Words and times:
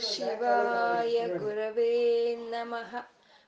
ಶಿವಾಯ 0.00 1.38
ಗುರವೇ 1.38 2.36
ನಮಃ. 2.36 2.96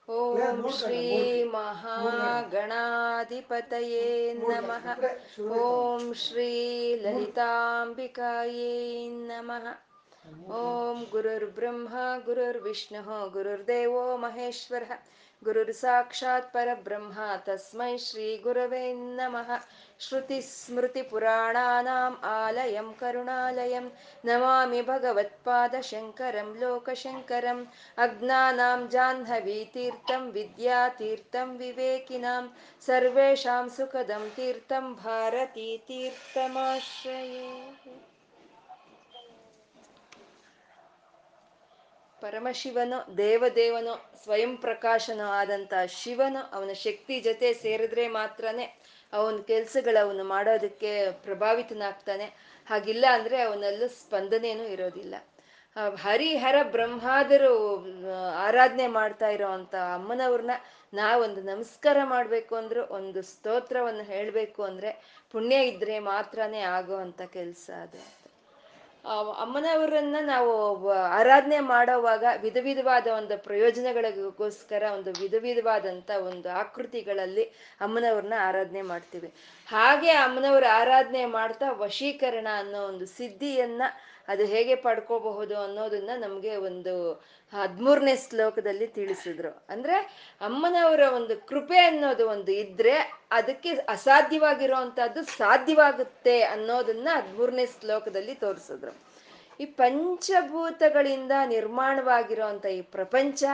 ಓಂ 0.08 0.72
ಶ್ರೀ 0.72 1.44
ಮಹಾಗಣಾಧಿಪತಯೇ 1.44 4.34
ನಮಃ. 4.34 5.00
ಓಂ 5.58 6.14
ಶ್ರೀ 6.14 6.96
ಲಲಿತಾಂಬಿಕಾಯೇ 6.96 9.08
ನಮಃ. 9.08 9.85
ಓಂ 10.57 10.97
ಗುರುರ್ಬ್ರಹ್ಮ 11.11 11.95
ಗುರುರ್ವಿಷ್ಣು 12.25 13.01
ಗುರುರ್ದೇವೋ 13.35 14.03
ಮಹೇಶ್ವರ 14.17 14.83
ಗುರುರ್ 15.41 15.73
ಸಾಕ್ಷಾತ್ 15.81 16.51
ಪರಬ್ರಹ್ಮ 16.53 17.13
ತಸ್ಮೈ 17.45 17.93
ಶ್ರೀ 18.05 18.27
ಗುರವೇ 18.43 18.83
ನಮಃ 19.19 19.49
श्रुतिस्मृतिपुराणानाम् 20.01 22.15
आलयं 22.27 22.87
करुणालयं 23.01 23.89
नमामि 24.25 24.81
भगवत्पादशङ्करं 24.87 26.49
लोकशङ्करम् 26.61 27.61
अज्ञानां 27.97 28.79
जाह्नवीतीर्थं 28.95 30.25
विद्यातीर्थं 30.37 31.51
विवेकिनां 31.57 32.43
सर्वेषां 32.87 33.67
सुखदं 33.77 34.25
तीर्थं 34.37 34.87
भारतीतीर्थमाश्रये 35.03 37.45
ಪರಮಶಿವನು 42.22 43.16
ದೇವದೇವನೋ 43.16 43.94
ಸ್ವಯಂ 44.22 44.56
ಪ್ರಕಾಶನೋ 44.56 45.26
ಆದಂತ 45.30 45.74
ಶಿವನು 45.88 46.54
ಅವನ 46.54 46.72
ಶಕ್ತಿ 46.72 47.20
ಜೊತೆ 47.20 47.52
ಸೇರಿದ್ರೆ 47.52 48.08
ಮಾತ್ರನೇ 48.08 48.78
ಅವನ 49.12 49.36
ಕೆಲ್ಸಗಳು 49.46 50.04
ಅವನು 50.04 50.24
ಮಾಡೋದಕ್ಕೆ 50.24 51.10
ಪ್ರಭಾವಿತನಾಗ್ತಾನೆ. 51.10 52.24
ಹಾಗಿಲ್ಲ 52.66 53.04
ಅಂದ್ರೆ 53.12 53.40
ಅವನಲ್ಲೂ 53.40 53.88
ಸ್ಪಂದನೇನು 53.88 54.64
ಇರೋದಿಲ್ಲ. 54.64 55.14
ಹರಿಹರ 55.96 56.62
ಬ್ರಹ್ಮಾದರು 56.62 57.52
ಆರಾಧನೆ 58.38 58.86
ಮಾಡ್ತಾ 58.86 59.28
ಇರೋ 59.28 59.48
ಅಂತ 59.48 59.74
ಅಮ್ಮನವ್ರನ್ನ 59.74 60.50
ನಾವೊಂದು 60.94 61.42
ನಮಸ್ಕಾರ 61.42 61.96
ಮಾಡ್ಬೇಕು 62.04 62.54
ಅಂದ್ರು, 62.54 62.86
ಒಂದು 62.86 63.22
ಸ್ತೋತ್ರವನ್ನು 63.22 64.02
ಹೇಳಬೇಕು 64.02 64.62
ಅಂದ್ರೆ 64.62 65.22
ಪುಣ್ಯ 65.32 65.56
ಇದ್ರೆ 65.56 65.98
ಮಾತ್ರನೇ 65.98 66.60
ಆಗೋ 66.60 66.96
ಅಂತ 66.96 67.22
ಕೆಲಸ 67.22 67.70
ಅದು. 67.82 68.15
ಅಮ್ಮನವರನ್ನ 69.40 70.16
ನಾವು 70.20 70.90
ಆರಾಧನೆ 70.90 71.60
ಮಾಡೋವಾಗ 71.60 72.24
ವಿಧ 72.42 72.56
ವಿಧವಾದ 72.62 73.06
ಒಂದು 73.06 73.38
ಪ್ರಯೋಜನಗಳಿಗೋಸ್ಕರ 73.38 74.82
ಒಂದು 74.94 75.10
ವಿಧ 75.20 75.34
ವಿಧವಾದಂಥ 75.40 76.10
ಒಂದು 76.10 76.48
ಆಕೃತಿಗಳಲ್ಲಿ 76.50 77.44
ಅಮ್ಮನವ್ರನ್ನ 77.80 78.32
ಆರಾಧನೆ 78.40 78.82
ಮಾಡ್ತೀವಿ. 78.82 79.32
ಹಾಗೆ 79.68 80.10
ಅಮ್ಮನವ್ರ 80.10 80.64
ಆರಾಧನೆ 80.72 81.24
ಮಾಡ್ತಾ 81.26 81.70
ವಶೀಕರಣ 81.70 82.46
ಅನ್ನೋ 82.58 82.82
ಒಂದು 82.82 83.06
ಸಿದ್ಧಿಯನ್ನ 83.06 83.82
ಅದು 84.28 84.44
ಹೇಗೆ 84.44 84.74
ಪಡ್ಕೋಬಹುದು 84.74 85.56
ಅನ್ನೋದನ್ನ 85.62 86.10
ನಮಗೆ 86.18 86.56
ಒಂದು 86.56 86.94
ಹದ್ಮೂರನೇ 87.52 88.16
ಶ್ಲೋಕದಲ್ಲಿ 88.16 88.86
ತಿಳಿಸಿದ್ರು. 88.86 89.66
ಅಂದ್ರೆ 89.68 89.96
ಅಮ್ಮನವರ 90.40 91.00
ಒಂದು 91.14 91.46
ಕೃಪೆ 91.46 91.78
ಅನ್ನೋದು 91.78 92.28
ಒಂದು 92.28 92.52
ಇದ್ರೆ 92.52 92.96
ಅದಕ್ಕೆ 93.30 93.70
ಅಸಾಧ್ಯವಾಗಿರುವಂತಹದ್ದು 93.88 95.22
ಸಾಧ್ಯವಾಗುತ್ತೆ 95.24 96.42
ಅನ್ನೋದನ್ನ 96.42 97.08
ಹದ್ಮೂರನೇ 97.16 97.66
ಶ್ಲೋಕದಲ್ಲಿ 97.66 98.34
ತೋರಿಸಿದ್ರು. 98.34 98.92
ಈ 99.60 99.64
ಪಂಚಭೂತಗಳಿಂದ 99.64 101.32
ನಿರ್ಮಾಣವಾಗಿರುವಂತ 101.46 102.66
ಈ 102.66 102.80
ಪ್ರಪಂಚ 102.82 103.44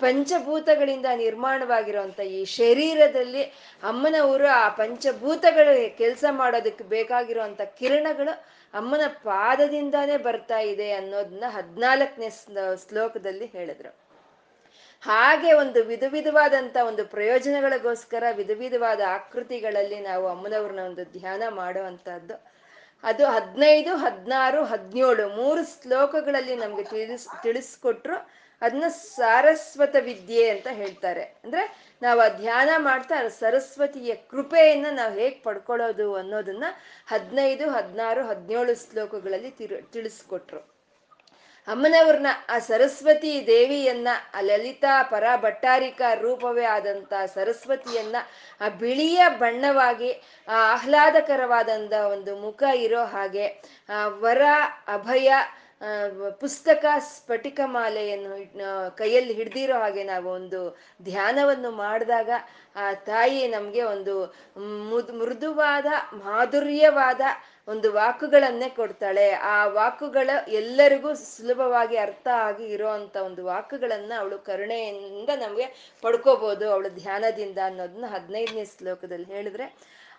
ಪಂಚಭೂತಗಳಿಂದ 0.00 1.06
ನಿರ್ಮಾಣವಾಗಿರುವಂತ 1.16 2.20
ಈ 2.20 2.44
ಶರೀರದಲ್ಲಿ 2.44 3.42
ಅಮ್ಮನವರು 3.82 4.46
ಆ 4.46 4.68
ಪಂಚಭೂತಗಳು 4.68 5.96
ಕೆಲಸ 5.98 6.24
ಮಾಡೋದಕ್ಕೆ 6.30 6.84
ಬೇಕಾಗಿರುವಂತ 6.84 7.60
ಕಿರಣಗಳು 7.78 8.34
ಅಮ್ಮನ 8.74 9.00
ಪಾದದಿಂದಾನೇ 9.06 10.16
ಬರ್ತಾ 10.16 10.58
ಇದೆ 10.58 10.92
ಅನ್ನೋದನ್ನ 10.92 11.44
ಹದ್ನಾಲ್ಕನೇ 11.48 12.30
ಶ್ಲೋಕದಲ್ಲಿ 12.88 13.46
ಹೇಳಿದ್ರು. 13.46 14.08
ಹಾಗೆ 15.00 15.52
ಒಂದು 15.52 15.84
ವಿಧ 15.84 16.04
ವಿಧವಾದಂತ 16.08 16.76
ಒಂದು 16.86 17.06
ಪ್ರಯೋಜನಗಳಿಗೋಸ್ಕರ 17.06 18.24
ವಿಧ 18.32 18.50
ವಿಧವಾದ 18.54 19.00
ಆಕೃತಿಗಳಲ್ಲಿ 19.08 20.00
ನಾವು 20.00 20.28
ಅಮ್ಮನವ್ರನ್ನ 20.28 20.80
ಒಂದು 20.80 21.04
ಧ್ಯಾನ 21.04 21.42
ಮಾಡುವಂತಹದ್ದು. 21.48 22.58
ಅದು 23.02 23.26
ಹದಿನೈದು, 23.26 23.96
ಹದಿನಾರು 23.96 24.64
ಹದಿನೇಳು 24.64 25.28
ಮೂರು 25.28 25.82
ಶ್ಲೋಕಗಳಲ್ಲಿ 25.82 26.56
ನಮ್ಗೆ 26.56 26.84
ತಿಳಿಸ್, 26.84 27.42
ತಿಳಿಸ್ಕೊಟ್ರು. 27.42 28.30
ಅದನ್ನ 28.60 28.84
ಸಾರಸ್ವತ 28.88 29.96
ವಿದ್ಯೆ 30.00 30.50
ಅಂತ 30.50 30.66
ಹೇಳ್ತಾರೆ. 30.66 31.22
ಅಂದ್ರೆ 31.22 31.87
ನಾವು 32.02 32.20
ಆ 32.20 32.28
ಧ್ಯಾನ 32.28 32.70
ಮಾಡ್ತಾ 32.76 33.28
ಸರಸ್ವತಿಯ 33.28 34.14
ಕೃಪೆಯನ್ನ 34.14 34.86
ನಾವು 34.92 35.14
ಹೇಗೆ 35.14 35.40
ಪಡ್ಕೊಳ್ಳೋದು 35.42 36.14
ಅನ್ನೋದನ್ನ 36.14 36.64
ಹದಿನೈದು, 37.06 37.70
ಹದಿನಾರು, 37.70 38.26
ಹದಿನೇಳು 38.26 38.74
ಶ್ಲೋಕಗಳಲ್ಲಿ 38.74 39.50
ತಿಳಿಸ್ಕೊಟ್ರು. 39.92 40.78
ಅಮ್ಮನವ್ರನ್ನ 41.68 42.26
ಆ 42.48 42.58
ಸರಸ್ವತಿ 42.58 43.44
ದೇವಿಯನ್ನ, 43.46 44.08
ಆ 44.34 44.40
ಲಲಿತಾ 44.40 45.02
ಪರ 45.02 45.24
ಭಟ್ಟಾರಿಕಾ 45.36 46.14
ರೂಪವೇ 46.14 46.64
ಆದಂತ 46.64 47.12
ಸರಸ್ವತಿಯನ್ನ, 47.34 48.16
ಆ 48.60 48.68
ಬಿಳಿಯ 48.68 49.24
ಬಣ್ಣವಾಗಿ, 49.28 50.12
ಆ 50.48 50.72
ಆಹ್ಲಾದಕರವಾದಂತ 50.72 51.92
ಒಂದು 51.92 52.36
ಮುಖ 52.36 52.62
ಇರೋ 52.74 53.04
ಹಾಗೆ 53.04 53.46
ವರ, 54.06 54.42
ಅಭಯ 54.86 55.32
ಪುಸ್ತಕ 56.40 56.84
ಸ್ಫಟಿಕ 56.98 57.60
ಮಾಲೆಯನ್ನು 57.64 58.36
ಕೈಯಲ್ಲಿ 58.96 59.34
ಹಿಡ್ದಿರೋ 59.34 59.76
ಹಾಗೆ 59.78 60.04
ನಾವು 60.04 60.28
ಒಂದು 60.30 60.60
ಧ್ಯಾನವನ್ನು 61.02 61.70
ಮಾಡಿದಾಗ 61.70 62.30
ಆ 62.76 62.92
ತಾಯಿ 62.92 63.48
ನಮ್ಗೆ 63.48 63.82
ಒಂದು 63.82 64.14
ಮೃದುವಾದ, 65.18 65.86
ಮಾಧುರ್ಯವಾದ 66.24 67.20
ಒಂದು 67.68 67.92
ವಾಕುಗಳನ್ನೇ 67.92 68.68
ಕೊಡ್ತಾಳೆ. 68.68 69.30
ಆ 69.30 69.66
ವಾಕುಗಳ 69.66 70.30
ಎಲ್ಲರಿಗೂ 70.52 71.14
ಸುಲಭವಾಗಿ 71.14 71.96
ಅರ್ಥ 71.96 72.28
ಆಗಿ 72.40 72.66
ಇರೋವಂಥ 72.66 73.16
ಒಂದು 73.16 73.44
ವಾಕುಗಳನ್ನ 73.44 74.12
ಅವಳು 74.18 74.38
ಕರುಣೆಯಿಂದ 74.38 75.30
ನಮಗೆ 75.40 75.66
ಪಡ್ಕೋಬಹುದು 76.02 76.70
ಅವಳು 76.70 76.90
ಧ್ಯಾನದಿಂದ 77.02 77.58
ಅನ್ನೋದನ್ನ 77.64 78.06
ಹದಿನೈದನೇ 78.06 78.64
ಶ್ಲೋಕದಲ್ಲಿ 78.64 79.28
ಹೇಳಿದ್ರೆ. 79.32 79.66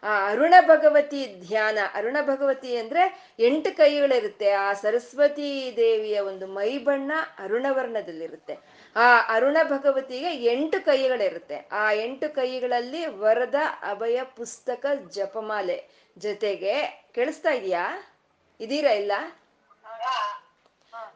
ಆ 0.04 0.30
ಅರುಣ 0.30 0.54
ಭಗವತಿ 0.68 1.42
ಧ್ಯಾನ. 1.48 1.78
ಅರುಣ 1.94 2.18
ಭಗವತಿ 2.22 2.78
ಅಂದ್ರೆ 2.78 3.34
ಎಂಟು 3.40 3.78
ಕೈಗಳಿರುತ್ತೆ. 3.78 4.52
ಆ 4.52 4.74
ಸರಸ್ವತಿ 4.74 5.74
ದೇವಿಯ 5.78 6.20
ಒಂದು 6.20 6.48
ಮೈ 6.48 6.78
ಬಣ್ಣ 6.78 7.12
ಅರುಣವರ್ಣದಲ್ಲಿರುತ್ತೆ. 7.40 8.58
ಆ 8.96 9.36
ಅರುಣ 9.36 9.58
ಭಗವತಿಗೆ 9.64 10.36
ಎಂಟು 10.36 10.86
ಕೈಗಳಿರುತ್ತೆ. 10.86 11.70
ಆ 11.72 11.92
ಎಂಟು 11.92 12.36
ಕೈಗಳಲ್ಲಿ 12.36 13.06
ವರದ, 13.06 13.56
ಅಭಯ, 13.90 14.24
ಪುಸ್ತಕ, 14.24 14.86
ಜಪಮಾಲೆ 15.10 15.88
ಜೊತೆಗೆ 16.18 17.06
ಕೇಳಿಸ್ತಾ 17.16 17.50
ಇದೆಯಾ? 17.50 18.16
ಇದೀರಾ 18.60 18.92
ಇಲ್ಲ? 18.92 19.12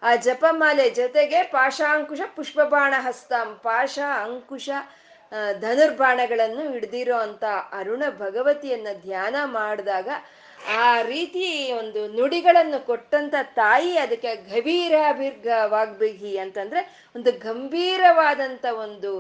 ಆ 0.04 0.16
ಜಪಮಾಲೆ 0.16 0.90
ಜೊತೆಗೆ 0.90 1.44
ಪಾಶಾಂಕುಶ 1.44 2.20
ಪುಷ್ಪಬಾಣ 2.36 2.94
ಹಸ್ತಂ. 2.98 3.60
ಪಾಶ 3.64 4.00
ಅಂಕುಶ 4.22 4.70
ಧನುರ್ಬಾಣಗಳನ್ನು 5.60 6.64
ಹಿಡ್ದಿರೋ 6.72 7.18
ಅಂತ 7.18 7.44
ಅರುಣ 7.72 8.04
ಭಗವತಿಯನ್ನ 8.18 8.88
ಧ್ಯಾನ 9.04 9.36
ಮಾಡಿದಾಗ 9.54 10.10
ಆ 10.82 10.90
ರೀತಿ 11.02 11.46
ಒಂದು 11.74 12.02
ನುಡಿಗಳನ್ನು 12.08 12.86
ಕೊಟ್ಟಂತ 12.86 13.36
ತಾಯಿ 13.56 13.98
ಅದಕ್ಕೆ 13.98 14.36
ಗಭೀರಾಭಿರ್ಗ 14.36 15.48
ವಾಗ್ಬಿಗಿ 15.66 16.38
ಅಂತಂದ್ರೆ 16.38 16.82
ಒಂದು 17.16 17.32
ಗಂಭೀರವಾದಂತ 17.40 18.66
ಒಂದು 18.78 19.12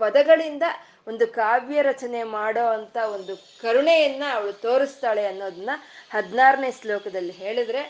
ಪದಗಳಿಂದ 0.00 0.62
ಒಂದು 1.06 1.26
ಕಾವ್ಯ 1.32 1.82
ರಚನೆ 1.82 2.22
ಮಾಡೋ 2.32 2.66
ಅಂತ 2.68 2.96
ಒಂದು 3.12 3.34
ಕರುಣೆಯನ್ನ 3.62 4.24
ಅವಳು 4.34 4.52
ತೋರಿಸ್ತಾಳೆ 4.62 5.26
ಅನ್ನೋದನ್ನ 5.26 5.70
ಹದಿನಾರನೇ 6.10 6.70
ಶ್ಲೋಕದಲ್ಲಿ 6.72 7.32
ಹೇಳಿದ್ರೆ 7.32 7.82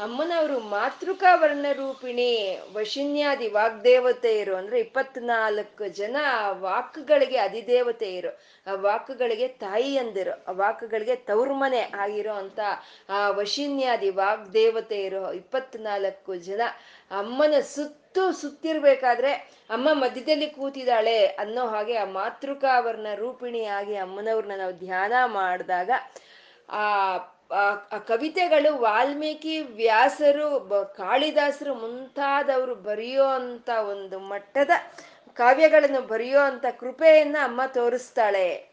ಅಮ್ಮನವರು 0.00 0.58
ಮಾತೃಕಾ 0.60 1.30
ವರ್ಣರೂಪಿಣಿ 1.34 2.28
ವಶಿನ್ಯಾದಿ 2.74 3.48
ವಾಗ್ದೇವತೆಯರು 3.48 4.56
ಅಂದ್ರೆ 4.56 4.80
ಇಪ್ಪತ್ನಾಲ್ಕು 4.80 5.88
ಜನ 5.88 6.16
ವಾಕ್ಗಳಿಗೆ 6.60 7.38
ಅಧಿದೇವತೆಯರು 7.38 8.30
ಆ 8.66 8.74
ವಾಕ್ಗಳಿಗೆ 8.80 9.48
ತಾಯಿಯಂದಿರು 9.48 10.34
ಆ 10.48 10.52
ವಾಕ್ಗಳಿಗೆ 10.52 11.16
ತೌರ್ಮನೆ 11.16 11.82
ಆಗಿರೋ 12.00 12.34
ಅಂತ 12.34 12.60
ಆ 13.08 13.20
ವಶಿನ್ಯಾದಿ 13.30 14.10
ವಾಗ್ದೇವತೆಯರು 14.10 15.32
ಇಪ್ಪತ್ನಾಲ್ಕು 15.32 16.36
ಜನ 16.36 16.60
ಅಮ್ಮನ 17.10 17.60
ಸುತ್ತು 17.74 18.32
ಸುತ್ತಿರ್ಬೇಕಾದ್ರೆ 18.32 19.32
ಅಮ್ಮ 19.70 19.88
ಮಧ್ಯದಲ್ಲಿ 19.94 20.50
ಕೂತಿದ್ದಾಳೆ 20.50 21.26
ಅನ್ನೋ 21.26 21.66
ಹಾಗೆ 21.66 21.96
ಆ 21.96 22.04
ಮಾತೃಕಾವರ್ಣ 22.12 23.06
ರೂಪಿಣಿಯಾಗಿ 23.14 23.96
ಅಮ್ಮನವ್ರನ್ನ 23.96 24.56
ನಾವು 24.56 24.72
ಧ್ಯಾನ 24.76 25.12
ಮಾಡಿದಾಗ 25.32 25.90
ಆ 26.68 26.86
ಆ 27.52 27.98
ಕವಿತೆಗಳು 27.98 28.80
ವಾಲ್ಮೀಕಿ 28.80 29.60
ವ್ಯಾಸರು 29.60 30.60
ಕಾಳಿದಾಸರು 30.96 31.74
ಮುಂತಾದವರು 31.74 32.74
ಬರೆಯೋ 32.74 33.24
ಅಂತ 33.24 33.68
ಒಂದು 33.68 34.18
ಮಟ್ಟದ 34.18 34.70
ಕಾವ್ಯಗಳನ್ನು 35.34 36.00
ಬರೆಯೋ 36.00 36.40
ಅಂತ 36.40 36.66
ಕೃಪೆಯನ್ನ 36.78 37.36
ಅಮ್ಮ 37.42 37.60
ತೋರಿಸ್ತಾಳೆ. 37.66 38.69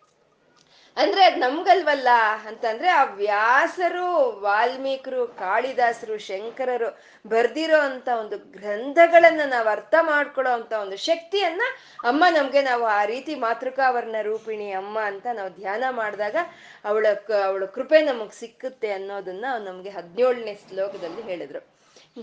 ಅಂದ್ರೆ 0.97 1.23
ಅದ್ 1.25 1.39
ನಮ್ಗಲ್ವಲ್ಲ 1.39 2.07
ಅಂತಂದ್ರೆ 2.47 2.87
ಆ 2.89 3.03
ವ್ಯಾಸರು, 3.03 4.39
ವಾಲ್ಮೀಕರು, 4.39 5.27
ಕಾಳಿದಾಸರು, 5.27 6.17
ಶಂಕರರು 6.17 6.97
ಬರ್ದಿರೋ 7.27 7.79
ಅಂತ 7.79 8.09
ಒಂದು 8.19 8.37
ಗ್ರಂಥಗಳನ್ನ 8.37 9.41
ನಾವು 9.45 9.67
ಅರ್ಥ 9.67 9.95
ಮಾಡ್ಕೊಳ್ಳೋ 10.01 10.53
ಅಂತ 10.53 10.73
ಒಂದು 10.73 10.97
ಶಕ್ತಿಯನ್ನ 10.97 11.61
ಅಮ್ಮ 12.03 12.25
ನಮ್ಗೆ 12.29 12.61
ನಾವು 12.61 12.85
ಆ 12.85 13.05
ರೀತಿ 13.05 13.35
ಮಾತೃಕಾವರ್ಣ 13.35 14.15
ರೂಪಿಣಿ 14.21 14.71
ಅಮ್ಮ 14.71 14.99
ಅಂತ 14.99 15.27
ನಾವು 15.33 15.49
ಧ್ಯಾನ 15.49 15.83
ಮಾಡಿದಾಗ 15.89 16.35
ಅವಳ 16.85 17.07
ಅವಳ 17.45 17.65
ಕೃಪೆ 17.65 18.01
ನಮಗ್ 18.01 18.33
ಸಿಕ್ಕುತ್ತೆ 18.33 18.91
ಅನ್ನೋದನ್ನ 18.91 19.45
ನಮ್ಗೆ 19.65 19.89
ಹದಿನೇಳನೇ 19.89 20.59
ಶ್ಲೋಕದಲ್ಲಿ 20.69 21.21
ಹೇಳಿದ್ರು. 21.21 21.59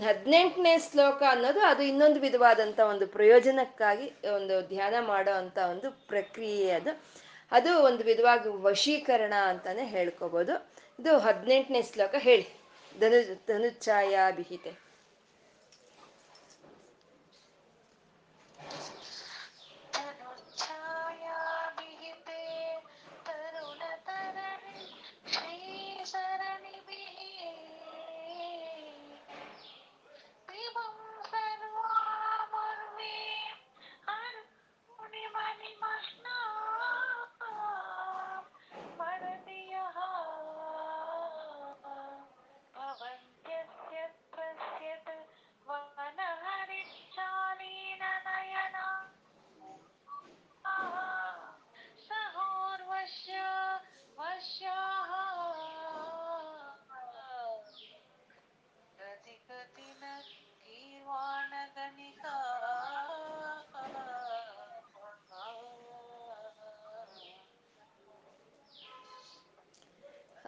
ಹದಿನೆಂಟನೇ 0.07 0.77
ಶ್ಲೋಕ 0.91 1.23
ಅನ್ನೋದು 1.29 1.59
ಅದು 1.59 1.83
ಇನ್ನೊಂದು 1.83 2.19
ವಿಧವಾದಂಥ 2.19 2.79
ಒಂದು 2.79 3.07
ಪ್ರಯೋಜನಕ್ಕಾಗಿ 3.07 4.13
ಒಂದು 4.35 4.67
ಧ್ಯಾನ 4.67 4.95
ಮಾಡೋ 4.99 5.31
ಅಂತ 5.31 5.57
ಒಂದು 5.57 5.91
ಪ್ರಕ್ರಿಯೆ 6.07 6.71
ಅದು. 6.71 7.24
ಅದು 7.51 7.83
ಒಂದು 7.83 8.03
ವಿಧವಾಗಿ 8.03 8.49
ವಶೀಕರಣ 8.49 9.33
ಅಂತಾನೆ 9.33 9.85
ಹೇಳ್ಕೋಬೋದು. 9.85 10.71
ಇದು 10.99 11.17
ಹದಿನೆಂಟನೇ 11.17 11.81
ಶ್ಲೋಕ 11.81 12.15
ಹೇಳಿ. 12.17 12.47
ಧನು 12.99 13.19
ಧನುಚ್ಛಾಯ 13.47 14.17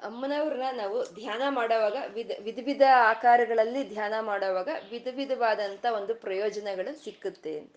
ಅಮ್ಮನವ್ರನ್ನ 0.08 0.78
ನಾವು 0.78 0.98
ಧ್ಯಾನ 1.14 1.42
ಮಾಡೋವಾಗ 1.50 1.98
ವಿಧ 2.14 2.32
ವಿಧ 2.42 2.60
ವಿಧ 2.66 2.82
ಆಕಾರಗಳಲ್ಲಿ 2.96 3.82
ಧ್ಯಾನ 3.94 4.14
ಮಾಡೋವಾಗ 4.22 4.70
ವಿಧ 4.92 5.08
ವಿಧವಾದಂಥ 5.16 5.86
ಒಂದು 5.86 6.16
ಪ್ರಯೋಜನಗಳು 6.16 6.92
ಸಿಕ್ಕುತ್ತೆ 7.04 7.54
ಅಂತ. 7.60 7.76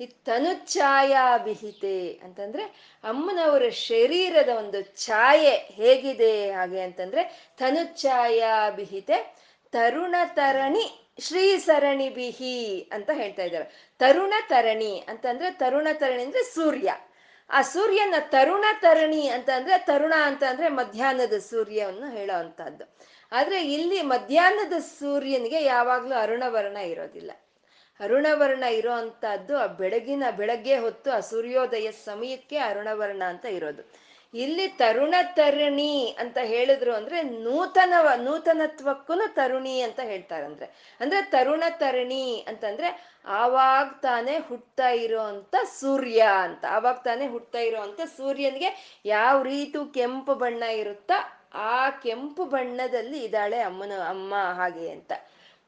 ಈ 0.00 0.06
ತನುಚ್ಛಾಯಾಭಿಹಿತೆ 0.06 1.96
ಅಂತಂದ್ರೆ 2.24 2.64
ಅಮ್ಮನವರ 3.04 3.68
ಶರೀರದ 3.68 4.48
ಒಂದು 4.48 4.78
ಛಾಯೆ 5.04 5.50
ಹೇಗಿದೆ 5.50 6.52
ಹಾಗೆ 6.52 6.80
ಅಂತಂದ್ರೆ 6.80 7.22
ತನುಚ್ಛಾಯಾಭಿಹಿತೆ 7.58 9.18
ತರುಣ 9.72 10.14
ತರಣಿ 10.26 10.86
ಶ್ರೀ 11.20 11.44
ಸರಣಿ 11.58 12.08
ಬಿಹಿ 12.10 12.88
ಅಂತ 12.92 13.10
ಹೇಳ್ತಾ 13.14 13.42
ಇದ್ದಾರೆ. 13.42 13.66
ತರುಣ 13.98 14.34
ತರಣಿ 14.48 14.92
ಅಂತಂದ್ರೆ 15.08 15.50
ತರುಣ 15.50 15.88
ತರಣಿ 15.92 16.22
ಅಂದ್ರೆ 16.22 16.42
ಸೂರ್ಯ. 16.54 16.90
ಆ 17.50 17.62
ಸೂರ್ಯನ 17.62 18.14
ತರುಣ 18.18 18.64
ತರಣಿ 18.80 19.28
ಅಂತ 19.28 19.50
ಅಂದ್ರೆ 19.56 19.78
ತರುಣ 19.78 20.14
ಅಂತ 20.22 20.42
ಅಂದ್ರೆ 20.50 20.68
ಮಧ್ಯಾಹ್ನದ 20.68 21.38
ಸೂರ್ಯವನ್ನು 21.38 22.10
ಹೇಳೋ 22.10 22.38
ಅಂತದ್ದು 22.38 22.84
ಆದ್ರೆ 23.32 23.72
ಇಲ್ಲಿ 23.72 24.02
ಮಧ್ಯಾಹ್ನದ 24.02 24.72
ಸೂರ್ಯನಿಗೆ 24.78 25.64
ಯಾವಾಗ್ಲೂ 25.64 26.14
ಅರುಣವರ್ಣ 26.14 26.76
ಇರೋದಿಲ್ಲ. 26.76 27.30
ಅರುಣವರ್ಣ 28.00 28.62
ಇರೋ 28.62 28.92
ಅಂತದ್ದು 28.92 29.58
ಆ 29.58 29.66
ಬೆಳಗಿನ 29.66 30.22
ಬೆಳಗ್ಗೆ 30.36 30.76
ಹೊತ್ತು 30.78 31.12
ಆ 31.12 31.20
ಸೂರ್ಯೋದಯ 31.20 31.90
ಸಮಯಕ್ಕೆ 31.90 32.58
ಅರುಣವರ್ಣ 32.58 33.22
ಅಂತ 33.24 33.44
ಇರೋದು. 33.44 33.82
ಇಲ್ಲಿ 34.34 34.68
ತರುಣ 34.68 35.14
ತರುಣಿ 35.22 36.16
ಅಂತ 36.18 36.38
ಹೇಳಿದ್ರು 36.42 36.94
ಅಂದ್ರೆ 36.94 37.22
ನೂತನವ 37.22 38.08
ನೂತನತ್ವಕ್ಕೂ 38.16 39.14
ತರುಣಿ 39.28 39.80
ಅಂತ 39.80 40.00
ಹೇಳ್ತಾರಂದ್ರೆ 40.00 40.96
ಅಂದ್ರೆ 41.00 41.22
ತರುಣ 41.22 41.64
ತರುಣಿ 41.70 42.44
ಅಂತಂದ್ರೆ 42.48 43.20
ಆವಾಗ 43.24 43.86
ತಾನೇ 44.02 44.38
ಹುಟ್ತಾ 44.38 44.88
ಇರೋಂತ 44.90 45.56
ಸೂರ್ಯ 45.80 46.20
ಅಂತ. 46.20 46.64
ಆವಾಗ 46.70 46.96
ತಾನೇ 47.04 47.26
ಹುಟ್ತಾ 47.26 47.58
ಇರೋಂತ 47.58 48.00
ಸೂರ್ಯನಿಗೆ 48.16 49.00
ಯಾವ 49.04 49.42
ರೀತಿ 49.42 49.94
ಕೆಂಪು 49.94 50.34
ಬಣ್ಣ 50.34 50.62
ಇರುತ್ತೋ 50.62 51.18
ಆ 51.54 51.90
ಕೆಂಪು 51.90 52.44
ಬಣ್ಣದಲ್ಲಿ 52.44 53.24
ಇದ್ದಾಳೆ 53.24 53.60
ಅಮ್ಮನ, 53.60 53.92
ಅಮ್ಮ 54.08 54.34
ಹಾಗೆ 54.34 54.90
ಅಂತ. 54.90 55.12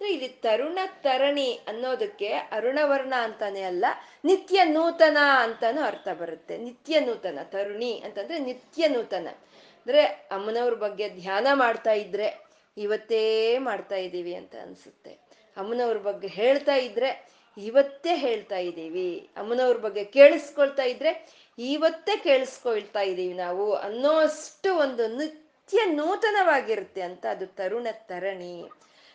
ಇಲ್ಲಿ 0.06 0.28
ತರುಣ 0.28 0.78
ತರಣಿ 0.86 1.60
ಅನ್ನೋದಕ್ಕೆ 1.68 2.32
ಅರುಣವರ್ಣ 2.32 3.14
ಅಂತಾನೆ 3.18 3.62
ಅಲ್ಲ, 3.62 3.84
ನಿತ್ಯ 4.24 4.64
ನೂತನ 4.64 5.16
ಅಂತಾನು 5.38 5.80
ಅರ್ಥ 5.80 6.08
ಬರುತ್ತೆ. 6.08 6.58
ನಿತ್ಯ 6.58 7.00
ನೂತನ, 7.00 7.38
ತರುಣಿ 7.42 8.02
ಅಂತಂದ್ರೆ 8.04 8.38
ನಿತ್ಯ 8.38 8.88
ನೂತನ. 8.88 9.28
ಅಂದ್ರೆ 9.28 10.02
ಅಮ್ಮನವ್ರ 10.04 10.74
ಬಗ್ಗೆ 10.74 11.08
ಧ್ಯಾನ 11.08 11.46
ಮಾಡ್ತಾ 11.52 11.92
ಇದ್ರೆ 11.92 12.46
ಇವತ್ತೇ 12.76 13.58
ಮಾಡ್ತಾ 13.58 13.96
ಇದ್ದೀವಿ 13.96 14.34
ಅಂತ 14.34 14.54
ಅನ್ಸುತ್ತೆ. 14.62 15.10
ಅಮ್ಮನವ್ರ 15.56 15.96
ಬಗ್ಗೆ 15.96 16.28
ಹೇಳ್ತಾ 16.28 16.74
ಇದ್ರೆ 16.74 17.32
ಇವತ್ತೇ 17.58 18.16
ಹೇಳ್ತಾ 18.16 18.56
ಇದ್ದೀವಿ. 18.56 19.30
ಅಮ್ಮನವ್ರ 19.36 19.76
ಬಗ್ಗೆ 19.76 20.04
ಕೇಳಿಸ್ಕೊಳ್ತಾ 20.04 20.82
ಇದ್ರೆ 20.82 21.26
ಇವತ್ತೇ 21.58 22.16
ಕೇಳಿಸ್ಕೊಳ್ತಾ 22.16 23.00
ಇದ್ದೀವಿ 23.00 23.34
ನಾವು 23.34 23.72
ಅನ್ನೋಷ್ಟು 23.72 24.76
ಒಂದು 24.76 25.16
ನಿತ್ಯ 25.16 25.84
ನೂತನವಾಗಿರುತ್ತೆ 25.84 27.02
ಅಂತ 27.02 27.26
ಅದು 27.30 27.46
ತರುಣ 27.46 27.86
ತರಣಿ. 27.92 28.70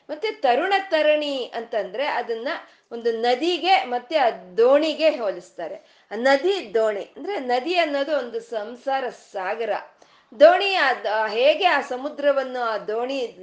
ಮತ್ತೆ 0.10 0.32
ತರುಣ 0.32 0.74
ತರಣಿ 0.90 1.52
ಅಂತಂದ್ರೆ 1.56 2.08
ಅದನ್ನ 2.08 2.48
ಒಂದು 2.92 3.12
ನದಿಗೆ 3.12 3.84
ಮತ್ತೆ 3.84 4.18
ಆ 4.18 4.30
ದೋಣಿಗೆ 4.58 5.10
ಹೋಲಿಸ್ತಾರೆ. 5.10 6.08
ನದಿ 6.16 6.74
ದೋಣಿ 6.74 7.02
ಅಂದ್ರೆ 7.02 7.40
ನದಿ 7.40 7.76
ಅನ್ನೋದು 7.76 8.18
ಒಂದು 8.18 8.40
ಸಂಸಾರ 8.40 9.10
ಸಾಗರ. 9.10 9.70
ದೋಣಿ 10.40 10.76
ಹೇಗೆ 11.28 11.66
ಆ 11.66 11.82
ಸಮುದ್ರವನ್ನು 11.82 12.64
ಆ 12.64 12.78
ದೋಣಿ 12.78 13.38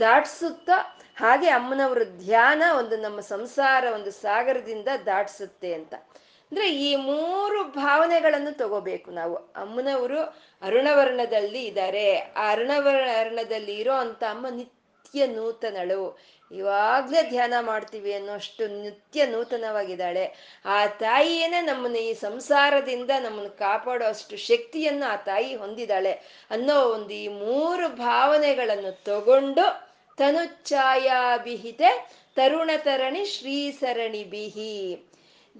ದಾಟಿಸುತ್ತೋ 0.00 0.78
ಹಾಗೆ 1.16 1.48
ಅಮ್ಮನವರ 1.48 2.02
ಧ್ಯಾನ 2.04 2.62
ಒಂದು 2.78 2.96
ನಮ್ಮ 2.96 3.20
ಸಂಸಾರ 3.20 3.84
ಒಂದು 3.84 4.10
ಸಾಗರದಿಂದ 4.10 4.88
ದಾಟಿಸುತ್ತೆ 5.06 5.74
ಅಂತ. 5.74 5.94
ಅಂದ್ರೆ 5.94 6.74
ಈ 6.74 6.96
ಮೂರು 6.96 7.64
ಭಾವನೆಗಳನ್ನು 7.64 8.56
ತಗೋಬೇಕು 8.56 9.10
ನಾವು. 9.10 9.36
ಅಮ್ಮನವರು 9.36 10.20
ಅರುಣವರ್ಣದಲ್ಲಿ 10.62 11.64
ಇದ್ದಾರೆ. 11.64 12.18
ಆ 12.18 12.52
ಅರುಣವರ್ಣದಲ್ಲಿ 12.52 13.74
ಇರೋ 13.74 13.92
ಅಮ್ಮ 13.92 14.46
ನಿತ್ಯ 14.50 14.81
ನೂತನಳು. 15.20 16.18
ಇವಾಗ್ಲೇ 16.52 17.22
ಧ್ಯಾನ 17.22 17.54
ಮಾಡ್ತೀವಿ 17.60 18.12
ಅನ್ನೋಷ್ಟು 18.12 18.82
ನಿತ್ಯ 18.82 19.26
ನೂತನವಾಗಿದ್ದಾಳೆ. 19.26 20.56
ಆ 20.64 20.86
ತಾಯಿಯೇನೆ 20.86 21.60
ನಮ್ಮನ್ನ 21.60 21.96
ಈ 21.96 22.14
ಸಂಸಾರದಿಂದ 22.14 23.10
ನಮ್ಮನ್ನು 23.20 23.58
ಕಾಪಾಡೋ 23.58 24.04
ಅಷ್ಟು 24.04 24.36
ಶಕ್ತಿಯನ್ನು 24.36 25.12
ಆ 25.12 25.16
ತಾಯಿ 25.16 25.56
ಹೊಂದಿದಾಳೆ 25.56 26.12
ಅನ್ನೋ 26.50 26.80
ಒಂದು 26.80 27.10
ಈ 27.10 27.28
ಮೂರು 27.28 27.88
ಭಾವನೆಗಳನ್ನು 27.88 29.04
ತಗೊಂಡು 29.04 29.92
ತನುಚ್ಛಾಯಾಭಿಹಿತೆ 30.16 32.10
ತರುಣತರಣಿ 32.36 33.24
ಶ್ರೀಸರಣಿ 33.24 34.24
ಬಿಹಿ 34.24 35.04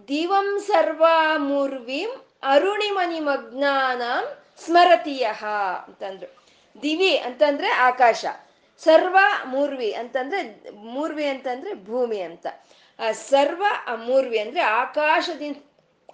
ದಿವಂ 0.09 0.61
ಸರ್ವಾ 0.61 1.37
ಮೂರ್ವಿಂ 1.37 2.27
ಅರುಣಿಮನಿ 2.43 3.21
ಮಗ್ನಾನಂ 3.21 4.39
ಸ್ಮರತಿಯಹ 4.65 5.45
ಅಂತಂದ್ರು. 5.87 6.43
ದಿವಿ 6.83 7.17
ಅಂತಂದ್ರೆ 7.17 7.69
ಆಕಾಶ. 7.69 8.25
ಸರ್ವ 8.85 9.17
ಮೂರ್ವಿ 9.45 9.93
ಅಂತಂದ್ರೆ 9.93 10.41
ಮೂರ್ವಿ 10.75 11.27
ಅಂತಂದ್ರೆ 11.27 11.75
ಭೂಮಿ 11.75 12.21
ಅಂತ. 12.21 12.47
ಆ 12.99 13.13
ಸರ್ವ 13.13 13.63
ಮೂರ್ವಿ 13.97 14.39
ಅಂದ್ರೆ 14.39 14.63
ಆಕಾಶದಿಂದ 14.63 15.57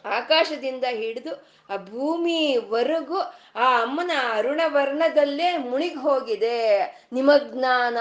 ಆಕಾಶದಿಂದ 0.04 0.84
ಹಿಡಿದು 0.90 1.32
ಆ 1.70 1.76
ಭೂಮಿವರೆಗೂ 1.76 3.18
ಆ 3.56 3.82
ಅಮ್ಮನ 3.82 4.10
ಅರುಣ 4.32 4.60
ವರ್ಣದಲ್ಲೇ 4.66 5.56
ಮುಣಿಗ್ 5.56 5.98
ಹೋಗಿದೆ 5.98 6.58
ನಿಮಗ್ನಾನ 7.12 7.98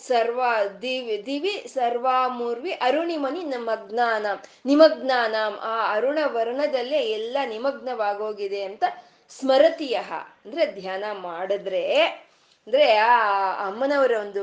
ಸರ್ವ 0.00 0.40
ದಿವಿ 0.82 1.26
ದಿವಿ 1.26 1.64
ಸರ್ವಾಮೂರ್ವಿ 1.74 2.72
ಅರುಣಿಮನಿ 2.72 3.44
ನಮಜ್ಞಾನ 3.44 4.26
ನಿಮಗ್ನಾನ, 4.66 5.34
ಆ 5.62 5.92
ಅರುಣ 5.94 6.18
ವರ್ಣದಲ್ಲೇ 6.26 7.00
ಎಲ್ಲ 7.10 7.38
ನಿಮಗ್ನವಾಗೋಗಿದೆ 7.46 8.62
ಅಂತ 8.62 8.84
ಸ್ಮರತಿಯ 9.30 9.96
ಅಂದ್ರೆ 10.44 10.66
ಧ್ಯಾನ 10.80 11.04
ಮಾಡಿದ್ರೆ 11.12 11.84
ಅಂದ್ರೆ 12.70 12.96
ಆ 12.96 13.66
ಅಮ್ಮನವರ 13.66 14.12
ಒಂದು 14.20 14.42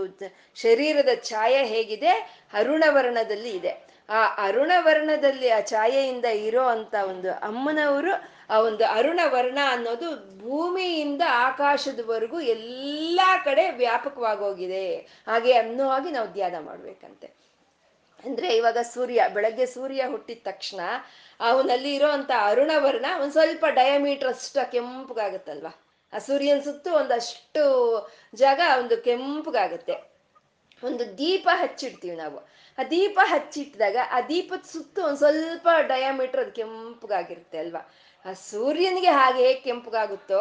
ಶರೀರದ 0.56 1.10
ಛಾಯೆ 1.24 1.66
ಹೇಗಿದೆ? 1.66 2.44
ಅರುಣವರ್ಣದಲ್ಲಿ 2.54 3.50
ಇದೆ. 3.50 3.88
ಆ 4.10 4.48
ಅರುಣವರ್ಣದಲ್ಲಿ 4.48 5.50
ಆ 5.50 5.60
ಛಾಯೆಯಿಂದ 5.62 6.26
ಇರೋ 6.26 6.64
ಅಂತ 6.64 6.96
ಒಂದು 7.10 7.32
ಅಮ್ಮನವರು 7.32 8.12
ಆ 8.50 8.60
ಒಂದು 8.60 8.86
ಅರುಣವರ್ಣ 8.86 9.60
ಅನ್ನೋದು 9.70 10.40
ಭೂಮಿಯಿಂದ 10.40 11.22
ಆಕಾಶದವರೆಗೂ 11.28 12.40
ಎಲ್ಲಾ 12.40 13.38
ಕಡೆ 13.38 13.72
ವ್ಯಾಪಕವಾಗೋಗಿದೆ. 13.72 14.96
ಹಾಗೆ 14.98 15.54
ಅನ್ನೋ 15.54 15.90
ಹಾಗೆ 15.90 16.12
ನಾವು 16.12 16.28
ಧ್ಯಾನ 16.28 16.56
ಮಾಡ್ಬೇಕಂತೆ. 16.60 17.28
ಅಂದ್ರೆ 18.26 18.56
ಇವಾಗ 18.56 18.78
ಸೂರ್ಯ, 18.78 19.24
ಬೆಳಗ್ಗೆ 19.34 19.66
ಸೂರ್ಯ 19.66 20.06
ಹುಟ್ಟಿದ 20.08 20.38
ತಕ್ಷಣ 20.44 20.80
ಅವನಲ್ಲಿ 21.40 21.96
ಇರೋ 21.96 22.08
ಅಂತ 22.08 22.32
ಅರುಣವರ್ಣ 22.40 23.06
ಒಂದ್ 23.22 23.32
ಸ್ವಲ್ಪ 23.32 23.66
ಡಯಾಮೀಟರ್ 23.66 24.28
ಅಷ್ಟ 24.28 24.58
ಕೆಂಪಗಾಗತ್ತಲ್ವಾ? 24.72 25.84
ಆ 26.14 26.18
ಸೂರ್ಯನ 26.18 26.60
ಸುತ್ತು 26.60 26.94
ಒಂದಷ್ಟು 26.94 27.64
ಜಾಗ 28.36 28.62
ಒಂದು 28.80 28.98
ಕೆಂಪುಗಾಗುತ್ತೆ. 28.98 30.18
ಒಂದು 30.84 31.18
ದೀಪ 31.18 31.50
ಹಚ್ಚಿಡ್ತೀವಿ 31.54 32.16
ನಾವು. 32.16 32.38
ಆ 32.78 32.84
ದೀಪ 32.84 33.20
ಹಚ್ಚಿಟ್ಟಿದಾಗ 33.24 33.98
ಆ 34.12 34.22
ದೀಪದ 34.22 34.62
ಸುತ್ತು 34.72 35.04
ಒಂದು 35.04 35.18
ಸ್ವಲ್ಪ 35.18 35.68
ಡಯಾಮೀಟರ್ 35.82 36.42
ಅದು 36.42 36.52
ಕೆಂಪುಗಾಗಿರುತ್ತೆ 36.52 37.58
ಅಲ್ವಾ? 37.58 37.96
ಆ 38.26 38.34
ಸೂರ್ಯನಿಗೆ 38.34 39.08
ಹಾಗೆ 39.08 39.48
ಹೇಗೆ 39.48 39.60
ಕೆಂಪುಗಾಗುತ್ತೋ, 39.60 40.40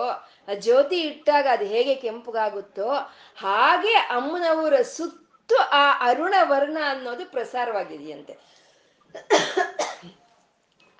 ಆ 0.48 0.54
ಜ್ಯೋತಿ 0.54 1.00
ಇಟ್ಟಾಗ 1.00 1.46
ಅದು 1.50 1.64
ಹೇಗೆ 1.64 1.94
ಕೆಂಪುಗಾಗುತ್ತೋ, 1.94 2.90
ಹಾಗೆ 3.36 3.94
ಅಮ್ಮನವರ 3.94 4.82
ಸುತ್ತು 4.82 5.56
ಆ 5.56 6.08
ಅರುಣ 6.08 6.34
ವರ್ಣ 6.42 6.78
ಅನ್ನೋದು 6.88 7.30
ಪ್ರಸಾರವಾಗಿದೆಯಂತೆ. 7.30 8.38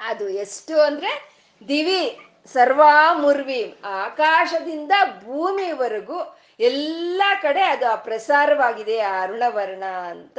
ಅದು 0.01 0.29
ಎಷ್ಟು 0.29 0.81
ಅಂದ್ರೆ 0.81 1.31
ದಿವಿ. 1.69 2.26
ಸರ್ವಾ 2.55 3.13
ಮುರ್ವಿ 3.13 3.77
ಆಕಾಶದಿಂದ 3.85 4.93
ಭೂಮಿವರೆಗೂ 5.25 6.19
ಎಲ್ಲ 6.61 7.23
ಕಡೆ 7.43 7.63
ಅದು 7.63 7.87
ಆ 7.87 7.95
ಪ್ರಸಾರವಾಗಿದೆ, 7.95 8.99
ಆ 9.01 9.23
ಅರುಣವರ್ಣ 9.23 9.85
ಅಂತ 9.85 10.39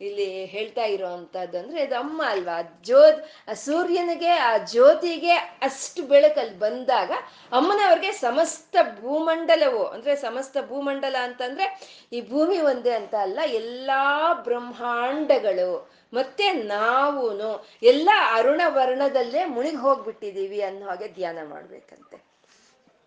ಇಲ್ಲಿ 0.00 0.26
ಹೇಳ್ತಾ 0.44 0.84
ಇರೋವಂಥದ್ದು 0.84 1.58
ಅಂದ್ರೆ 1.58 1.82
ಇದು 1.82 1.94
ಅಮ್ಮ 1.94 2.22
ಅಲ್ವಾ? 2.28 2.56
ಜ್ಯೋತ್, 2.84 3.20
ಆ 3.48 3.52
ಸೂರ್ಯನಿಗೆ, 3.52 4.30
ಆ 4.30 4.56
ಜ್ಯೋತಿಗೆ 4.56 5.34
ಅಷ್ಟು 5.68 6.02
ಬೆಳಕಲ್ಲಿ 6.02 6.58
ಬಂದಾಗ 6.58 7.12
ಅಮ್ಮನವ್ರಿಗೆ 7.52 8.12
ಸಮಸ್ತ 8.12 8.76
ಭೂಮಂಡಲವು, 9.00 9.84
ಅಂದ್ರೆ 9.84 10.16
ಸಮಸ್ತ 10.16 10.56
ಭೂಮಂಡಲ 10.68 11.16
ಅಂತಂದ್ರೆ 11.22 11.66
ಈ 12.12 12.20
ಭೂಮಿ 12.30 12.58
ಒಂದೇ 12.58 12.90
ಅಂತ 12.90 13.14
ಅಲ್ಲ, 13.14 13.40
ಎಲ್ಲಾ 13.44 14.32
ಬ್ರಹ್ಮಾಂಡಗಳು 14.34 15.72
ಮತ್ತೆ 16.12 16.52
ನಾವು 16.52 17.38
ಎಲ್ಲ 17.82 18.10
ಅರುಣ 18.32 18.60
ವರ್ಣದಲ್ಲೇ 18.66 19.44
ಮುಳುಗಿ 19.44 19.76
ಹೋಗ್ಬಿಟ್ಟಿದೀವಿ 19.76 20.62
ಅನ್ನೋ 20.62 20.86
ಹಾಗೆ 20.86 21.08
ಧ್ಯಾನ 21.08 21.38
ಮಾಡ್ಬೇಕಂತೆ. 21.44 22.32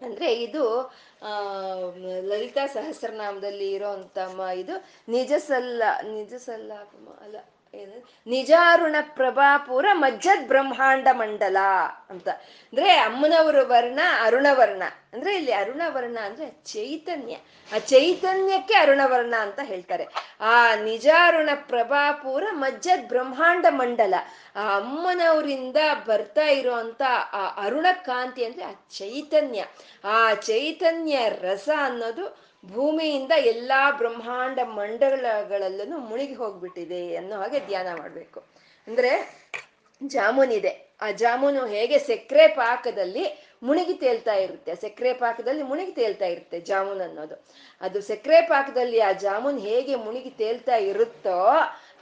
ಅಂದ್ರೆ 0.01 0.33
ಇದು, 0.33 0.93
ಆ, 1.21 1.29
ಲಲಿತಾ 2.21 2.65
ಸಹಸ್ರನಾಮದಲ್ಲಿ 2.65 3.71
ಇರೋಂತಮ್ಮ 3.71 4.41
ಇದು 4.41 4.85
ನಿಜಸಲ್ಲ 5.09 5.83
ನಿಜಸಲ್ಲ 6.03 6.71
ನಿಜ 6.81 7.23
ಅಲ್ಲ. 7.23 7.37
ನಿಜಾರುಣ 8.27 8.95
ಪ್ರಭಾಪುರ 9.01 9.85
ಮಜ್ಜದ್ 9.93 10.47
ಬ್ರಹ್ಮಾಂಡ 10.47 11.07
ಮಂಡಲ 11.11 11.57
ಅಂತ. 12.09 12.27
ಅಂದ್ರೆ 12.29 12.91
ಅಮ್ಮನವರ 12.91 13.55
ವರ್ಣ 13.61 13.99
ಅರುಣವರ್ಣ 14.21 14.83
ಅಂದ್ರೆ 15.13 15.35
ಇಲ್ಲಿ 15.35 15.51
ಅರುಣವರ್ಣ 15.51 16.17
ಅಂದ್ರೆ 16.19 16.49
ಚೈತನ್ಯ. 16.49 17.35
ಆ 17.75 17.77
ಚೈತನ್ಯಕ್ಕೆ 17.77 18.73
ಅರುಣವರ್ಣ 18.73 19.35
ಅಂತ 19.39 19.59
ಹೇಳ್ತಾರೆ. 19.63 20.07
ಆ 20.41 20.75
ನಿಜಾರುಣ 20.75 21.49
ಪ್ರಭಾಪುರ 21.55 22.43
ಮಜ್ಜದ್ 22.51 23.07
ಬ್ರಹ್ಮಾಂಡ 23.07 23.65
ಮಂಡಲ. 23.69 24.13
ಆ 24.55 24.77
ಅಮ್ಮನವರಿಂದ 24.77 25.77
ಬರ್ತಾ 26.07 26.43
ಇರುವಂತ 26.43 27.01
ಆ 27.33 27.65
ಅರುಣ 27.65 27.85
ಕಾಂತಿ 27.93 28.45
ಅಂದ್ರೆ 28.45 28.65
ಆ 28.65 28.71
ಚೈತನ್ಯ. 28.71 29.65
ಆ 30.03 30.33
ಚೈತನ್ಯ 30.33 31.29
ರಸ 31.29 31.69
ಅನ್ನೋದು 31.77 32.54
ಭೂಮಿಯಿಂದ 32.73 33.31
ಎಲ್ಲಾ 33.37 33.91
ಬ್ರಹ್ಮಾಂಡ 33.91 34.59
ಮಂಡಲಗಳಲ್ಲೂ 34.63 35.97
ಮುಳುಗಿ 35.97 36.33
ಹೋಗ್ಬಿಟ್ಟಿದೆ 36.33 37.15
ಅನ್ನೋ 37.15 37.35
ಹಾಗೆ 37.35 37.59
ಧ್ಯಾನ 37.59 37.87
ಮಾಡ್ಬೇಕು. 37.97 38.43
ಅಂದ್ರೆ 38.87 39.41
ಜಾಮೂನ್ 40.07 40.51
ಇದೆ. 40.51 40.97
ಆ 41.01 41.11
ಜಾಮೂನು 41.11 41.65
ಹೇಗೆ 41.65 41.99
ಸಕ್ಕರೆ 41.99 42.47
ಪಾಕದಲ್ಲಿ 42.47 43.45
ಮುಳುಗಿ 43.63 43.93
ತೇಲ್ತಾ 43.93 44.33
ಇರುತ್ತೆ? 44.33 44.75
ಸಕ್ಕರೆ 44.75 45.13
ಪಾಕದಲ್ಲಿ 45.13 45.63
ಮುಳುಗಿ 45.63 45.91
ತೇಲ್ತಾ 45.91 46.25
ಇರುತ್ತೆ 46.25 46.59
ಜಾಮೂನ್ 46.59 47.01
ಅನ್ನೋದು. 47.01 47.45
ಅದು 47.81 48.01
ಸಕ್ಕರೆ 48.01 48.41
ಪಾಕದಲ್ಲಿ 48.41 48.99
ಆ 48.99 49.11
ಜಾಮೂನ್ 49.11 49.59
ಹೇಗೆ 49.59 49.95
ಮುಳುಗಿ 49.95 50.29
ತೇಲ್ತಾ 50.29 50.75
ಇರುತ್ತೋ 50.75 51.49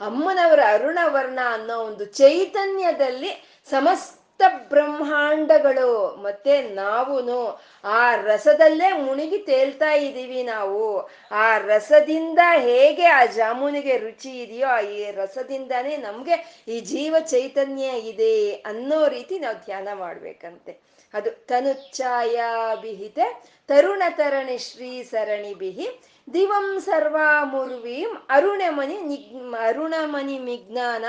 ಅಮ್ಮನವರ 0.00 0.60
ಅರುಣವರ್ಣ 0.68 1.38
ಅನ್ನೋ 1.50 1.78
ಒಂದು 1.78 2.04
ಚೈತನ್ಯದಲ್ಲಿ 2.04 3.60
ಸಮಸ್ತ 3.70 4.23
ಬ್ರಹ್ಮಾಂಡಗಳು, 4.42 6.22
ಮತ್ತೆ 6.22 6.62
ನಾವುನು 6.62 7.60
ಆ 7.84 8.14
ರಸದಲ್ಲೇ 8.14 8.92
ಮುಳುಗಿ 8.92 9.38
ತೇಲ್ತಾ 9.38 9.90
ಇದ್ದೀವಿ 9.92 10.42
ನಾವು. 10.42 11.08
ಆ 11.32 11.58
ರಸದಿಂದ 11.58 12.38
ಹೇಗೆ 12.56 13.06
ಆ 13.06 13.24
ಜಾಮೂನಿಗೆ 13.24 13.96
ರುಚಿ 13.96 14.42
ಇದೆಯೋ 14.42 14.68
ಆ 14.68 14.80
ಈ 14.80 15.10
ರಸದಿಂದಾನೇ 15.10 15.96
ನಮ್ಗೆ 15.96 16.64
ಈ 16.68 16.80
ಜೀವ 16.80 17.14
ಚೈತನ್ಯ 17.20 17.84
ಇದೆ 17.84 18.52
ಅನ್ನೋ 18.52 19.08
ರೀತಿ 19.08 19.38
ನಾವು 19.38 19.54
ಧ್ಯಾನ 19.54 19.88
ಮಾಡ್ಬೇಕಂತೆ. 19.92 20.94
ಅದು 21.14 21.30
ತನುಚ್ಛಾಯಾಭಿಹಿತೆ 21.46 23.26
ತರುಣ 23.68 24.02
ತರಣಿ 24.08 24.58
ಶ್ರೀ 24.58 25.02
ಸರಣಿ 25.02 25.54
ಬಿಹಿ 25.54 26.00
ದಿವಂ 26.34 26.80
ಸರ್ವಾಮುರ್ವೀಂ 26.80 28.12
ಅರುಣಮನಿ 28.30 29.00
ನಿಗ್ 29.00 29.54
ಅರುಣಮನಿ 29.54 30.38
ಮಿಜ್ಞಾನ 30.38 31.04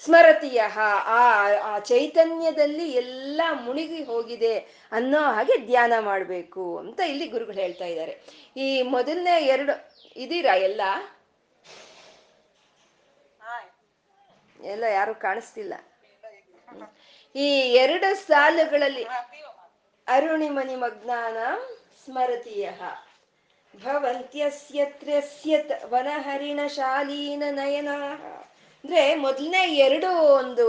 ಸ್ಮರತಿಯ 0.00 0.62
ಆ 1.06 1.48
ಆ 1.58 1.78
ಚೈತನ್ಯದಲ್ಲಿ 1.78 2.92
ಎಲ್ಲ 2.92 3.40
ಮುಳುಗಿ 3.52 4.04
ಹೋಗಿದೆ 4.04 4.58
ಅನ್ನೋ 4.92 5.20
ಹಾಗೆ 5.20 5.56
ಧ್ಯಾನ 5.56 5.92
ಮಾಡಬೇಕು 6.00 6.78
ಅಂತ 6.78 7.00
ಇಲ್ಲಿ 7.00 7.26
ಗುರುಗಳು 7.26 7.56
ಹೇಳ್ತಾ 7.56 7.84
ಇದ್ದಾರೆ. 7.84 8.20
ಈ 8.56 8.82
ಮೊದಲನೇ 8.82 9.44
ಎರಡು 9.44 9.72
ಇದೀರಾ 10.16 10.54
ಎಲ್ಲ? 10.54 10.80
ಎಲ್ಲ 14.64 14.84
ಯಾರು 14.84 15.14
ಕಾಣಿಸ್ತಿಲ್ಲ. 15.14 15.74
ಈ 17.34 17.48
ಎರಡು 17.72 18.26
ಸಾಲುಗಳಲ್ಲಿ 18.26 19.04
ಅರುಣಿಮನಿ 20.08 20.76
ಮಗ್ನಾನ 20.76 21.36
ಸ್ಮರತೀಯ 22.04 22.70
ಭವಂತ್ಯಸ್ಯತ್ರಸ್ಯ 23.84 25.56
ವನಹರಿಣ 25.84 26.60
ಶಾಲೀನ 26.66 27.42
ನಯನ. 27.50 27.88
ಅಂದ್ರೆ 28.84 29.02
ಮೊದಲನೇ 29.14 29.60
ಎರಡು 29.76 30.08
ಒಂದು, 30.40 30.64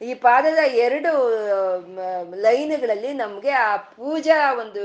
ಈ 0.00 0.14
ಪಾದದ 0.14 0.62
ಎರಡು 0.86 1.10
ಲೈನ್ಗಳಲ್ಲಿ 2.46 3.12
ನಮ್ಗೆ 3.12 3.50
ಆ 3.50 3.76
ಪೂಜಾ 3.76 4.38
ಒಂದು 4.62 4.84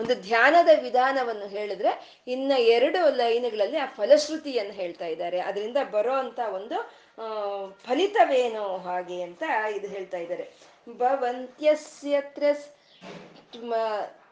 ಒಂದು 0.00 0.14
ಧ್ಯಾನದ 0.22 0.70
ವಿಧಾನವನ್ನು 0.82 1.46
ಹೇಳಿದ್ರೆ 1.48 1.92
ಇನ್ನ 2.28 2.52
ಎರಡು 2.76 3.02
ಲೈನ್ಗಳಲ್ಲಿ 3.16 3.78
ಆ 3.78 3.86
ಫಲಶ್ರುತಿಯನ್ನು 3.98 4.72
ಹೇಳ್ತಾ 4.72 5.06
ಇದ್ದಾರೆ. 5.06 5.40
ಅದರಿಂದ 5.40 5.76
ಬರೋ 5.92 6.14
ಅಂತ 6.14 6.40
ಒಂದು 6.54 6.78
ಫಲಿತವೇನು 7.86 8.64
ಹಾಗೆ 8.86 9.18
ಅಂತ 9.22 9.42
ಇದು 9.76 9.88
ಹೇಳ್ತಾ 9.88 10.18
ಇದ್ದಾರೆ. 10.18 10.46
ಭವಂತ್ಯಸ್ಯತ್ರ 10.98 12.44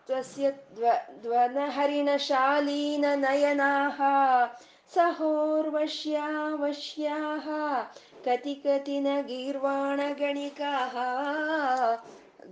ತ್ವಸ್ಯ 0.06 0.50
ಧ್ವನಹರಿಣ 1.22 2.08
ಶಾಲೀನ 2.28 3.06
ನಯನಾಹ 3.14 4.00
ಸಹೋರ್ವಶ್ಯಾ 4.94 6.54
वश्याः 6.54 7.46
ಕತಿ 8.24 8.54
ಗೀರ್ವಾಣ 9.22 10.00
ಗಣಿಕಾಹ. 10.12 10.96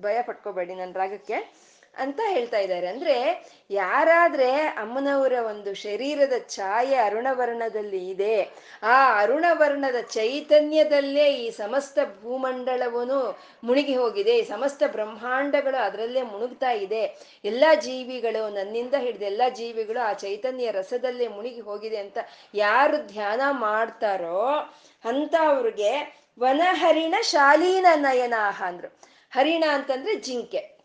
ಭಯ 0.01 0.23
ಪಟ್ಕೋಬೇಡಿ 0.23 0.75
ನನ್ನ 0.75 0.93
ರಾಗಕ್ಕೆ. 0.97 1.68
ಅಂತ 1.99 2.21
ಹೇಳ್ತಾ 2.27 2.59
ಇದ್ದಾರೆ. 2.59 2.87
ಅಂದ್ರೆ 2.87 3.17
ಯಾರಾದ್ರೆ 3.71 4.51
ಅಮ್ಮನವರ 4.61 5.33
ಒಂದು 5.47 5.75
ಶರೀರದ 5.75 6.33
ಛಾಯೆ 6.49 6.97
ಅರುಣವರ್ಣದಲ್ಲಿ 6.97 8.11
ಇದೆ, 8.11 8.37
ಆ 8.83 9.21
ಅರುಣವರ್ಣದ 9.21 10.01
ಚೈತನ್ಯದಲ್ಲೇ 10.01 11.35
ಈ 11.35 11.51
ಸಮಸ್ತ 11.51 11.99
ಭೂಮಂಡಲವನು 12.23 13.39
ಮುಳುಗಿ 13.65 13.97
ಹೋಗಿದೆ 13.97 14.45
ಸಮಸ್ತ 14.45 14.83
ಬ್ರಹ್ಮಾಂಡಗಳು 14.87 15.77
ಅದರಲ್ಲೇ 15.77 16.23
ಮುಳುಗ್ತಾ 16.23 16.71
ಇದೆ. 16.71 17.03
ಎಲ್ಲಾ 17.45 17.75
ಜೀವಿಗಳು 17.75 18.55
ನನ್ನಿಂದ 18.55 18.95
ಹಿಡಿದು 18.95 19.25
ಎಲ್ಲಾ 19.25 19.49
ಜೀವಿಗಳು 19.49 20.01
ಆ 20.07 20.13
ಚೈತನ್ಯ 20.13 20.71
ರಸದಲ್ಲೇ 20.71 21.29
ಮುಳುಗಿ 21.29 21.61
ಹೋಗಿದೆ 21.61 21.97
ಅಂತ 21.97 22.19
ಯಾರು 22.55 23.07
ಧ್ಯಾನ 23.07 23.41
ಮಾಡ್ತಾರೋ 23.51 24.43
ಅಂತ 25.05 25.35
ಅವ್ರಿಗೆ 25.49 25.93
ವನಹರಿಣ 26.41 27.15
ಶಾಲೀನ 27.23 27.87
ನಯನಾಹ 27.95 28.63
ಅಂದ್ರು. 28.67 28.89
ಹರಿಣ 29.31 29.65
ಅಂತಂದ್ರೆ 29.71 30.15
ಜಿಂಕೆ. 30.15 30.78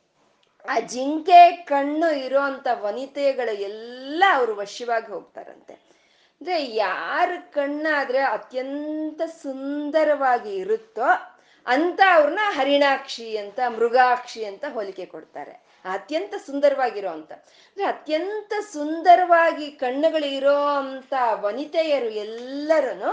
ಆ 0.69 0.79
ಜಿಂಕೆ 0.79 1.51
ಕಣ್ಣು 1.51 2.15
ಇರೋಂಥ 2.15 2.67
ವನಿತೆಗಳು 2.71 3.53
ಎಲ್ಲ 3.53 4.23
ಅವರು 4.33 4.55
ವಶವಾಗಿ 4.55 5.07
ಹೋಗ್ತಾರಂತೆ. 5.07 5.73
ಅಂದ್ರೆ 5.73 6.65
ಯಾರ 6.65 7.29
ಕಣ್ಣಾದ್ರೆ 7.51 8.19
ಅತ್ಯಂತ 8.19 9.21
ಸುಂದರವಾಗಿ 9.21 10.55
ಇರುತ್ತೋ 10.55 11.37
ಅಂತ 11.65 12.01
ಅವ್ರನ್ನ 12.13 12.39
ಹರಿಣಾಕ್ಷಿ 12.43 13.37
ಅಂತ, 13.37 13.59
ಮೃಗಾಕ್ಷಿ 13.67 14.45
ಅಂತ 14.45 14.65
ಹೋಲಿಕೆ 14.73 15.05
ಕೊಡ್ತಾರೆ. 15.05 15.51
ಅತ್ಯಂತ 15.85 16.33
ಸುಂದರವಾಗಿರೋ 16.45 17.09
ಅಂತ. 17.09 17.31
ಅಂದ್ರೆ 17.31 17.85
ಅತ್ಯಂತ 17.85 18.53
ಸುಂದರವಾಗಿ 18.71 19.71
ಕಣ್ಣುಗಳು 19.71 20.25
ಇರೋ 20.25 20.65
ಅಂತ 20.65 21.13
ವನಿತೆಯರು 21.31 22.09
ಎಲ್ಲರೂ 22.09 23.05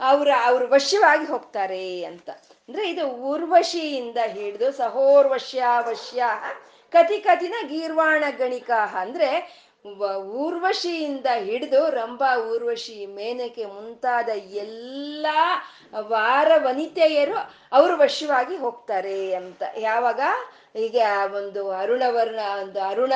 ಅವ್ರ 0.00 0.28
ಅವ್ರ 0.44 0.62
ವಶವಾಗಿ 0.68 1.26
ಹೋಗ್ತಾರೆ 1.26 2.04
ಅಂತ. 2.04 2.30
ಅಂದ್ರೆ 2.30 2.90
ಇದು 2.90 3.06
ಊರ್ವಶಿಯಿಂದ 3.06 4.16
ಹಿಡಿದು 4.26 4.72
ಸಹೋರ್ವಶ್ಯ 4.72 5.64
ವಶ್ಯ 5.80 6.24
ಕತಿ 6.92 7.18
ಕತಿನ 7.20 7.54
ಗೀರ್ವಾಣ 7.66 8.24
ಗಣಿಕಾಹ 8.38 8.96
ಅಂದ್ರೆ 9.00 9.30
ಊರ್ವಶಿಯಿಂದ 10.36 11.26
ಹಿಡಿದು 11.38 11.90
ರಂಭಾ, 11.90 12.36
ಊರ್ವಶಿ, 12.36 13.06
ಮೇನಕೆ 13.06 13.64
ಮುಂತಾದ 13.66 14.28
ಎಲ್ಲ 14.34 15.26
ವಾರ 16.00 16.50
ವನಿತೆಯರು 16.56 17.36
ಅವರು 17.72 17.98
ವಶವಾಗಿ 17.98 18.56
ಹೋಗ್ತಾರೆ 18.56 19.34
ಅಂತ. 19.34 19.62
ಯಾವಾಗ? 19.78 20.20
ಹೀಗೆ 20.78 21.00
ಆ 21.00 21.26
ಒಂದು 21.26 21.62
ಅರುಣವರ್ಣ, 21.70 22.40
ಒಂದು 22.60 22.80
ಅರುಣ 22.80 23.12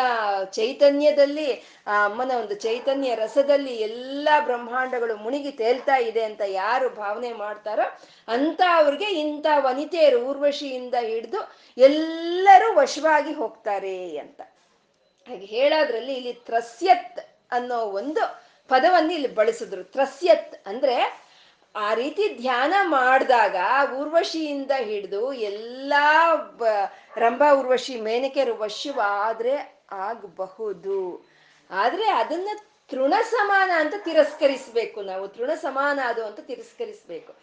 ಚೈತನ್ಯದಲ್ಲಿ, 0.51 1.49
ಆ 1.87 2.05
ಅಮ್ಮನ 2.05 2.33
ಒಂದು 2.41 2.55
ಚೈತನ್ಯ 2.55 3.15
ರಸದಲ್ಲಿ 3.15 3.75
ಎಲ್ಲ 3.77 4.29
ಬ್ರಹ್ಮಾಂಡಗಳು 4.45 5.17
ಮುಣಿಗಿ 5.17 5.53
ತೇಲ್ತಾ 5.53 5.97
ಇದೆ 5.97 6.23
ಅಂತ 6.25 6.43
ಯಾರು 6.47 6.89
ಭಾವನೆ 6.95 7.33
ಮಾಡ್ತಾರೋ 7.33 7.87
ಅಂತ 8.29 8.63
ಅವ್ರಿಗೆ 8.75 9.09
ಇಂಥ 9.21 9.47
ವನಿತೆಯರು 9.59 10.21
ಊರ್ವಶಿಯಿಂದ 10.21 10.95
ಹಿಡಿದು 11.01 11.41
ಎಲ್ಲರೂ 11.79 12.69
ವಶವಾಗಿ 12.75 13.33
ಹೋಗ್ತಾರೆ 13.33 13.97
ಅಂತ. 14.19 14.41
ಹಾಗೆ 15.29 15.47
ಹೇಳೋದ್ರಲ್ಲಿ 15.47 16.15
ಇಲ್ಲಿ 16.15 16.33
ತ್ರಸ್ಯತ್ 16.47 17.21
ಅನ್ನೋ 17.53 17.79
ಒಂದು 18.01 18.23
ಪದವನ್ನು 18.71 19.13
ಇಲ್ಲಿ 19.13 19.31
ಬಳಸಿದ್ರು. 19.35 19.83
ತ್ರಸ್ಯತ್ 19.85 20.55
ಅಂದ್ರೆ 20.69 20.97
ಆ 21.77 21.95
ರೀತಿ 21.95 22.35
ಧ್ಯಾನ 22.35 22.75
ಮಾಡಿದಾಗ 22.83 23.57
ಊರ್ವಶಿಯಿಂದ 23.93 24.71
ಹಿಡಿದು 24.77 25.33
ಎಲ್ಲಾ 25.33 26.35
ರಂಭಾ 27.17 27.55
ಊರ್ವಶಿ 27.55 28.01
ಮೇನಕೆರು 28.01 28.59
ವಶ್ಯವಾದ್ರೆ 28.59 29.83
ಆಗಬಹುದು. 29.93 31.27
ಆದ್ರೆ 31.71 32.07
ಅದನ್ನ 32.11 32.49
ತೃಣ 32.89 33.15
ಸಮಾನ 33.31 33.71
ಅಂತ 33.77 33.95
ತಿರಸ್ಕರಿಸ್ಬೇಕು 34.05 35.03
ನಾವು. 35.03 35.29
ತೃಣ 35.29 35.51
ಸಮಾನ 35.55 36.01
ಅದು 36.05 36.27
ಅಂತ 36.27 36.41
ತಿರಸ್ಕರಿಸ್ಬೇಕು. 36.41 37.35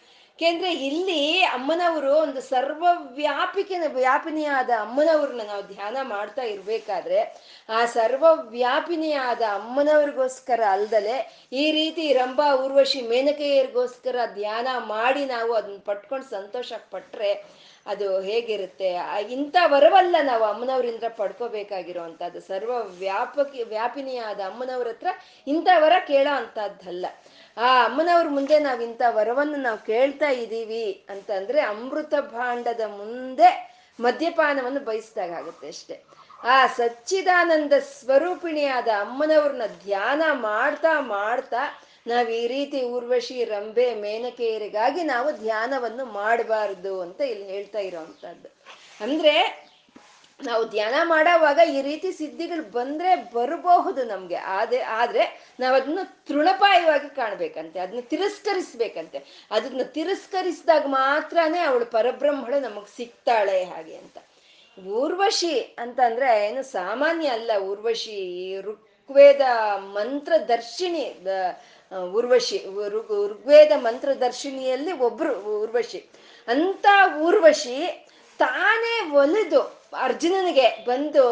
ಯಾಕೆಂದ್ರೆ 0.41 0.73
ಇಲ್ಲಿ 0.73 1.41
ಅಮ್ಮನವರು 1.43 2.15
ಒಂದು 2.15 2.41
ಸರ್ವವ್ಯಾಪಿಕೆ 2.41 3.87
ವ್ಯಾಪಿನಿಯಾದ 3.87 4.69
ಅಮ್ಮನವ್ರನ್ನ 4.79 5.41
ನಾವು 5.47 5.63
ಧ್ಯಾನ 5.63 5.97
ಮಾಡ್ತಾ 6.01 6.41
ಇರ್ಬೇಕಾದ್ರೆ 6.41 7.19
ಆ 7.69 7.85
ಸರ್ವವ್ಯಾಪಿನಿಯಾದ 7.85 9.41
ಅಮ್ಮನವ್ರಿಗೋಸ್ಕರ 9.53 10.61
ಅಲ್ದಲೆ 10.71 11.47
ಈ 11.53 11.71
ರೀತಿ 11.71 12.13
ರಂಭಾ 12.13 12.55
ಊರ್ವಶಿ 12.55 13.01
ಮೇನಕೆಯರಿಗೋಸ್ಕರ 13.01 14.15
ಧ್ಯಾನ 14.33 14.67
ಮಾಡಿ 14.77 15.25
ನಾವು 15.25 15.53
ಅದನ್ನ 15.53 15.77
ಪಟ್ಕೊಂಡು 15.85 16.29
ಸಂತೋಷ 16.29 16.73
ಪಟ್ರೆ 16.91 17.31
ಅದು 17.87 18.21
ಹೇಗಿರುತ್ತೆ? 18.21 18.89
ಇಂಥ 19.31 19.55
ವರವಲ್ಲ 19.65 20.15
ನಾವು 20.21 20.43
ಅಮ್ಮನವರಿಂದ 20.43 21.03
ಪಡ್ಕೋಬೇಕಾಗಿರುವಂಥದ್ದು. 21.17 22.39
ಸರ್ವ 22.39 22.71
ವ್ಯಾಪಕಿ 22.99 23.63
ವ್ಯಾಪಿನಿಯಾದ 23.63 24.39
ಅಮ್ಮನವ್ರ 24.39 24.87
ಹತ್ರ 24.87 25.07
ಇಂಥ 25.47 25.67
ವರ 25.77 25.93
ಕೇಳೋ 26.07 26.35
ಅಂಥದ್ದಲ್ಲ. 26.35 27.05
ಆ, 27.57 27.69
ಅಮ್ಮನವ್ರ 27.85 28.27
ಮುಂದೆ 28.29 28.59
ನಾವು 28.59 28.81
ಇಂಥ 28.81 29.01
ವರವನ್ನು 29.09 29.57
ನಾವು 29.57 29.79
ಕೇಳ್ತಾ 29.85 30.29
ಇದ್ದೀವಿ 30.37 30.85
ಅಂತಂದ್ರೆ 31.09 31.59
ಅಮೃತ 31.69 32.13
ಭಾಂಡದ 32.31 32.83
ಮುಂದೆ 32.93 33.49
ಮದ್ಯಪಾನವನ್ನು 33.99 34.79
ಬಯಸ್ದಾಗುತ್ತೆ 34.81 35.67
ಅಷ್ಟೆ. 35.67 35.95
ಆ 36.47 36.67
ಸಚ್ಚಿದಾನಂದ 36.75 37.73
ಸ್ವರೂಪಿಣಿಯಾದ 37.93 38.87
ಅಮ್ಮನವ್ರನ್ನ 38.99 39.65
ಧ್ಯಾನ 39.83 40.21
ಮಾಡ್ತಾ 40.43 40.93
ಮಾಡ್ತಾ 41.09 41.63
ನಾವು 42.07 42.29
ಈ 42.33 42.47
ರೀತಿ 42.47 42.83
ಊರ್ವಶಿ 42.89 43.43
ರಂಬೆ 43.45 43.95
ಮೇನಕೆಯರಿಗಾಗಿ 43.95 45.03
ನಾವು 45.05 45.31
ಧ್ಯಾನವನ್ನು 45.39 46.05
ಮಾಡಬಾರ್ದು 46.13 47.01
ಅಂತ 47.01 47.21
ಇಲ್ಲಿ 47.31 47.47
ಹೇಳ್ತಾ 47.47 47.79
ಇರೋವಂಥದ್ದು 47.79 48.49
ಅಂದ್ರೆ 49.01 49.33
ನಾವು 50.43 50.63
ಧ್ಯಾನ 50.65 50.93
ಮಾಡೋವಾಗ 51.03 51.59
ಈ 51.69 51.81
ರೀತಿ 51.81 52.11
ಸಿದ್ಧಿಗಳು 52.11 52.71
ಬಂದ್ರೆ 52.71 53.15
ಬರಬಹುದು 53.15 54.03
ನಮ್ಗೆ. 54.03 54.35
ಆದ್ರೆ 54.35 54.81
ಆದ್ರೆ 54.81 55.53
ನಾವು 55.59 55.75
ಅದನ್ನ 55.75 55.99
ತೃಣಪಾಯವಾಗಿ 56.27 57.15
ಕಾಣ್ಬೇಕಂತೆ, 57.15 57.79
ಅದನ್ನ 57.79 57.99
ತಿರಸ್ಕರಿಸ್ಬೇಕಂತೆ. 57.99 59.47
ಅದನ್ನ 59.51 59.81
ತಿರಸ್ಕರಿಸಿದಾಗ 59.83 60.83
ಮಾತ್ರನೇ 60.87 61.59
ಅವಳು 61.59 61.85
ಪರಬ್ರಹ್ಮಳು 61.85 62.59
ನಮಗ್ 62.59 62.87
ಸಿಗ್ತಾಳೆ 62.97 63.63
ಹಾಗೆ 63.63 63.95
ಅಂತ. 63.95 64.17
ಊರ್ವಶಿ 64.79 65.59
ಅಂತಂದ್ರೆ 65.59 66.47
ಏನು 66.47 66.63
ಸಾಮಾನ್ಯ 66.63 67.27
ಅಲ್ಲ, 67.27 67.51
ಊರ್ವಶಿ, 67.61 68.61
ಋಗ್ವೇದ 68.61 69.41
ಮಂತ್ರ 69.77 70.33
ದರ್ಶಿನಿ 70.47 71.15
ಊರ್ವಶಿ 72.11 72.57
ಋಗ್ವೇದ 73.27 73.71
ಮಂತ್ರ 73.75 74.13
ದರ್ಶಿನಿಯಲ್ಲಿ 74.13 74.91
ಒಬ್ರು 74.91 75.33
ಊರ್ವಶಿ. 75.35 76.05
ಅಂತ 76.47 76.85
ಊರ್ವಶಿ 77.17 78.07
ತಾನೇ 78.37 79.11
ಒಲಿದು 79.11 79.78
ಅರ್ಜುನನಿಗೆ 79.93 80.85
ಬಂದು 80.87 81.23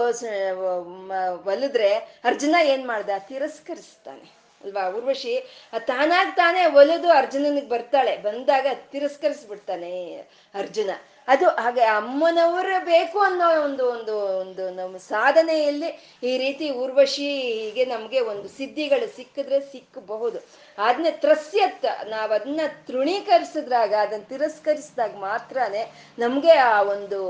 ಒಲಿದ್ರೆ 1.49 1.93
ಅರ್ಜುನ 2.23 2.55
ಏನ್ 2.63 2.87
ಮಾಡ್ದ? 2.87 3.09
ತಿರಸ್ಕರಿಸ್ತಾನೆ. 3.17 4.37
ಅಲ್ವಾ? 4.63 4.89
ಊರ್ವಶಿ 4.89 5.33
ತಾನಾಗ್ 5.79 6.35
ತಾನೇ 6.35 6.65
ಒಲಿದು 6.65 7.09
ಅರ್ಜುನನಿಗೆ 7.11 7.69
ಬರ್ತಾಳೆ. 7.69 8.17
ಬಂದಾಗ 8.17 8.67
ತಿರಸ್ಕರಿಸ್ಬಿಡ್ತಾನೆ 8.91 10.15
ಅರ್ಜುನ. 10.55 10.89
ಅದು 11.27 11.49
ಹಾಗೆ 11.49 11.81
ಅಮ್ಮನವರ 11.81 12.65
ಬೇಕು 12.79 13.19
ಅನ್ನೋ 13.19 13.61
ಒಂದು 13.61 13.91
ಒಂದು 13.91 14.17
ಒಂದು 14.39 14.69
ನಮ್ಮ 14.69 14.97
ಸಾಧನೆಯಲ್ಲಿ 14.97 15.87
ಈ 16.23 16.37
ರೀತಿ 16.37 16.69
ಊರ್ವಶಿ 16.69 17.41
ಹೀಗೆ 17.41 17.85
ನಮ್ಗೆ 17.85 18.19
ಒಂದು 18.19 18.47
ಸಿದ್ಧಿಗಳು 18.47 19.15
ಸಿಕ್ಕಿದ್ರೆ 19.15 19.59
ಸಿಕ್ಕಬಹುದು 19.59 20.37
ಅದನ್ನ 20.77 21.05
ತ್ರಸ್ಯತ್ 21.09 21.85
ನಾವು 22.09 22.33
ಅದನ್ನ 22.33 22.59
ತೃಣೀಕರಿಸಿದ್ರಾಗ 22.87 23.93
ಅದನ್ನ 23.93 24.23
ತಿರಸ್ಕರಿಸಿದಾಗ 24.23 25.15
ಮಾತ್ರನೇ 25.15 25.91
ನಮ್ಗೆ 26.19 26.51
ಆ 26.51 26.81
ಒಂದು 26.81 27.21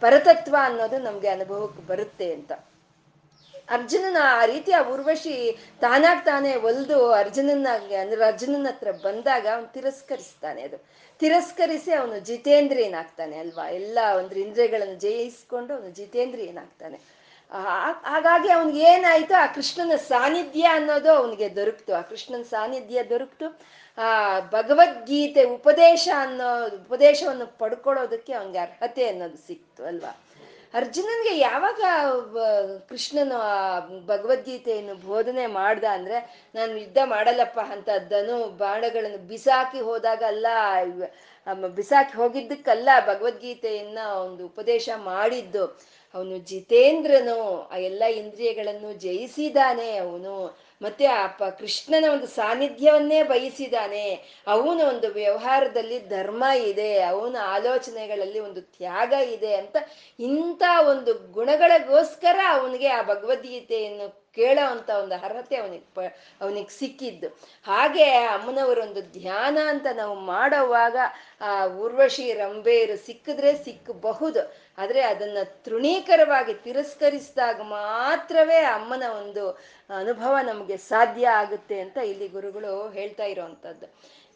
ಪರತತ್ವ 0.00 0.56
ಅನ್ನೋದು 0.60 0.98
ನಮ್ಗೆ 0.98 1.28
ಅನುಭವಕ್ಕೆ 1.28 1.82
ಬರುತ್ತೆ 1.86 2.32
ಅಂತ. 2.32 2.52
ಅರ್ಜುನನ 3.70 4.16
ಆ 4.22 4.44
ರೀತಿ 4.44 4.72
ಆ 4.72 4.82
ಉರ್ವಶಿ 4.92 5.34
ತಾನಾಗ್ 5.80 6.24
ತಾನೇ 6.24 6.56
ಒಲ್ದು 6.56 7.12
ಅರ್ಜುನನ 7.12 7.66
ಅಂದ್ರೆ 8.00 8.24
ಅರ್ಜುನನ 8.24 8.66
ಹತ್ರ 8.66 8.90
ಬಂದಾಗ 8.90 9.46
ಅವನು 9.54 9.72
ತಿರಸ್ಕರಿಸ್ತಾನೆ 9.72 10.62
ಅದು. 10.62 10.78
ತಿರಸ್ಕರಿಸಿ 11.20 11.92
ಅವನು 11.92 12.18
ಜಿತೇಂದ್ರಿಯನಾಗ್ತಾನೆ 12.20 13.38
ಅಲ್ವಾ? 13.38 13.68
ಎಲ್ಲ 13.68 13.98
ಒಂದು 14.18 14.34
ಇಂದ್ರಿಯಗಳನ್ನು 14.34 14.94
ಜಯಿಸ್ಕೊಂಡು 14.94 15.74
ಅವನು 15.74 15.90
ಜಿತೇಂದ್ರಿಯನಾಗ್ತಾನೆ 15.90 17.18
ಹಾಗಾಗಿ 18.02 18.48
ಅವನಿಗೆ 18.50 18.80
ಏನಾಯ್ತು? 18.84 19.34
ಆ 19.34 19.46
ಕೃಷ್ಣನ 19.46 19.96
ಸಾನ್ನಿಧ್ಯ 19.96 20.62
ಅನ್ನೋದು 20.62 21.10
ಅವನಿಗೆ 21.12 21.56
ದೊರಕ್ತು. 21.56 21.94
ಆ 21.94 22.00
ಕೃಷ್ಣನ 22.00 22.42
ಸಾನ್ನಿಧ್ಯ 22.42 23.04
ದೊರಕ್ತು. 23.04 23.46
ಆ, 23.98 24.40
ಭಗವದ್ಗೀತೆ 24.40 25.44
ಉಪದೇಶ 25.44 26.08
ಅನ್ನೋ, 26.16 26.66
ಉಪದೇಶವನ್ನು 26.66 27.58
ಪಡ್ಕೊಳ್ಳೋದಕ್ಕೆ 27.58 28.32
ಅವನಿಗೆ 28.32 28.58
ಅರ್ಹತೆ 28.58 29.08
ಅನ್ನೋದು 29.08 29.46
ಸಿಕ್ತು 29.46 29.84
ಅಲ್ವಾ? 29.84 30.20
ಅರ್ಜುನನ್ಗೆ 30.74 31.38
ಯಾವಾಗ 31.38 31.80
ಕೃಷ್ಣನು 32.88 33.34
ಆ 33.34 33.80
ಭಗವದ್ಗೀತೆಯನ್ನು 34.06 34.94
ಬೋಧನೆ 34.94 35.46
ಮಾಡ್ದ 35.46 35.84
ಅಂದ್ರೆ, 35.84 36.48
ನಾನು 36.54 36.76
ಯುದ್ಧ 36.76 36.98
ಮಾಡಲ್ಲಪ್ಪ 37.04 37.60
ಅಂತ 37.60 37.88
ಬಾಣಗಳನ್ನು 38.58 39.18
ಬಿಸಾಕಿ 39.18 39.80
ಹೋದಾಗ 39.80 40.22
ಅಲ್ಲ 40.26 40.46
ಬಿಸಾಕಿ 41.74 42.16
ಹೋಗಿದ್ದಕ್ಕಲ್ಲ 42.16 42.88
ಭಗವದ್ಗೀತೆಯನ್ನ 43.06 43.98
ಒಂದು 44.08 44.46
ಉಪದೇಶ 44.46 44.88
ಮಾಡಿದ್ದು. 44.96 45.66
ಅವನು 46.14 46.38
ಜಿತೇಂದ್ರನು, 46.38 47.68
ಆ 47.72 47.76
ಎಲ್ಲ 47.76 48.04
ಇಂದ್ರಿಯಗಳನ್ನು 48.04 48.92
ಜಯಿಸಿದಾನೆ 48.92 49.96
ಅವನು. 49.96 50.67
ಮತ್ತೆ 50.82 51.06
ಆ 51.06 51.26
ಕೃಷ್ಣನ 51.60 52.04
ಒಂದು 52.12 52.26
ಸಾನ್ನಿಧ್ಯವನ್ನೇ 52.26 53.22
ಬಯಸಿದಾನೆ. 53.22 54.04
ಅವನ 54.46 54.80
ಒಂದು 54.88 55.08
ವ್ಯವಹಾರದಲ್ಲಿ 55.08 55.98
ಧರ್ಮ 56.08 56.44
ಇದೆ, 56.70 57.02
ಅವನ 57.02 57.36
ಆಲೋಚನೆಗಳಲ್ಲಿ 57.46 58.40
ಒಂದು 58.40 58.60
ತ್ಯಾಗ 58.60 59.12
ಇದೆ 59.12 59.54
ಅಂತ 59.54 59.76
ಇಂಥ 60.20 60.62
ಒಂದು 60.88 61.14
ಗುಣಗಳಿಗೋಸ್ಕರ 61.32 62.38
ಅವನಿಗೆ 62.48 62.88
ಆ 62.88 63.02
ಭಗವದ್ಗೀತೆಯನ್ನು 63.02 64.28
ಕೇಳೋ 64.34 64.64
ಅಂತ 64.70 64.90
ಒಂದು 64.90 65.14
ಅರ್ಹತೆ 65.14 65.56
ಅವನಿಗೆ 65.56 65.86
ಪ, 65.94 66.00
ಅವನಿಗೆ 66.40 66.78
ಸಿಕ್ಕಿದ್ದು. 66.78 67.28
ಹಾಗೆ 67.64 68.06
ಅಮ್ಮನವರೊಂದು 68.10 69.02
ಧ್ಯಾನ 69.02 69.58
ಅಂತ 69.66 69.86
ನಾವು 69.94 70.14
ಮಾಡೋವಾಗ 70.14 70.96
ಆ 71.40 71.64
ಉರ್ವಶಿ 71.64 72.32
ರಂಬೇರು 72.32 72.96
ಸಿಕ್ಕಿದ್ರೆ 73.06 73.52
ಸಿಕ್ಕಬಹುದು. 73.64 74.42
ಆದ್ರೆ 74.78 75.00
ಅದನ್ನ 75.02 75.38
ತೃಣೀಕರವಾಗಿ 75.44 76.54
ತಿರಸ್ಕರಿಸಿದಾಗ 76.54 77.60
ಮಾತ್ರವೇ 77.60 78.56
ಅಮ್ಮನ 78.56 79.02
ಒಂದು 79.18 79.50
ಅನುಭವ 79.90 80.36
ನಮಗೆ 80.42 80.76
ಸಾಧ್ಯ 80.76 81.28
ಆಗುತ್ತೆ 81.28 81.80
ಅಂತ 81.80 81.96
ಇಲ್ಲಿ 81.96 82.28
ಗುರುಗಳು 82.28 82.88
ಹೇಳ್ತಾ 82.88 83.24
ಇರೋವಂಥದ್ದು. 83.24 83.86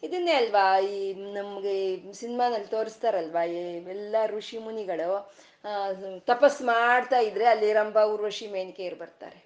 ಇದನ್ನೇ 0.03 0.33
ಅಲ್ವಾ, 0.33 0.79
ಈ 0.79 1.13
ನಮ್ಗೆ 1.13 1.95
ಸಿನಿಮಾನಲ್ಲಿ 2.13 2.67
ತೋರಿಸ್ತಾರಲ್ವಾ 2.67 3.43
ಎಲ್ಲ 3.43 4.15
ಋಷಿ 4.25 4.57
ಮುನಿಗಳು 4.57 5.33
ತಪಸ್ 6.19 6.61
ಮಾಡ್ತಾ 6.61 7.17
ಇದ್ರೆ 7.19 7.45
ಅಲ್ಲಿ 7.45 7.73
ರಂಭ, 7.73 7.97
ಊರ್ವಶಿ, 7.97 8.47
ಮೇನಿಕೆಯರು 8.47 8.95
ಬರ್ತಾರೆ. 8.95 9.42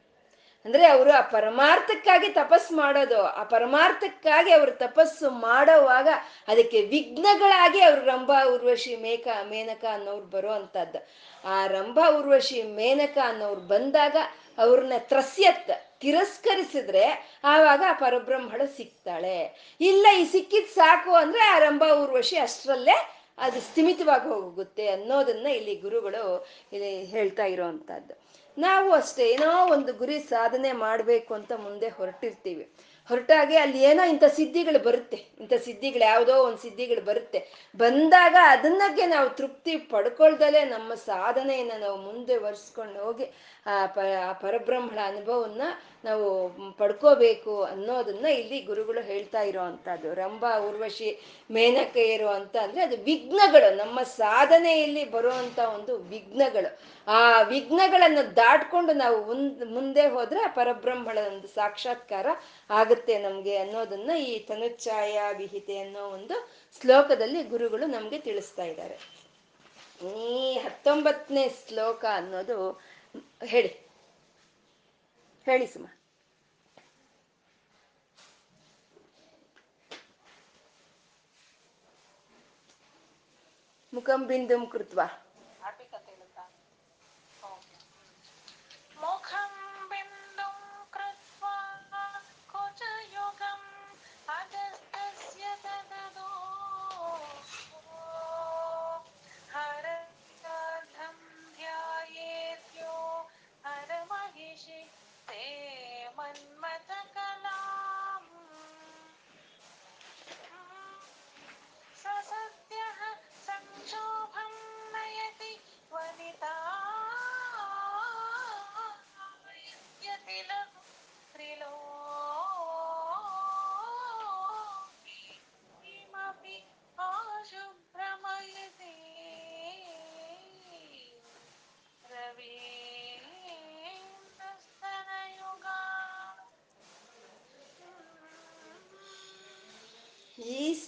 ಅಂದ್ರೆ 0.67 0.87
ಅವರು 0.87 1.11
ಆ 1.11 1.21
ಪರಮಾರ್ಥಕ್ಕಾಗಿ 1.21 2.29
ತಪಸ್ 2.29 2.71
ಮಾಡೋದು. 2.71 3.21
ಆ 3.23 3.43
ಪರಮಾರ್ಥಕ್ಕಾಗಿ 3.43 4.51
ಅವರು 4.51 4.71
ತಪಸ್ಸು 4.71 5.29
ಮಾಡೋವಾಗ 5.29 6.07
ಅದಕ್ಕೆ 6.47 6.81
ವಿಘ್ನಗಳಾಗಿ 6.81 7.81
ಅವ್ರು 7.81 8.05
ರಂಭಾ 8.05 8.45
ಉರ್ವಶಿ 8.45 8.95
ಮೇಕ, 8.95 9.27
ಮೇನಕ 9.49 9.85
ಅನ್ನೋರು 9.91 10.25
ಬರೋ 10.25 10.51
ಅಂತದ್ದು 10.51 11.07
ಆ 11.45 11.67
ರಂಭಾ 11.67 12.09
ಉರ್ವಶಿ 12.09 12.63
ಮೇನಕ 12.63 13.17
ಅನ್ನೋರು 13.23 13.61
ಬಂದಾಗ 13.61 14.15
ಅವ್ರನ್ನ 14.57 14.93
ತ್ರಸ್ಯತ್, 14.97 15.99
ತಿರಸ್ಕರಿಸಿದ್ರೆ 15.99 17.05
ಆವಾಗ 17.43 17.83
ಆ 17.89 17.93
ಪರಬ್ರಹ್ಮಳು 17.93 18.77
ಸಿಗ್ತಾಳೆ. 18.77 19.37
ಇಲ್ಲ, 19.81 20.07
ಈ 20.19 20.25
ಸಿಕ್ಕಿದ್ 20.25 20.67
ಸಾಕು 20.67 21.11
ಅಂದ್ರೆ 21.13 21.43
ಆ 21.43 21.59
ರಂಭಾ 21.59 21.89
ಉರ್ವಶಿ 21.93 22.37
ಅಷ್ಟರಲ್ಲೇ 22.37 23.13
ಅದು 23.37 23.59
ಸ್ಥಿಮಿತವಾಗಿ 23.61 24.29
ಹೋಗುತ್ತೆ 24.29 24.87
ಅನ್ನೋದನ್ನ 24.87 25.47
ಇಲ್ಲಿ 25.47 25.75
ಗುರುಗಳು 25.75 26.47
ಇಲ್ಲಿ 26.73 27.05
ಹೇಳ್ತಾ 27.05 27.45
ಇರೋವಂಥದ್ದು. 27.45 28.26
ನಾವು 28.57 28.91
ಅಷ್ಟೇ 28.91 29.27
ಏನೋ 29.27 29.67
ಒಂದು 29.67 29.93
ಗುರಿ 29.93 30.19
ಸಾಧನೆ 30.19 30.71
ಮಾಡಬೇಕು 30.71 31.33
ಅಂತ 31.33 31.51
ಮುಂದೆ 31.51 31.87
ಹೊರಟಿರ್ತೀವಿ. 31.87 32.71
ಹೊರಟಾಗೆ 33.07 33.57
ಅಲ್ಲಿ 33.57 33.83
ಏನೋ 33.83 34.03
ಇಂಥ 34.07 34.23
ಸಿದ್ಧಿಗಳು 34.23 34.83
ಬರುತ್ತೆ. 34.83 35.17
ಇಂಥ 35.39 35.53
ಸಿದ್ಧಿಗಳು 35.53 36.05
ಯಾವುದೋ 36.05 36.43
ಒಂದು 36.43 36.57
ಸಿದ್ಧಿಗಳು 36.57 37.05
ಬರುತ್ತೆ. 37.05 37.69
ಬಂದಾಗ 37.75 38.35
ಅದನ್ನಕ್ಕೆ 38.43 39.05
ನಾವು 39.05 39.29
ತೃಪ್ತಿ 39.29 39.77
ಪಡ್ಕೊಳ್ದಲೇ 39.77 40.65
ನಮ್ಮ 40.65 40.93
ಸಾಧನೆಯನ್ನು 40.93 41.79
ನಾವು 41.79 41.97
ಮುಂದೆ 41.97 42.37
ಒರೆಸ್ಕೊಂಡು 42.37 42.99
ಹೋಗಿ 43.03 43.23
ಆ 43.67 43.85
ಪ 43.85 43.99
ಆ 44.29 44.33
ಪರಬ್ರಹ್ಮಣ 44.33 44.99
ಅನುಭವನ್ನ 45.05 45.61
ನಾವು 46.07 46.27
ಪಡ್ಕೋಬೇಕು 46.77 47.53
ಅನ್ನೋದನ್ನ 47.63 48.25
ಇಲ್ಲಿ 48.39 48.59
ಗುರುಗಳು 48.61 49.01
ಹೇಳ್ತಾ 49.01 49.41
ಇರೋ 49.41 49.61
ಅಂಥದ್ದು. 49.61 50.09
ರಂಭ 50.13 50.45
ಉರ್ವಶಿ 50.67 51.09
ಮೇನಕೆಯರು 51.51 52.29
ಅಂತ 52.29 52.55
ಅಂದ್ರೆ 52.57 52.81
ಅದು 52.81 52.97
ವಿಘ್ನಗಳು. 53.03 53.75
ನಮ್ಮ 53.75 54.03
ಸಾಧನೆಯಲ್ಲಿ 54.03 55.03
ಬರುವಂತ 55.11 55.59
ಒಂದು 55.75 55.97
ವಿಘ್ನಗಳು. 56.13 56.69
ಆ 57.07 57.41
ವಿಘ್ನಗಳನ್ನು 57.41 58.35
ದಾಟ್ಕೊಂಡು 58.35 58.93
ನಾವು 58.93 59.19
ಮುಂದೆ 59.73 60.07
ಹೋದ್ರೆ 60.07 60.43
ಪರಬ್ರಹ್ಮಳ 60.55 61.17
ಒಂದು 61.27 61.47
ಸಾಕ್ಷಾತ್ಕಾರ 61.47 62.27
ಆಗುತ್ತೆ 62.69 63.17
ನಮ್ಗೆ 63.17 63.55
ಅನ್ನೋದನ್ನ 63.57 64.11
ಈ 64.29 64.39
ತನುಚ್ಛಾಯ 64.39 65.19
ವಿಹಿತೆ 65.37 65.77
ಅನ್ನೋ 65.79 66.03
ಒಂದು 66.17 66.37
ಶ್ಲೋಕದಲ್ಲಿ 66.81 67.43
ಗುರುಗಳು 67.43 67.85
ನಮ್ಗೆ 67.85 68.19
ತಿಳಿಸ್ತಾ 68.19 68.63
ಇದ್ದಾರೆ. 68.63 68.97
ಈ 70.29 70.57
ಹತ್ತೊಂಬತ್ತನೇ 70.57 71.45
ಶ್ಲೋಕ 71.67 72.05
ಅನ್ನೋದು 72.13 72.57
ಹೇಳಿ. 73.45 73.71
ಹೇಳಿ 75.47 75.67
ಸುಮ. 75.67 75.85
ಮುಖಂ 83.93 84.27
ಬಿಂದುಂ 84.27 84.65
ಕೃತ್ವ. 84.65 84.99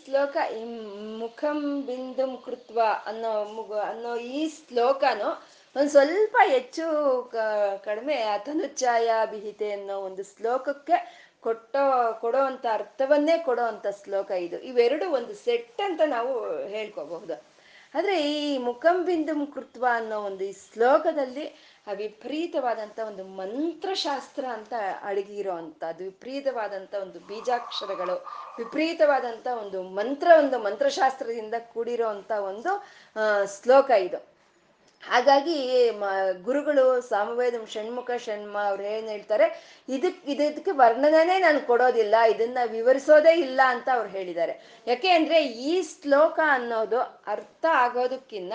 ಶ್ಲೋಕ 0.06 0.38
ಮುಖಂ 1.20 1.86
ಬಿಂದು 1.86 2.38
ಕೃತ್ವ 2.38 2.82
ಅನ್ನೋ 3.06 3.44
ಮುಗ 3.44 3.74
ಅನ್ನೋ 3.78 4.16
ಈ 4.16 4.50
ಶ್ಲೋಕನು 4.50 5.30
ಒಂದು 5.76 5.90
ಸ್ವಲ್ಪ 5.90 6.38
ಹೆಚ್ಚು 6.48 6.86
ಕಡಿಮೆ 7.84 8.16
ಅಥನುಚ್ಛಾಯ 8.16 9.10
ಬಿಹಿತೆ 9.32 9.72
ಅನ್ನೋ 9.72 10.00
ಒಂದು 10.00 10.24
ಶ್ಲೋಕಕ್ಕೆ 10.24 11.30
ಕೊಟ್ಟೋ 11.42 12.14
ಕೊಡೋ 12.22 12.38
ಅಂತ 12.38 12.66
ಅರ್ಥವನ್ನೇ 12.72 13.38
ಕೊಡೋ 13.38 13.62
ಅಂತ 13.62 13.88
ಶ್ಲೋಕ 14.04 14.32
ಇದು. 14.32 14.60
ಇವೆರಡು 14.60 15.12
ಒಂದು 15.12 15.34
ಸೆಟ್ 15.34 15.82
ಅಂತ 15.82 16.02
ನಾವು 16.06 16.32
ಹೇಳ್ಕೋಬಹುದು. 16.68 17.49
ಆದ್ರೆ 17.93 18.32
ಈ 18.32 18.58
ಮುಖಂಬಿಂದು 18.58 19.54
ಕೃತ್ವ 19.54 19.86
ಅನ್ನೋ 19.91 20.19
ಒಂದು 20.19 20.43
ಈ 20.43 20.54
ಶ್ಲೋಕದಲ್ಲಿ 20.73 21.45
ವಿಪರೀತವಾದಂತ 21.95 22.99
ಒಂದು 23.08 23.23
ಮಂತ್ರಶಾಸ್ತ್ರ 23.23 24.45
ಅಂತ 24.45 24.73
ಅಡಗಿರೋ 25.02 25.56
ಅಂಥದ್ದು 25.56 26.04
ವಿಪರೀತವಾದಂಥ 26.04 26.95
ಒಂದು 26.95 27.19
ಬೀಜಾಕ್ಷರಗಳು 27.19 28.15
ವಿಪರೀತವಾದಂಥ 28.58 29.47
ಒಂದು 29.47 29.84
ಮಂತ್ರ, 29.84 30.32
ಒಂದು 30.38 30.60
ಮಂತ್ರಶಾಸ್ತ್ರದಿಂದ 30.60 31.54
ಕೂಡಿರೋ 31.73 32.08
ಅಂಥ 32.08 32.32
ಒಂದು 32.32 32.73
ಶ್ಲೋಕ 33.62 33.91
ಇದು. 33.91 34.38
ಹಾಗಾಗಿ 35.04 35.92
ಮ, 35.92 36.04
ಗುರುಗಳು 36.42 37.02
ಸಾಮವೇದಂ 37.02 37.66
ಷಣ್ಮುಖ 37.66 38.12
ಷಣ್ಮ 38.18 38.58
ಅವ್ರು 38.64 38.84
ಏನ್ 38.84 39.10
ಹೇಳ್ತಾರೆ, 39.10 39.78
ಇದಕ್, 39.90 40.26
ಇದಕ್ಕೆ 40.28 40.72
ವರ್ಣನೆ 40.72 41.40
ನಾನು 41.40 41.68
ಕೊಡೋದಿಲ್ಲ, 41.68 42.16
ಇದನ್ನ 42.30 42.58
ವಿವರಿಸೋದೇ 42.66 43.34
ಇಲ್ಲ 43.36 43.62
ಅಂತ 43.66 43.90
ಅವ್ರು 43.94 44.10
ಹೇಳಿದ್ದಾರೆ. 44.10 44.84
ಯಾಕೆ 44.88 45.10
ಅಂದ್ರೆ 45.10 45.46
ಈ 45.46 45.82
ಶ್ಲೋಕ 45.82 46.40
ಅನ್ನೋದು 46.48 47.00
ಅರ್ಥ 47.28 47.66
ಆಗೋದಕ್ಕಿನ್ನ 47.72 48.54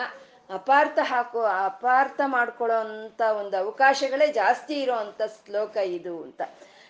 ಅಪಾರ್ಥ 0.50 0.98
ಹಾಕೋ, 1.02 1.40
ಅಪಾರ್ಥ 1.40 2.20
ಮಾಡ್ಕೊಳ್ಳೋ 2.26 2.76
ಅಂತ 2.76 3.20
ಒಂದು 3.20 3.56
ಅವಕಾಶಗಳೇ 3.56 4.26
ಜಾಸ್ತಿ 4.26 4.80
ಇರೋ 4.80 4.94
ಅಂತ 4.94 5.22
ಶ್ಲೋಕ 5.22 5.76
ಇದು 5.76 6.22
ಅಂತ. 6.22 6.42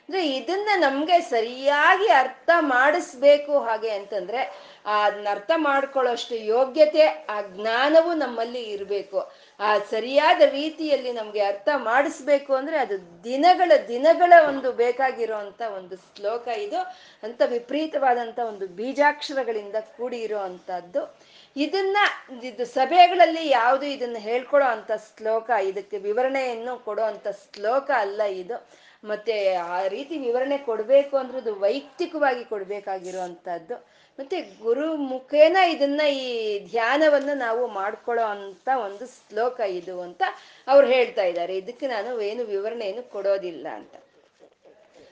ಅಂದ್ರೆ 0.09 0.37
ಇದನ್ನ 0.37 0.69
ನಮ್ಗೆ 0.77 1.21
ಸರಿಯಾಗಿ 1.21 2.09
ಅರ್ಥ 2.09 2.51
ಮಾಡಿಸ್ಬೇಕು 2.61 3.59
ಹಾಗೆ 3.59 3.90
ಅಂತಂದ್ರೆ, 3.90 4.38
ಅದನ್ನ 4.85 5.29
ಅರ್ಥ 5.31 5.51
ಮಾಡ್ಕೊಳ್ಳೋಷ್ಟು 5.57 6.35
ಯೋಗ್ಯತೆ, 6.35 7.27
ಆ 7.31 7.43
ಜ್ಞಾನವು 7.43 8.14
ನಮ್ಮಲ್ಲಿ 8.14 8.62
ಇರಬೇಕು. 8.62 9.33
ಆ 9.61 9.79
ಸರಿಯಾದ 9.79 10.40
ರೀತಿಯಲ್ಲಿ 10.40 11.12
ನಮ್ಗೆ 11.12 11.40
ಅರ್ಥ 11.40 11.69
ಮಾಡಿಸ್ಬೇಕು 11.77 12.55
ಅಂದ್ರೆ 12.55 12.77
ಅದು 12.79 13.25
ದಿನಗಳ 13.25 13.73
ದಿನಗಳ 13.88 14.33
ಒಂದು 14.49 14.73
ಬೇಕಾಗಿರೋ 14.73 15.37
ಅಂತ 15.37 15.61
ಒಂದು 15.61 15.97
ಶ್ಲೋಕ 15.97 16.49
ಇದು. 16.49 16.77
ಅಂತ 17.23 17.43
ವಿಪರೀತವಾದಂತ 17.47 18.38
ಒಂದು 18.38 18.67
ಬೀಜಾಕ್ಷರಗಳಿಂದ 18.67 19.77
ಕೂಡಿರೋ 19.97 20.38
ಅಂಥದ್ದು 20.38 21.19
ಇದನ್ನ 21.57 21.97
ಇದು 22.43 22.67
ಸಭೆಗಳಲ್ಲಿ 22.67 23.49
ಯಾವುದು 23.49 23.87
ಇದನ್ನ 23.87 24.17
ಹೇಳ್ಕೊಡೋ 24.19 24.64
ಅಂತ 24.64 24.93
ಶ್ಲೋಕ, 24.93 25.51
ಇದಕ್ಕೆ 25.51 25.99
ವಿವರಣೆಯನ್ನು 25.99 26.85
ಕೊಡೋ 26.85 27.03
ಅಂತ 27.03 27.29
ಶ್ಲೋಕ 27.29 27.90
ಅಲ್ಲ 27.97 28.23
ಇದು. 28.23 28.69
ಮತ್ತೆ 29.05 29.55
ಆ 29.55 29.87
ರೀತಿ 29.88 30.19
ವಿವರಣೆ 30.19 30.59
ಕೊಡಬೇಕು 30.59 31.17
ಅಂದ್ರೆ 31.17 31.38
ಅದು 31.38 31.55
ವೈಯಕ್ತಿಕವಾಗಿ 31.55 32.45
ಕೊಡ್ಬೇಕಾಗಿರುವಂತಹದ್ದು. 32.45 33.93
ಮತ್ತೆ 34.18 34.40
ಗುರು 34.62 34.96
ಮುಖೇನ 34.96 35.57
ಇದನ್ನ 35.70 36.00
ಈ 36.09 36.27
ಧ್ಯಾನವನ್ನ 36.70 37.31
ನಾವು 37.35 37.66
ಮಾಡ್ಕೊಳ್ಳೋ 37.68 38.24
ಅಂತ 38.24 38.68
ಒಂದು 38.85 39.07
ಶ್ಲೋಕ 39.07 39.61
ಇದು 39.61 40.00
ಅಂತ 40.00 40.22
ಅವ್ರು 40.68 40.87
ಹೇಳ್ತಾ 40.87 41.22
ಇದ್ದಾರೆ. 41.22 41.57
ಇದಕ್ಕೆ 41.57 41.87
ನಾನು 41.87 42.20
ಏನು 42.20 42.44
ವಿವರಣೆಯನ್ನು 42.44 43.11
ಕೊಡೋದಿಲ್ಲ 43.11 43.66
ಅಂತ. 43.74 43.94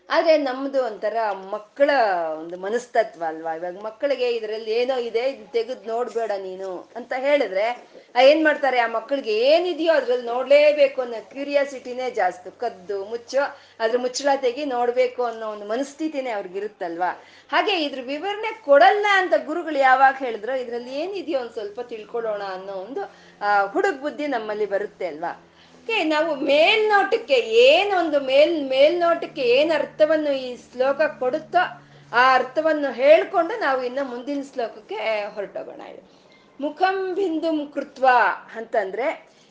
ಆದ್ರೆ 0.08 0.32
ನಮ್ದು 0.36 0.78
ಒಂಥರ 0.84 1.16
ಮಕ್ಕಳ 1.52 1.90
ಒಂದು 2.38 2.56
ಮನಸ್ತತ್ವ 2.56 3.22
ಅಲ್ವಾ? 3.28 3.52
ಇವಾಗ 3.54 3.76
ಮಕ್ಕಳಿಗೆ 3.84 4.28
ಇದರಲ್ಲಿ 4.36 4.72
ಏನೋ 4.80 4.96
ಇದೆ 4.98 5.22
ತೆಗೆದು 5.52 5.88
ನೋಡ್ಬೇಡ 5.88 6.32
ನೀನು 6.42 6.70
ಅಂತ 6.96 7.12
ಹೇಳಿದ್ರೆ 7.26 7.66
ಏನ್ 8.30 8.44
ಮಾಡ್ತಾರೆ? 8.44 8.78
ಆ 8.78 8.86
ಮಕ್ಕಳಿಗೆ 8.86 9.34
ಏನಿದೆಯೋ 9.52 9.92
ಅದ್ರಲ್ಲಿ 9.92 10.26
ನೋಡ್ಲೇಬೇಕು 10.26 11.00
ಅನ್ನೋ 11.02 11.20
ಕ್ಯೂರಿಯಾಸಿಟಿನೇ 11.32 12.10
ಜಾಸ್ತಿ, 12.10 12.50
ಕದ್ದು, 12.60 12.98
ಮುಚ್ಚೋ, 13.04 13.44
ಅದ್ರ 13.80 13.98
ಮುಚ್ಚಳ 13.98 14.28
ತೆಗಿ 14.46 14.64
ನೋಡ್ಬೇಕು 14.64 15.22
ಅನ್ನೋ 15.24 15.46
ಒಂದು 15.48 15.66
ಮನಸ್ಥಿತಿನೇ 15.66 16.30
ಅವ್ರಿಗಿರುತ್ತಲ್ವಾ? 16.30 17.10
ಹಾಗೆ 17.52 17.76
ಇದ್ರ 17.84 18.02
ವಿವರಣೆ 18.06 18.52
ಕೊಡಲ್ಲ 18.64 19.06
ಅಂತ 19.12 19.34
ಗುರುಗಳು 19.46 19.78
ಯಾವಾಗ 19.78 20.14
ಹೇಳಿದ್ರು, 20.18 20.56
ಇದ್ರಲ್ಲಿ 20.56 20.94
ಏನಿದೆಯೋ 21.04 21.40
ಒಂದ್ 21.40 21.52
ಸ್ವಲ್ಪ 21.52 21.80
ತಿಳ್ಕೊಳ್ಳೋಣ 21.80 22.42
ಅನ್ನೋ 22.58 22.72
ಒಂದು 22.72 23.04
ಹುಡುಗ 23.74 23.96
ಬುದ್ಧಿ 24.00 24.26
ನಮ್ಮಲ್ಲಿ 24.26 24.66
ಬರುತ್ತೆ 24.66 25.06
ಅಲ್ವಾ? 25.06 25.32
ಕೆ 25.88 26.04
ನಾವು 26.04 26.34
ಮೇಲ್ನೋಟಕ್ಕೆ 26.34 27.34
ಏನೊಂದು 27.34 28.20
ಮೇಲ್, 28.20 28.68
ಮೇಲ್ನೋಟಕ್ಕೆ 28.68 29.42
ಏನು 29.42 29.74
ಅರ್ಥವನ್ನು 29.74 30.32
ಈ 30.32 30.56
ಶ್ಲೋಕ 30.56 31.00
ಕೊಡುತ್ತೋ 31.18 31.62
ಆ 32.12 32.34
ಅರ್ಥವನ್ನು 32.34 32.92
ಹೇಳಿಕೊಂಡು 32.92 33.60
ನಾವು 33.60 33.82
ಇನ್ನು 33.82 34.04
ಮುಂದಿನ 34.10 34.42
ಶ್ಲೋಕಕ್ಕೆ 34.52 34.98
ಹೊರಟೋಗೋಣ 35.34 35.82
ಮುಖಂ 36.60 37.14
ಬಿಂದುಂ 37.14 37.66
ಕೃತ್ವ 37.74 38.06
ಅಂತಂದ್ರೆ 38.56 39.06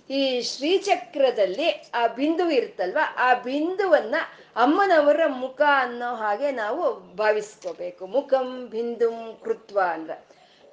ಈ 0.09 0.41
ಶ್ರೀಚಕ್ರದಲ್ಲಿ 0.41 1.69
ಆ 1.93 2.07
ಬಿಂದು 2.07 2.49
ಇರುತ್ತಲ್ವ, 2.49 2.99
ಆ 3.17 3.33
ಬಿಂದುವನ್ನ 3.33 4.15
ಅಮ್ಮನವರ 4.55 5.21
ಮುಖ 5.27 5.61
ಅನ್ನೋ 5.77 6.15
ಹಾಗೆ 6.15 6.51
ನಾವು 6.51 7.15
ಭಾವಿಸ್ಕೋಬೇಕು. 7.15 8.07
ಮುಖಂ 8.07 8.67
ಬಿಂದುಂ 8.71 9.39
ಕೃತ್ವ 9.43 9.79
ಅಂದ್ರೆ 9.93 10.15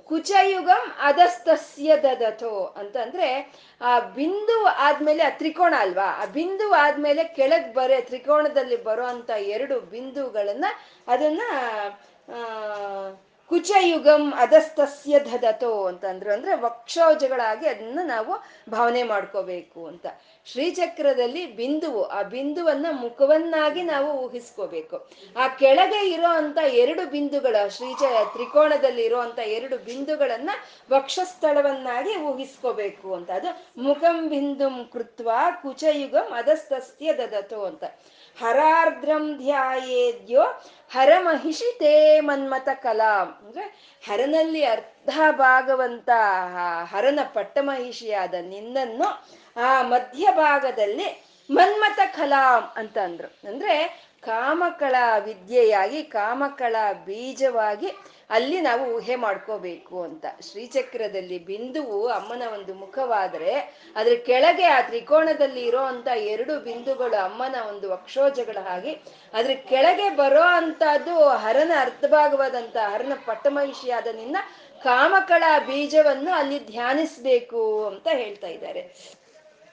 ಕುಚಯುಗಂ 0.09 0.85
ಅದಸ್ತಸ್ಯ 1.03 1.97
ದದಥೋ 1.97 2.75
ಅಂತಂದ್ರೆ 2.77 3.29
ಆ 3.81 4.01
ಬಿಂದು 4.01 4.67
ಆದ್ಮೇಲೆ 4.67 5.23
ಆ 5.23 5.31
ತ್ರಿಕೋಣ 5.31 5.75
ಅಲ್ವಾ? 5.79 6.23
ಆ 6.23 6.25
ಬಿಂದು 6.25 6.73
ಆದ್ಮೇಲೆ 6.73 7.25
ಕೆಳಗ್ 7.25 7.75
ಬರೆ, 7.75 8.01
ತ್ರಿಕೋಣದಲ್ಲಿ 8.01 8.85
ಬರೋ 8.85 9.05
ಅಂತ 9.05 9.31
ಎರಡು 9.31 9.81
ಬಿಂದುಗಳನ್ನ 9.81 10.65
ಅದನ್ನ, 11.09 11.43
ಆ 12.29 12.39
ಕುಚಯುಗಂ 13.49 14.35
ಅಧಸ್ತಸ್ಯ 14.35 15.19
ದದತೋ 15.19 15.85
ಅಂತಂದ್ರು 15.85 16.33
ಅಂದ್ರೆ 16.33 16.55
ವಕ್ಷೋಜಗಳಾಗಿ 16.61 17.69
ಅದನ್ನ 17.69 17.99
ನಾವು 18.05 18.35
ಭಾವನೆ 18.71 19.03
ಮಾಡ್ಕೋಬೇಕು 19.03 19.87
ಅಂತ. 19.87 20.07
ಶ್ರೀಚಕ್ರದಲ್ಲಿ 20.47 21.57
ಬಿಂದುವು, 21.57 22.03
ಆ 22.05 22.23
ಬಿಂದುವನ್ನ 22.23 22.87
ಮುಖವನ್ನಾಗಿ 22.91 23.83
ನಾವು 23.83 24.13
ಊಹಿಸ್ಕೋಬೇಕು. 24.13 25.09
ಆ 25.37 25.49
ಕೆಳಗೆ 25.49 26.11
ಇರೋ 26.11 26.31
ಅಂತ 26.31 26.59
ಎರಡು 26.59 27.11
ಬಿಂದುಗಳ, 27.11 27.57
ಶ್ರೀಚ 27.69 28.03
ತ್ರಿಕೋಣದಲ್ಲಿ 28.33 29.03
ಇರೋ 29.05 29.19
ಅಂತ 29.19 29.39
ಎರಡು 29.39 29.79
ಬಿಂದುಗಳನ್ನ 29.79 30.51
ವಕ್ಷಸ್ಥಳವನ್ನಾಗಿ 30.93 32.17
ಊಹಿಸ್ಕೋಬೇಕು 32.17 33.15
ಅಂತ. 33.15 33.31
ಅದು 33.31 33.83
ಮುಖಂ 33.83 34.29
ಬಿಂದುಂ 34.29 34.91
ಕೃತ್ವ 34.93 35.31
ಕುಚಯುಗಂ 35.63 36.33
ಅಧಸ್ತಸ್ಯ 36.35 37.13
ದದತೋ 37.13 37.65
ಅಂತ. 37.65 37.85
ಹರಾರ್ದ್ರಂ 38.41 39.37
ಧ್ಯಾಯೇದ್ಯೋ 39.37 40.43
ಹರಮಹಿಷಿ 40.91 41.79
ತೇ 41.79 42.21
ಮನ್ಮತ 42.21 42.69
ಕಲಾ. 42.75 43.43
ಅಂದ್ರೆ 43.47 43.65
ಹರನಲ್ಲಿ 44.09 44.65
ಅರ್ಧ 44.65 45.19
ಭಾಗವಂತ 45.31 46.11
ಹರನ 46.85 47.19
ಪಟ್ಟಮಹಿಷಿಯಾದ 47.35 48.35
ನಿನ್ನನ್ನು 48.35 49.09
ಆ 49.57 49.83
ಮಧ್ಯ 49.83 50.29
ಭಾಗದಲ್ಲಿ 50.33 51.25
ಮನ್ಮತ 51.51 52.01
ಕಲಾಂ 52.17 52.73
ಅಂತ 52.77 52.99
ಅಂದ್ರು. 52.99 53.49
ಅಂದ್ರೆ 53.49 53.75
ಕಾಮಕಳ 54.23 54.95
ವಿದ್ಯೆಯಾಗಿ 55.25 56.03
ಕಾಮಕಳ 56.03 56.77
ಬೀಜವಾಗಿ 57.05 57.91
ಅಲ್ಲಿ 58.31 58.61
ನಾವು 58.61 58.95
ಊಹೆ 58.95 59.17
ಮಾಡ್ಕೋಬೇಕು 59.17 60.03
ಅಂತ. 60.03 60.27
ಶ್ರೀಚಕ್ರದಲ್ಲಿ 60.51 61.39
ಬಿಂದುವು 61.39 62.07
ಅಮ್ಮನ 62.07 62.43
ಒಂದು 62.55 62.75
ಮುಖವಾದರೆ 62.75 63.53
ಅದ್ರ 63.97 64.13
ಕೆಳಗೆ 64.27 64.65
ಆ 64.65 64.81
ತ್ರಿಕೋಣದಲ್ಲಿ 64.81 65.67
ಇರೋ 65.67 65.83
ಅಂತ 65.83 66.09
ಎರಡು 66.09 66.61
ಬಿಂದುಗಳು 66.61 67.25
ಅಮ್ಮನ 67.25 67.55
ಒಂದು 67.69 67.91
ವಕ್ಷೋಜಗಳ 67.91 68.57
ಹಾಗೆ. 68.61 68.93
ಅದ್ರ 69.35 69.51
ಕೆಳಗೆ 69.69 70.11
ಬರೋ 70.11 70.43
ಅಂತದ್ದು 70.43 71.29
ಹರನ 71.29 71.73
ಅರ್ಥಭಾಗವಾದಂತ 71.81 72.77
ಹರನ 72.77 73.13
ಪಟ್ಟಮಹಿಷಿಯಾದ 73.27 74.07
ನಿನ್ನ 74.07 74.37
ಕಾಮಕಳ 74.83 75.43
ಬೀಜವನ್ನು 75.67 76.33
ಅಲ್ಲಿ 76.33 76.67
ಧ್ಯಾನಿಸ್ಬೇಕು 76.67 77.87
ಅಂತ 77.87 78.09
ಹೇಳ್ತಾ 78.13 78.47
ಇದ್ದಾರೆ. 78.47 78.83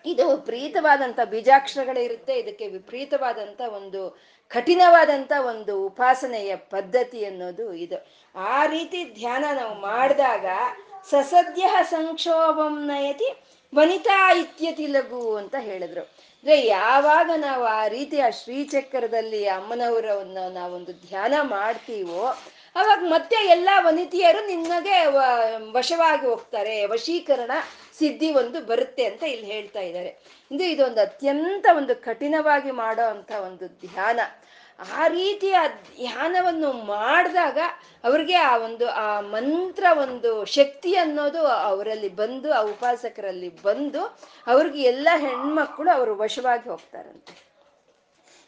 ಇದು 0.06 0.36
ವಿಪರೀತವಾದಂಥ 0.36 1.20
ಬೀಜಾಕ್ಷರಗಳಿರುತ್ತೆ. 1.26 2.40
ಇದಕ್ಕೆ 2.40 2.68
ವಿಪರೀತವಾದಂಥ 2.68 3.62
ಒಂದು 3.62 4.02
ಕಠಿಣವಾದಂಥ 4.50 5.32
ಒಂದು 5.46 5.86
ಉಪಾಸನೆಯ 5.86 6.56
ಪದ್ಧತಿ 6.56 7.26
ಅನ್ನೋದು 7.26 7.74
ಇದು. 7.74 7.98
ಆ 8.36 8.66
ರೀತಿ 8.66 9.00
ಧ್ಯಾನ 9.06 9.46
ನಾವು 9.54 9.76
ಮಾಡಿದಾಗ 9.82 10.46
ಸಸದ್ಯ 11.10 11.66
ಸಂಕ್ಷೋಭಂ 11.90 12.76
ನಯತಿ 12.86 13.30
ವನಿತಾ 13.76 14.34
ಇತ್ಯತಿ 14.34 14.88
ಲಘು 14.88 15.36
ಅಂತ 15.36 15.56
ಹೇಳಿದ್ರು. 15.60 16.02
ಅಂದ್ರೆ 16.02 16.66
ಯಾವಾಗ 16.66 17.30
ನಾವು 17.38 17.64
ಆ 17.64 17.88
ರೀತಿ 17.88 18.20
ಆ 18.20 18.30
ಶ್ರೀಚಕ್ರದಲ್ಲಿ 18.30 19.48
ಅಮ್ಮನವರನ್ನ 19.48 20.38
ನಾವೊಂದು 20.54 20.94
ಧ್ಯಾನ 20.94 21.34
ಮಾಡ್ತೀವೋ, 21.42 22.24
ಅವಾಗ 22.76 23.00
ಮತ್ತೆ 23.08 23.36
ಎಲ್ಲ 23.36 23.70
ವನಿತಿಯರು 23.80 24.48
ನಿನ್ನಗೆ 24.48 24.98
ವಶವಾಗಿ 25.72 26.26
ಹೋಗ್ತಾರೆ, 26.28 26.86
ವಶೀಕರಣ 26.86 27.52
ಸಿದ್ಧಿ 27.98 28.34
ಒಂದು 28.34 28.62
ಬರುತ್ತೆ 28.66 29.06
ಅಂತ 29.06 29.24
ಇಲ್ಲಿ 29.24 29.46
ಹೇಳ್ತಾ 29.46 29.80
ಇದ್ದಾರೆ. 29.80 30.10
ಅಂದ್ರೆ 30.52 30.72
ಇದೊಂದು 30.72 31.02
ಅತ್ಯಂತ 31.02 31.66
ಒಂದು 31.78 31.96
ಕಠಿಣವಾಗಿ 31.96 32.72
ಮಾಡೋ 32.72 33.06
ಅಂತ 33.10 33.32
ಒಂದು 33.32 33.68
ಧ್ಯಾನ. 33.68 34.20
ಆ 34.96 35.08
ರೀತಿಯ 35.08 35.56
ಧ್ಯಾನವನ್ನು 35.96 36.74
ಮಾಡಿದಾಗ 36.74 37.60
ಅವ್ರಿಗೆ 38.04 38.36
ಆ 38.36 38.58
ಒಂದು, 38.58 38.90
ಆ 38.90 39.22
ಮಂತ್ರ 39.22 39.86
ಒಂದು 39.98 40.46
ಶಕ್ತಿ 40.46 40.96
ಅನ್ನೋದು 40.96 41.48
ಅವರಲ್ಲಿ 41.48 42.10
ಬಂದು, 42.10 42.54
ಆ 42.54 42.62
ಉಪಾಸಕರಲ್ಲಿ 42.62 43.62
ಬಂದು 43.62 44.02
ಅವ್ರಿಗೆ 44.48 44.82
ಎಲ್ಲ 44.82 45.08
ಹೆಣ್ಮಕ್ಳು 45.18 45.92
ಅವರು 45.96 46.18
ವಶವಾಗಿ 46.18 46.70
ಹೋಗ್ತಾರಂತೆ. 46.70 47.55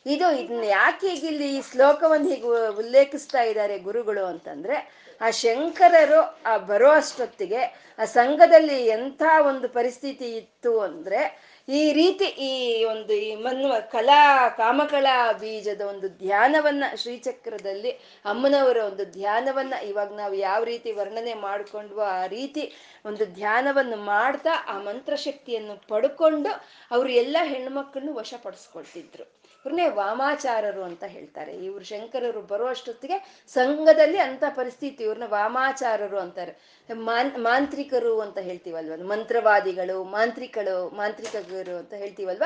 ಇದು 0.06 0.28
ಇದನ್ನ 0.40 0.64
ಯಾಕೆ 0.64 1.08
ಇಲ್ಲಿ 1.08 1.58
ಈ 1.58 1.62
ಶ್ಲೋಕವನ್ನು 1.72 2.30
ಹೀಗೆ 2.30 2.48
ಉಲ್ಲೇಖಿಸ್ತಾ 2.78 3.42
ಇದ್ದಾರೆ 3.42 3.78
ಗುರುಗಳು 3.80 4.26
ಅಂತಂದ್ರೆ, 4.26 4.78
ಆ 5.22 5.30
ಶಂಕರರು 5.30 6.22
ಆ 6.46 6.58
ಬರೋ 6.58 6.90
ಅಷ್ಟೊತ್ತಿಗೆ 6.92 7.62
ಆ 8.00 8.06
ಸಂಘದಲ್ಲಿ 8.06 8.86
ಎಂಥ 8.88 9.22
ಒಂದು 9.46 9.68
ಪರಿಸ್ಥಿತಿ 9.68 10.28
ಇತ್ತು 10.38 10.80
ಅಂದ್ರೆ, 10.80 11.22
ಈ 11.70 11.94
ರೀತಿ 11.94 12.26
ಈ 12.26 12.84
ಒಂದು 12.84 13.14
ಈ 13.14 13.36
ಮನ್ವ 13.36 13.74
ಕಲಾ, 13.92 14.50
ಕಾಮಕಲಾ 14.50 15.32
ಬೀಜದ 15.32 15.82
ಒಂದು 15.82 16.08
ಧ್ಯಾನವನ್ನ 16.08 16.84
ಶ್ರೀಚಕ್ರದಲ್ಲಿ 16.96 17.92
ಅಮ್ಮನವರ 18.26 18.78
ಒಂದು 18.78 19.06
ಧ್ಯಾನವನ್ನ 19.06 19.74
ಇವಾಗ 19.74 20.14
ನಾವು 20.14 20.34
ಯಾವ 20.34 20.64
ರೀತಿ 20.64 20.92
ವರ್ಣನೆ 20.92 21.34
ಮಾಡಿಕೊಂಡ್ವೋ 21.34 22.02
ಆ 22.02 22.26
ರೀತಿ 22.26 22.72
ಒಂದು 23.06 23.26
ಧ್ಯಾನವನ್ನು 23.26 23.98
ಮಾಡ್ತಾ 23.98 24.54
ಆ 24.68 24.80
ಮಂತ್ರಶಕ್ತಿಯನ್ನು 24.80 25.88
ಪಡ್ಕೊಂಡು 25.88 26.50
ಅವರು 26.92 27.10
ಎಲ್ಲ 27.10 27.38
ಹೆಣ್ಮಕ್ಳನ್ನು 27.44 28.14
ವಶಪಡಿಸ್ಕೊಳ್ತಿದ್ರು. 28.14 29.26
ಇವ್ರನ್ನೇ 29.66 29.88
ವಾಮಾಚಾರರು 29.88 30.84
ಅಂತ 30.84 31.04
ಹೇಳ್ತಾರೆ. 31.04 31.54
ಇವ್ರು 31.58 31.86
ಶಂಕರರು 31.86 32.42
ಬರೋ 32.42 32.68
ಅಷ್ಟೊತ್ತಿಗೆ 32.68 33.46
ಸಂಘದಲ್ಲಿ 33.48 34.18
ಅಂತ 34.18 34.44
ಪರಿಸ್ಥಿತಿ 34.50 35.04
ಇವ್ರನ್ನ 35.04 35.24
ವಾಮಾಚಾರರು 35.28 36.20
ಅಂತಾರೆ. 36.20 36.84
ಮಾನ್, 36.94 37.38
ಮಾಂತ್ರಿಕರು 37.38 38.22
ಅಂತ 38.22 38.38
ಹೇಳ್ತೀವಲ್ವ? 38.38 39.08
ಮಂತ್ರವಾದಿಗಳು, 39.08 40.04
ಮಾಂತ್ರಿಕಳು, 40.04 40.90
ಮಾಂತ್ರಿಕರು 40.90 41.78
ಅಂತ 41.78 41.94
ಹೇಳ್ತೀವಲ್ವ? 41.94 42.44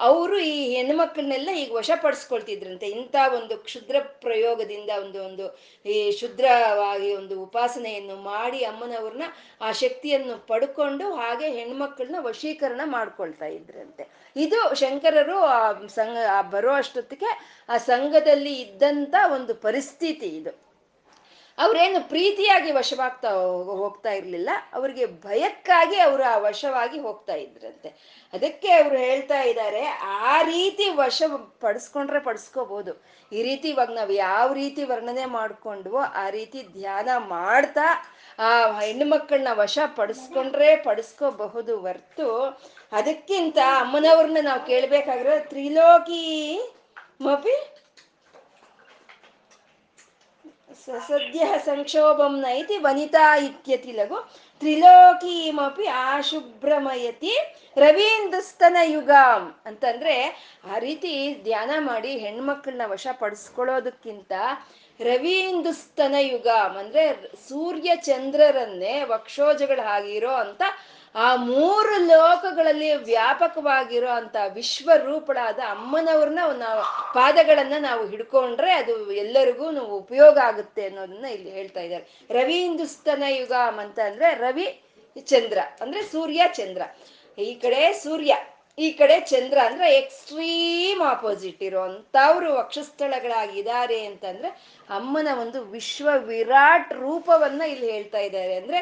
ಅವರು 0.00 0.38
ಈ 0.38 0.74
ಹೆಣ್ಮಕ್ಳನ್ನೆಲ್ಲ 0.74 1.50
ಈಗ 1.50 1.72
ವಶಪಡಿಸ್ಕೊಳ್ತಿದ್ರಂತೆ. 1.72 2.86
ಇಂಥ 2.86 3.16
ಒಂದು 3.34 3.58
ಕ್ಷುದ್ರ 3.58 3.96
ಪ್ರಯೋಗದಿಂದ 4.00 4.90
ಒಂದು 5.00 5.24
ಒಂದು 5.24 5.58
ಈ 5.86 6.10
ಶುದ್ರವಾಗಿ 6.10 7.14
ಒಂದು 7.14 7.42
ಉಪಾಸನೆಯನ್ನು 7.42 8.16
ಮಾಡಿ 8.16 8.64
ಅಮ್ಮನವ್ರನ್ನ 8.64 9.22
ಆ 9.60 9.72
ಶಕ್ತಿಯನ್ನು 9.72 10.46
ಪಡ್ಕೊಂಡು 10.46 11.14
ಹಾಗೆ 11.14 11.50
ಹೆಣ್ಮಕ್ಳನ್ನ 11.50 12.16
ವಶೀಕರಣ 12.20 12.80
ಮಾಡ್ಕೊಳ್ತಾ 12.84 13.46
ಇದ್ರಂತೆ. 13.46 14.32
ಇದು 14.36 14.74
ಶಂಕರರು 14.74 15.38
ಆ 15.38 15.72
ಸಂಘ 15.72 16.16
ಬರೋ 16.50 16.72
ಅಷ್ಟೊತ್ತಿಗೆ 16.72 17.60
ಆ 17.68 17.76
ಸಂಘದಲ್ಲಿ 17.76 18.54
ಇದ್ದಂತ 18.54 19.14
ಒಂದು 19.32 19.54
ಪರಿಸ್ಥಿತಿ 19.54 20.26
ಇದು. 20.26 20.69
ಅವ್ರೇನು 21.64 22.00
ಪ್ರೀತಿಯಾಗಿ 22.08 22.70
ವಶವಾಗ್ತಾ 22.72 23.30
ಹೋಗ್ತಾ 23.80 24.10
ಇರಲಿಲ್ಲ. 24.10 24.50
ಅವರಿಗೆ 24.74 25.06
ಭಯಕ್ಕಾಗಿ 25.06 25.98
ಅವರು 26.06 26.22
ಆ 26.32 26.36
ವಶವಾಗಿ 26.38 26.98
ಹೋಗ್ತಾ 26.98 27.34
ಇದ್ರಂತೆ. 27.34 27.88
ಅದಕ್ಕೆ 28.32 28.70
ಅವರು 28.72 28.96
ಹೇಳ್ತಾ 28.96 29.40
ಇದ್ದಾರೆ 29.42 29.82
ಆ 30.26 30.42
ರೀತಿ 30.42 30.86
ವಶ 31.00 31.22
ಪಡಿಸ್ಕೊಂಡ್ರೆ 31.60 32.20
ಪಡಿಸ್ಕೋಬಹುದು 32.20 32.92
ಈ 33.32 33.42
ರೀತಿ 33.42 33.68
ಇವಾಗ 33.68 33.92
ನಾವು 33.92 34.12
ಯಾವ 34.12 34.46
ರೀತಿ 34.52 34.84
ವರ್ಣನೆ 34.84 35.24
ಮಾಡ್ಕೊಂಡ್ವೋ, 35.38 36.00
ಆ 36.22 36.24
ರೀತಿ 36.30 36.62
ಧ್ಯಾನ 36.78 37.08
ಮಾಡ್ತಾ, 37.34 37.88
ಆ 38.38 38.48
ಹೆಣ್ಣು 38.80 39.06
ಮಕ್ಕಳನ್ನ 39.06 39.52
ವಶ 39.62 39.78
ಪಡಿಸ್ಕೊಂಡ್ರೆ 39.96 40.68
ಪಡಿಸ್ಕೋಬಹುದು 40.86 41.74
ಹೊರ್ತು 41.76 42.28
ಅದಕ್ಕಿಂತ 42.92 43.58
ಅಮ್ಮನವ್ರನ್ನ 43.80 44.42
ನಾವು 44.42 44.62
ಕೇಳ್ಬೇಕಾಗಿರೋ 44.66 45.36
ತ್ರಿಲೋಕಿ 45.50 46.24
ಮಪಿ 47.26 47.56
ಸದ್ಯ 51.00 51.44
ಸಂಕ್ಷೋಭಂ 51.64 52.34
ನೈತಿ 52.40 52.76
ವನಿತಾ 52.78 53.24
ಇತ್ಯತಿ 53.44 53.92
ಲಘು 53.92 54.18
ತ್ರಿಲೋಕೀಮಪಿ 54.62 55.86
ಆಶುಭ್ರಮಯತಿ 56.02 57.32
ರವೀಂದ್ರಸ್ತನ 57.76 58.76
ಯುಗಾಂ 58.88 59.42
ಅಂತಂದ್ರೆ 59.66 60.14
ಆ 60.66 60.78
ರೀತಿ 60.78 61.12
ಧ್ಯಾನ 61.42 61.72
ಮಾಡಿ 61.86 62.12
ಹೆಣ್ಮಕ್ಳನ್ನ 62.16 62.86
ವಶ 62.90 63.06
ಪಡಿಸ್ಕೊಳ್ಳೋದಕ್ಕಿಂತ 63.20 64.32
ರವೀಂದುಸ್ತನ 65.00 66.16
ಯುಗಾಂ 66.24 66.72
ಅಂದ್ರೆ 66.78 67.04
ಸೂರ್ಯ 67.48 67.90
ಚಂದ್ರರನ್ನೇ 68.04 68.94
ವಕ್ಷೋಜಗಳ 69.04 69.80
ಹಾಗಿರೋ 69.82 70.32
ಅಂತ 70.42 70.62
ಆ 71.14 71.36
ಮೂರು 71.36 72.06
ಲೋಕಗಳಲ್ಲಿ 72.06 72.94
ವ್ಯಾಪಕವಾಗಿರೋ 72.94 74.08
ಅಂತ 74.08 74.36
ವಿಶ್ವರೂಪಳಾದ 74.54 75.58
ಅಮ್ಮನವ್ರನ್ನ 75.58 76.38
ನಾವು 76.58 77.14
ಪಾದಗಳನ್ನ 77.14 77.72
ನಾವು 77.78 78.06
ಹಿಡ್ಕೊಂಡ್ರೆ 78.06 78.72
ಅದು 78.72 79.12
ಎಲ್ಲರಿಗೂ 79.12 79.80
ಉಪಯೋಗ 79.80 80.38
ಆಗುತ್ತೆ 80.38 80.86
ಅನ್ನೋದನ್ನ 80.86 81.24
ಇಲ್ಲಿ 81.24 81.50
ಹೇಳ್ತಾ 81.50 81.80
ಇದ್ದಾರೆ. 81.80 82.24
ರವಿ 82.30 82.54
ಹಿಂದುಸ್ತನ 82.54 83.22
ಯುಗ 83.28 83.52
ಅಂತ 83.52 83.98
ಅಂದ್ರೆ 83.98 84.34
ರವಿ 84.34 84.82
ಚಂದ್ರ, 85.26 85.58
ಅಂದ್ರೆ 85.80 86.02
ಸೂರ್ಯ 86.02 86.42
ಚಂದ್ರ. 86.52 86.82
ಈ 87.38 87.54
ಕಡೆ 87.54 87.92
ಸೂರ್ಯ. 87.92 88.34
ಈ 88.80 88.88
ಕಡೆ 88.92 89.16
ಚಂದ್ರ 89.30 89.58
ಅಂದ್ರೆ 89.60 89.86
ಎಕ್ಸ್ಟ್ರೀಮ್ 89.94 91.02
ಆಪೋಸಿಟ್ 91.10 91.62
ಇರೋ 91.62 91.82
ಅವರು 92.24 92.48
ವಕ್ಷಸ್ಥಳಗಳಾಗಿದ್ದಾರೆ 92.54 93.98
ಅಂತಂದ್ರೆ 94.06 94.50
ಅಮ್ಮನ 94.90 95.28
ಒಂದು 95.42 95.58
ವಿಶ್ವ 95.72 96.08
ವಿರಾಟ್ 96.26 96.92
ರೂಪವನ್ನ 96.92 97.62
ಇಲ್ಲಿ 97.72 97.88
ಹೇಳ್ತಾ 97.92 98.18
ಇದ್ದಾರೆ. 98.18 98.54
ಅಂದ್ರೆ 98.54 98.78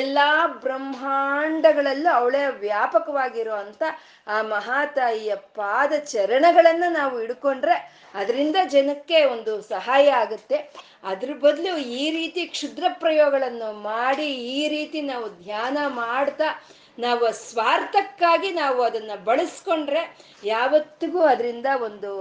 ಎಲ್ಲಾ 0.00 0.28
ಬ್ರಹ್ಮಾಂಡಗಳಲ್ಲೂ 0.64 2.10
ಅವಳೇ 2.10 2.42
ವ್ಯಾಪಕವಾಗಿರೋ 2.60 3.56
ಅಂತ 3.56 3.82
ಆ 4.26 4.38
ಮಹಾತಾಯಿಯ 4.54 5.34
ಪಾದ 5.60 5.92
ಚರಣಗಳನ್ನ 6.12 6.84
ನಾವು 6.90 7.14
ಹಿಡ್ಕೊಂಡ್ರೆ 7.20 7.76
ಅದರಿಂದ 8.14 8.56
ಜನಕ್ಕೆ 8.66 9.20
ಒಂದು 9.24 9.54
ಸಹಾಯ 9.68 10.06
ಆಗುತ್ತೆ. 10.22 10.58
ಅದ್ರ 11.04 11.30
ಬದಲು 11.40 11.72
ಈ 12.00 12.04
ರೀತಿ 12.10 12.42
ಕ್ಷುದ್ರ 12.46 12.84
ಪ್ರಯೋಗಗಳನ್ನು 13.00 13.70
ಮಾಡಿ 13.82 14.28
ಈ 14.56 14.60
ರೀತಿ 14.68 15.00
ನಾವು 15.12 15.28
ಧ್ಯಾನ 15.44 15.78
ಮಾಡ್ತಾ 16.02 16.48
ನಾವು 16.98 17.24
ಸ್ವಾರ್ಥಕ್ಕಾಗಿ 17.48 18.50
ನಾವು 18.52 18.80
ಅದನ್ನ 18.82 19.14
ಬಳಸ್ಕೊಂಡ್ರೆ 19.24 20.02
ಯಾವತ್ತಿಗೂ 20.44 21.20
ಅದರಿಂದ 21.32 21.66
ಒಂದು 21.88 22.12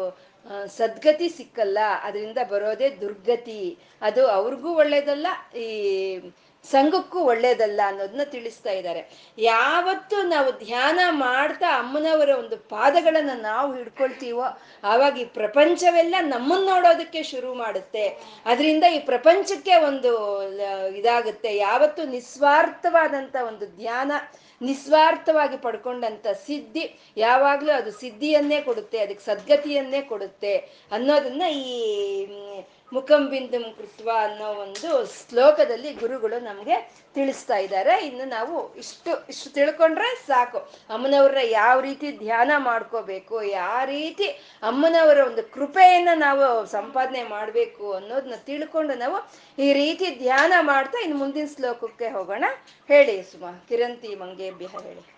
ಸದ್ಗತಿ 0.77 1.27
ಸಿಕ್ಕಲ್ಲ. 1.29 1.79
ಅದರಿಂದ 2.03 2.39
ಬರೋದೇ 2.51 2.87
ದುರ್ಗತಿ. 3.01 3.61
ಅದು 4.01 4.21
ಅವ್ರಿಗೂ 4.37 4.69
ಒಳ್ಳೇದಲ್ಲ, 4.81 5.27
ಈ 5.63 5.67
ಸಂಘಕ್ಕೂ 6.65 7.19
ಒಳ್ಳೇದಲ್ಲ 7.19 7.81
ಅನ್ನೋದನ್ನ 7.85 8.23
ತಿಳಿಸ್ತಾ 8.23 8.71
ಇದ್ದಾರೆ. 8.71 9.33
ಯಾವತ್ತು 9.37 10.21
ನಾವು 10.21 10.51
ಧ್ಯಾನ 10.51 10.99
ಮಾಡ್ತಾ 11.09 11.79
ಅಮ್ಮನವರ 11.79 12.29
ಒಂದು 12.29 12.57
ಪಾದಗಳನ್ನ 12.57 13.29
ನಾವು 13.41 13.75
ಹಿಡ್ಕೊಳ್ತೀವೋ, 13.75 14.45
ಆವಾಗ 14.83 15.17
ಈ 15.17 15.25
ಪ್ರಪಂಚವೆಲ್ಲ 15.25 16.15
ನಮ್ಮನ್ನ 16.21 16.69
ನೋಡೋದಕ್ಕೆ 16.69 17.23
ಶುರು 17.23 17.53
ಮಾಡುತ್ತೆ. 17.53 18.07
ಅದರಿಂದ 18.45 18.83
ಈ 18.95 18.99
ಪ್ರಪಂಚಕ್ಕೆ 18.99 19.75
ಒಂದು 19.75 20.11
ಇದಾಗುತ್ತೆ. 20.91 21.57
ಯಾವತ್ತು 21.57 22.03
ನಿಸ್ವಾರ್ಥವಾದಂತ 22.03 23.35
ಒಂದು 23.47 23.65
ಧ್ಯಾನ, 23.77 24.11
ನಿಸ್ವಾರ್ಥವಾಗಿ 24.61 25.57
ಪಡ್ಕೊಂಡಂತ 25.57 26.27
ಸಿದ್ಧಿ 26.27 27.13
ಯಾವಾಗ್ಲೂ 27.17 27.71
ಅದು 27.71 27.91
ಸಿದ್ಧಿಯನ್ನೇ 27.91 28.61
ಕೊಡುತ್ತೆ, 28.61 28.99
ಅದಕ್ಕೆ 28.99 29.25
ಸದ್ಗತಿಯನ್ನೇ 29.25 30.01
ಕೊಡುತ್ತೆ 30.01 30.57
ಅನ್ನೋದನ್ನ 30.91 31.41
ಈ 31.41 31.75
ಮುಖಂಬಿಂದು 32.91 33.59
ಕೃತ್ವ 33.77 34.09
ಅನ್ನೋ 34.19 34.47
ಒಂದು 34.63 34.89
ಶ್ಲೋಕದಲ್ಲಿ 35.29 35.93
ಗುರುಗಳು 35.93 36.39
ನಮ್ಗೆ 36.43 36.75
ತಿಳಿಸ್ತಾ 37.15 37.57
ಇದ್ದಾರೆ. 37.57 38.05
ಇನ್ನು 38.05 38.25
ನಾವು 38.27 38.75
ಇಷ್ಟು 38.75 39.11
ಇಷ್ಟು 39.29 39.49
ತಿಳ್ಕೊಂಡ್ರೆ 39.53 40.09
ಸಾಕು. 40.27 40.59
ಅಮ್ಮನವ್ರ 40.89 41.37
ಯಾವ 41.49 41.79
ರೀತಿ 41.79 42.11
ಧ್ಯಾನ 42.17 42.51
ಮಾಡ್ಕೋಬೇಕು, 42.57 43.41
ಯಾವ 43.41 43.81
ರೀತಿ 43.85 44.27
ಅಮ್ಮನವರ 44.63 45.17
ಒಂದು 45.29 45.43
ಕೃಪೆಯನ್ನ 45.43 46.09
ನಾವು 46.15 46.65
ಸಂಪಾದನೆ 46.65 47.23
ಮಾಡ್ಬೇಕು 47.23 47.93
ಅನ್ನೋದನ್ನ 47.93 48.39
ತಿಳ್ಕೊಂಡು 48.45 48.93
ನಾವು 48.93 49.19
ಈ 49.63 49.73
ರೀತಿ 49.73 50.15
ಧ್ಯಾನ 50.15 50.53
ಮಾಡ್ತಾ 50.61 51.03
ಇನ್ನು 51.03 51.17
ಮುಂದಿನ 51.17 51.45
ಶ್ಲೋಕಕ್ಕೆ 51.55 52.09
ಹೋಗೋಣ. 52.09 52.45
ಹೇಳಿ 52.87 53.23
ಸುಮಾ 53.31 53.65
ಕಿರಂತಿ 53.69 54.15
ಮಂಗೇಭ್ಯ 54.15 54.65
ಹೇಳಿ. 54.65 55.16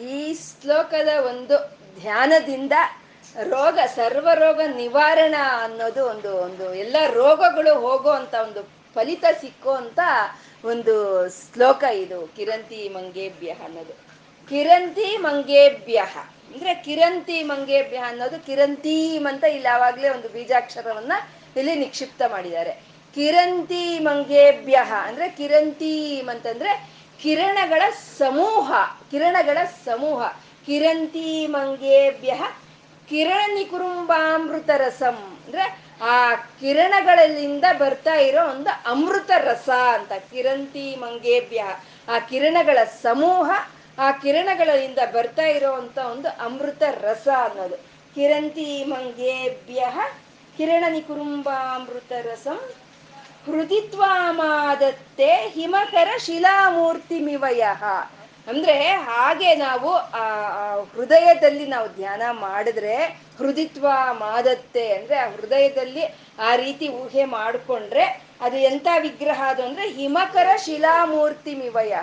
ಈ 0.00 0.34
ಶ್ಲೋಕದ 0.34 1.08
ಒಂದು 1.26 1.78
ಧ್ಯಾನದಿಂದ 2.00 2.72
ರೋಗ 3.42 3.78
ಸರ್ವ 3.96 4.28
ರೋಗ 4.34 4.60
ನಿವಾರಣ 4.76 5.34
ಅನ್ನೋದು 5.62 6.06
ಒಂದು 6.06 6.36
ಒಂದು 6.36 6.74
ಎಲ್ಲ 6.74 6.96
ರೋಗಗಳು 7.06 7.80
ಹೋಗೋ 7.80 8.10
ಅಂತ 8.10 8.34
ಒಂದು 8.34 8.62
ಫಲಿತ 8.94 9.24
ಸಿಕ್ಕೋ 9.40 9.72
ಅಂತ 9.72 9.98
ಒಂದು 10.64 10.94
ಶ್ಲೋಕ 11.30 11.84
ಇದು, 11.84 12.26
ಕಿರಂತಿ 12.36 12.88
ಮಂಗೇಭ್ಯ 12.88 13.50
ಅನ್ನೋದು. 13.50 13.92
ಕಿರಂತಿ 14.48 15.16
ಮಂಗೇಭ್ಯ, 15.16 15.98
ಅಂದ್ರೆ 16.52 16.74
ಕಿರಂತಿ 16.74 17.42
ಮಂಗೇಭ್ಯ 17.42 17.96
ಅನ್ನೋದು 17.96 18.46
ಕಿರಂತೀಮ್ 18.46 19.26
ಅಂತ 19.26 19.44
ಇಲ್ಲಿ 19.44 19.68
ಆವಾಗ್ಲೇ 19.68 20.08
ಒಂದು 20.08 20.28
ಬೀಜಾಕ್ಷರವನ್ನ 20.28 21.12
ಇಲ್ಲಿ 21.56 21.74
ನಿಕ್ಷಿಪ್ತ 21.74 22.22
ಮಾಡಿದ್ದಾರೆ. 22.28 22.70
ಕಿರಂತಿ 23.14 23.98
ಮಂಗೇಭ್ಯ, 23.98 24.76
ಅಂದ್ರೆ 25.02 25.28
ಕಿರಂತೀಮ್ 25.28 26.28
ಅಂತಂದ್ರೆ 26.28 26.90
ಕಿರಣಗಳ 27.22 27.82
ಸಮೂಹ. 28.18 28.97
ಕಿರಣಗಳ 29.10 29.58
ಸಮೂಹ. 29.84 30.32
ಕಿರಂತಿ 30.66 31.46
ಮಂಗೇಭ್ಯ 31.46 32.34
ಕಿರಣ 33.08 33.54
ನಿಕುರುಂಬಾಮೃತ 33.54 34.70
ರಸಂ 34.76 35.40
ಅಂದ್ರೆ 35.44 35.88
ಆ 36.02 36.34
ಕಿರಣಗಳಿಂದ 36.34 37.64
ಬರ್ತಾ 37.78 38.14
ಇರೋ 38.14 38.50
ಒಂದು 38.50 38.90
ಅಮೃತ 38.90 39.30
ರಸ 39.38 39.68
ಅಂತ, 39.68 40.12
ಕಿರಂತಿ 40.30 40.96
ಮಂಗೇಭ್ಯ. 40.96 41.64
ಆ 42.08 42.18
ಕಿರಣಗಳ 42.18 42.78
ಸಮೂಹ, 43.02 43.50
ಆ 43.98 44.12
ಕಿರಣಗಳಿಂದ 44.12 44.98
ಬರ್ತಾ 45.14 45.42
ಇರೋವಂಥ 45.42 45.98
ಒಂದು 45.98 46.28
ಅಮೃತ 46.28 46.82
ರಸ 46.82 47.28
ಅನ್ನೋದು. 47.44 47.76
ಕಿರಂತಿ 48.14 48.84
ಮಂಗೇಭ್ಯ 48.84 49.86
ಕಿರಣ 50.56 50.84
ನಿಕುರುಂಬಾಮೃತ 50.88 52.12
ರಸಂ 52.12 52.74
ಹೃದಿತ್ವಾಮಾದತ್ತೆ 53.46 55.48
ಹಿಮಕರ 55.48 56.08
ಶಿಲಾಮೂರ್ತಿ 56.18 57.20
ಮಿವಯ 57.20 57.64
ಅಂದ್ರೆ 58.48 58.78
ಹಾಗೆ 58.96 59.54
ನಾವು, 59.54 59.90
ಆ 59.92 60.24
ಹೃದಯದಲ್ಲಿ 60.94 61.66
ನಾವು 61.66 61.88
ಧ್ಯಾನ 61.88 62.22
ಮಾಡಿದ್ರೆ 62.30 62.96
ಹೃದಿತ್ವ, 63.38 63.86
ಮಾದತ್ತೆ, 64.12 64.92
ಅಂದ್ರೆ 64.92 65.16
ಆ 65.16 65.28
ಹೃದಯದಲ್ಲಿ 65.30 66.04
ಆ 66.38 66.56
ರೀತಿ 66.56 66.88
ಊಹೆ 66.88 67.24
ಮಾಡಿಕೊಂಡ್ರೆ 67.24 68.04
ಅದು 68.40 68.56
ಎಂತ 68.56 68.88
ವಿಗ್ರಹ 68.98 69.42
ಅದು 69.48 69.62
ಅಂದ್ರೆ 69.62 69.88
ಹಿಮಕರ 69.88 70.48
ಶಿಲಾಮೂರ್ತಿ 70.56 71.54
ಮಿವಯ 71.54 71.94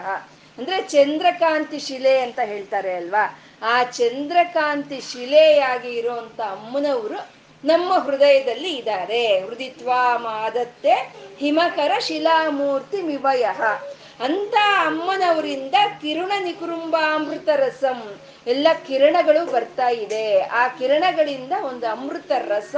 ಅಂದ್ರೆ 0.58 0.81
ಚಂದ್ರಕಾಂತಿ 0.81 1.79
ಶಿಲೆ 1.79 2.19
ಅಂತ 2.19 2.39
ಹೇಳ್ತಾರೆ 2.43 2.95
ಅಲ್ವಾ? 2.95 3.39
ಆ 3.62 3.84
ಚಂದ್ರಕಾಂತಿ 3.84 5.01
ಶಿಲೆಯಾಗಿ 5.01 5.91
ಇರುವಂತ 5.97 6.41
ಅಮ್ಮನವರು 6.41 7.17
ನಮ್ಮ 7.63 7.93
ಹೃದಯದಲ್ಲಿ 7.93 8.75
ಇದ್ದಾರೆ. 8.75 9.39
ಹೃದಿತ್ವ, 9.39 9.91
ಮಾದತ್ತೆ, 10.17 10.93
ಹಿಮಕರ 11.38 11.91
ಶಿಲಾಮೂರ್ತಿ 11.99 13.01
ಮಿವಯ 13.01 13.45
ಅಂತ 14.19 14.56
ಅಮ್ಮನವರಿಂದ 14.86 15.75
ಕಿರುಣ 16.01 16.32
ನಿಕುರುಂಬಾಮೃತ 16.39 17.49
ರಸಂ 17.49 18.19
ಎಲ್ಲ 18.47 18.67
ಕಿರಣಗಳು 18.88 19.51
ಬರ್ತಾ 19.51 19.89
ಇದೆ. 19.89 20.41
ಆ 20.41 20.67
ಕಿರಣಗಳಿಂದ 20.67 21.51
ಒಂದು 21.63 21.88
ಅಮೃತ 21.88 22.32
ರಸ 22.47 22.75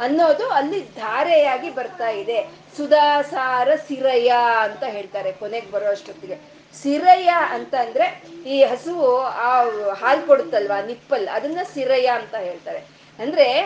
ಅನ್ನೋದು 0.00 0.48
ಅಲ್ಲಿ 0.48 0.80
ಧಾರೆಯಾಗಿ 0.80 1.70
ಬರ್ತಾ 1.70 2.08
ಇದೆ. 2.08 2.42
ಸುಧಾಸಾರ 2.76 3.68
ಸಿರಯ 3.74 4.32
ಅಂತ 4.62 4.84
ಹೇಳ್ತಾರೆ 4.84 5.32
ಕೊನೆಗೆ 5.32 5.70
ಬರೋ 5.70 5.86
ಅಷ್ಟೊತ್ತಿಗೆ. 5.86 6.58
ಸಿರಯ 6.82 7.28
ಅಂತ 7.50 7.74
ಅಂದ್ರೆ 7.74 8.22
ಈ 8.46 8.64
ಹಸುವು 8.64 9.20
ಆ 9.22 9.64
ಹಾಲು 9.92 10.26
ಕೊಡುತ್ತಲ್ವಾ, 10.26 10.80
ನಿಪ್ಪಲ್, 10.80 11.28
ಅದನ್ನ 11.28 11.58
ಸಿರಯ 11.74 12.06
ಅಂತ 12.06 12.34
ಹೇಳ್ತಾರೆ. 12.34 12.78
ಅಂದ್ರೆ 13.18 13.62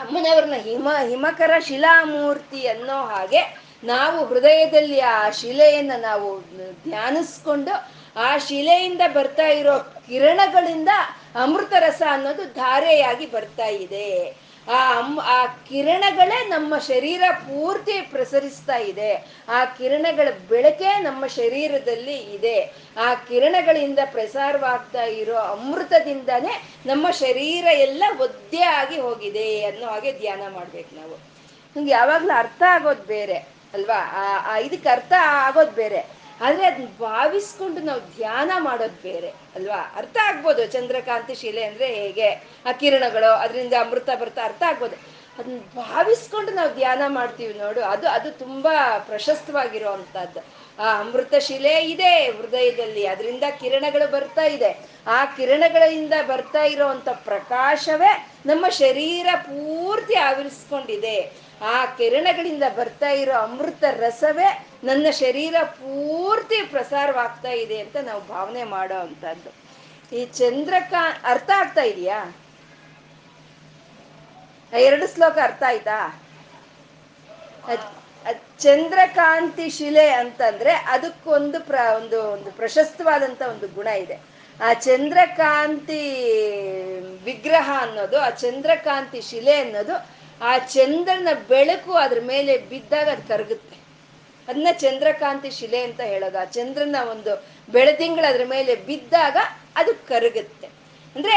ಅಮ್ಮನವ್ರನ್ನ 0.00 0.54
ಹಿಮ 0.54 0.88
ಹಿಮಕರ 1.08 1.50
ಶಿಲಾಮೂರ್ತಿ 1.58 2.66
ಅನ್ನೋ 2.66 3.00
ಹಾಗೆ 3.00 3.61
ನಾವು 3.84 4.26
ಹೃದಯದಲ್ಲಿ 4.26 5.00
ಆ 5.00 5.30
ಶಿಲೆಯನ್ನು 5.30 6.00
ನಾವು 6.00 6.40
ಧ್ಯಾನಿಸ್ಕೊಂಡು 6.88 8.02
ಆ 8.16 8.38
ಶಿಲೆಯಿಂದ 8.38 9.00
ಬರ್ತಾ 9.12 9.46
ಇರೋ 9.46 9.78
ಕಿರಣಗಳಿಂದ 10.08 10.88
ಅಮೃತ 11.34 11.72
ರಸ 11.78 12.02
ಅನ್ನೋದು 12.10 12.44
ಧಾರೆಯಾಗಿ 12.44 13.26
ಬರ್ತಾ 13.26 13.66
ಇದೆ. 13.66 14.36
ಆ 14.70 14.98
ಅಮ್, 14.98 15.18
ಆ 15.18 15.46
ಕಿರಣಗಳೇ 15.46 16.48
ನಮ್ಮ 16.48 16.78
ಶರೀರ 16.78 17.22
ಪೂರ್ತಿ 17.30 18.00
ಪ್ರಸರಿಸ್ತಾ 18.00 18.76
ಇದೆ. 18.76 19.42
ಆ 19.48 19.64
ಕಿರಣಗಳ 19.64 20.28
ಬೆಳಕೆ 20.48 20.98
ನಮ್ಮ 20.98 21.26
ಶರೀರದಲ್ಲಿ 21.26 22.16
ಇದೆ. 22.16 22.72
ಆ 22.96 23.14
ಕಿರಣಗಳಿಂದ 23.14 23.98
ಪ್ರಸಾರವಾಗ್ತಾ 24.04 25.02
ಇರೋ 25.02 25.36
ಅಮೃತದಿಂದನೇ 25.36 26.62
ನಮ್ಮ 26.86 27.10
ಶರೀರ 27.10 27.64
ಎಲ್ಲ 27.64 28.04
ಒದ್ದೆ 28.20 28.62
ಆಗಿ 28.62 29.00
ಹೋಗಿದೆ 29.00 29.64
ಅನ್ನೋ 29.64 29.86
ಹಾಗೆ 29.86 30.12
ಧ್ಯಾನ 30.12 30.42
ಮಾಡ್ಬೇಕು 30.54 30.96
ನಾವು. 30.96 31.18
ನಮ್ಗೆ 31.76 31.90
ಯಾವಾಗ್ಲೂ 31.90 32.38
ಅರ್ಥ 32.38 32.62
ಆಗೋದು 32.68 33.02
ಬೇರೆ. 33.02 33.51
ಅಲ್ವಾ? 33.74 34.00
ಆ 34.46 34.56
ಇದಕ್ಕೆ 34.58 34.88
ಅರ್ಥ 34.88 35.12
ಆಗೋದು 35.20 35.70
ಬೇರೆ. 35.70 36.00
ಆದರೆ 36.40 36.64
ಅದನ್ನ 36.66 36.88
ಭಾವಿಸ್ಕೊಂಡು 37.00 37.80
ನಾವು 37.80 38.00
ಧ್ಯಾನ 38.16 38.50
ಮಾಡೋದು 38.58 38.98
ಬೇರೆ, 39.02 39.30
ಅಲ್ವಾ? 39.56 39.80
ಅರ್ಥ 39.96 40.16
ಆಗ್ಬೋದು 40.22 40.62
ಚಂದ್ರಕಾಂತಿ 40.66 41.34
ಶಿಲೆ 41.34 41.64
ಅಂದರೆ 41.64 41.86
ಹೇಗೆ? 41.86 42.28
ಆ 42.66 42.72
ಕಿರಣಗಳು, 42.72 43.30
ಅದರಿಂದ 43.34 43.74
ಅಮೃತ 43.80 44.10
ಬರ್ತಾ 44.20 44.42
ಅರ್ಥ 44.44 44.62
ಆಗ್ಬೋದು. 44.68 44.96
ಅದನ್ನ 45.38 45.58
ಭಾವಿಸ್ಕೊಂಡು 45.76 46.50
ನಾವು 46.52 46.70
ಧ್ಯಾನ 46.74 47.02
ಮಾಡ್ತೀವಿ 47.08 47.54
ನೋಡು, 47.58 47.82
ಅದು 47.82 48.08
ಅದು 48.08 48.30
ತುಂಬಾ 48.38 48.74
ಪ್ರಶಸ್ತವಾಗಿರುವಂತಹದ್ದು 48.98 50.40
ಆ 50.78 51.00
ಅಮೃತ 51.00 51.34
ಶಿಲೆ 51.34 51.84
ಇದೆ 51.90 52.30
ಹೃದಯದಲ್ಲಿ. 52.30 53.06
ಅದರಿಂದ 53.06 53.42
ಕಿರಣಗಳು 53.60 54.10
ಬರ್ತಾ 54.10 54.44
ಇದೆ. 54.44 54.86
ಆ 55.06 55.24
ಕಿರಣಗಳಿಂದ 55.24 56.12
ಬರ್ತಾ 56.26 56.62
ಇರುವಂತ 56.62 57.08
ಪ್ರಕಾಶವೇ 57.08 58.28
ನಮ್ಮ 58.46 58.68
ಶರೀರ 58.68 59.26
ಪೂರ್ತಿ 59.36 60.14
ಆವರಿಸ್ಕೊಂಡಿದೆ. 60.14 61.32
ಆ 61.62 61.86
ಕಿರಣಗಳಿಂದ 61.86 62.62
ಬರ್ತಾ 62.76 63.08
ಇರೋ 63.08 63.32
ಅಮೃತ 63.32 63.84
ರಸವೇ 63.90 64.66
ನನ್ನ 64.84 65.06
ಶರೀರ 65.10 65.54
ಪೂರ್ತಿ 65.62 66.62
ಪ್ರಸಾರವಾಗ್ತಾ 66.62 67.48
ಇದೆ 67.48 67.80
ಅಂತ 67.80 67.96
ನಾವು 67.96 68.26
ಭಾವನೆ 68.26 68.64
ಮಾಡೋ 68.64 68.94
ಅಂತದ್ದು 68.94 69.50
ಈ 70.16 70.24
ಚಂದ್ರಕಾ 70.26 71.20
ಅರ್ಥ 71.24 71.50
ಆಗ್ತಾ 71.56 71.82
ಇದೆಯಾ? 71.82 72.32
ಎರಡು 74.72 75.14
ಶ್ಲೋಕ 75.14 75.38
ಅರ್ಥ 75.42 75.62
ಆಯ್ತಾ? 75.66 76.22
ಚಂದ್ರಕಾಂತಿ 78.64 79.66
ಶಿಲೆ 79.70 80.06
ಅಂತಂದ್ರೆ 80.22 80.72
ಅದಕ್ಕೊಂದು 80.94 81.58
ಪ್ರ, 81.60 81.76
ಒಂದು 81.96 82.18
ಒಂದು 82.34 82.50
ಪ್ರಶಸ್ತವಾದಂತ 82.60 83.42
ಒಂದು 83.42 83.68
ಗುಣ 83.68 83.88
ಇದೆ. 84.04 84.16
ಆ 84.60 84.72
ಚಂದ್ರಕಾಂತಿ 84.86 86.02
ವಿಗ್ರಹ 87.24 87.68
ಅನ್ನೋದು, 87.80 88.18
ಆ 88.20 88.30
ಚಂದ್ರಕಾಂತಿ 88.44 89.20
ಶಿಲೆ 89.30 89.54
ಅನ್ನೋದು 89.60 89.94
ಆ 90.40 90.52
ಚಂದ್ರನ 90.58 91.28
ಬೆಳಕು 91.48 91.92
ಅದ್ರ 91.94 92.20
ಮೇಲೆ 92.22 92.52
ಬಿದ್ದಾಗ 92.70 93.08
ಅದು 93.08 93.24
ಕರಗುತ್ತೆ. 93.28 93.76
ಅದನ್ನ 94.48 94.70
ಚಂದ್ರಕಾಂತಿ 94.78 95.50
ಶಿಲೆ 95.50 95.80
ಅಂತ 95.82 96.00
ಹೇಳೋದು. 96.00 96.38
ಆ 96.38 96.44
ಚಂದ್ರನ 96.44 96.96
ಒಂದು 97.10 97.32
ಬೆಳದಿಂಗಳು 97.72 98.26
ಅದ್ರ 98.26 98.44
ಮೇಲೆ 98.44 98.72
ಬಿದ್ದಾಗ 98.88 99.36
ಅದು 99.76 99.92
ಕರಗುತ್ತೆ. 100.08 100.68
ಅಂದ್ರೆ 101.16 101.36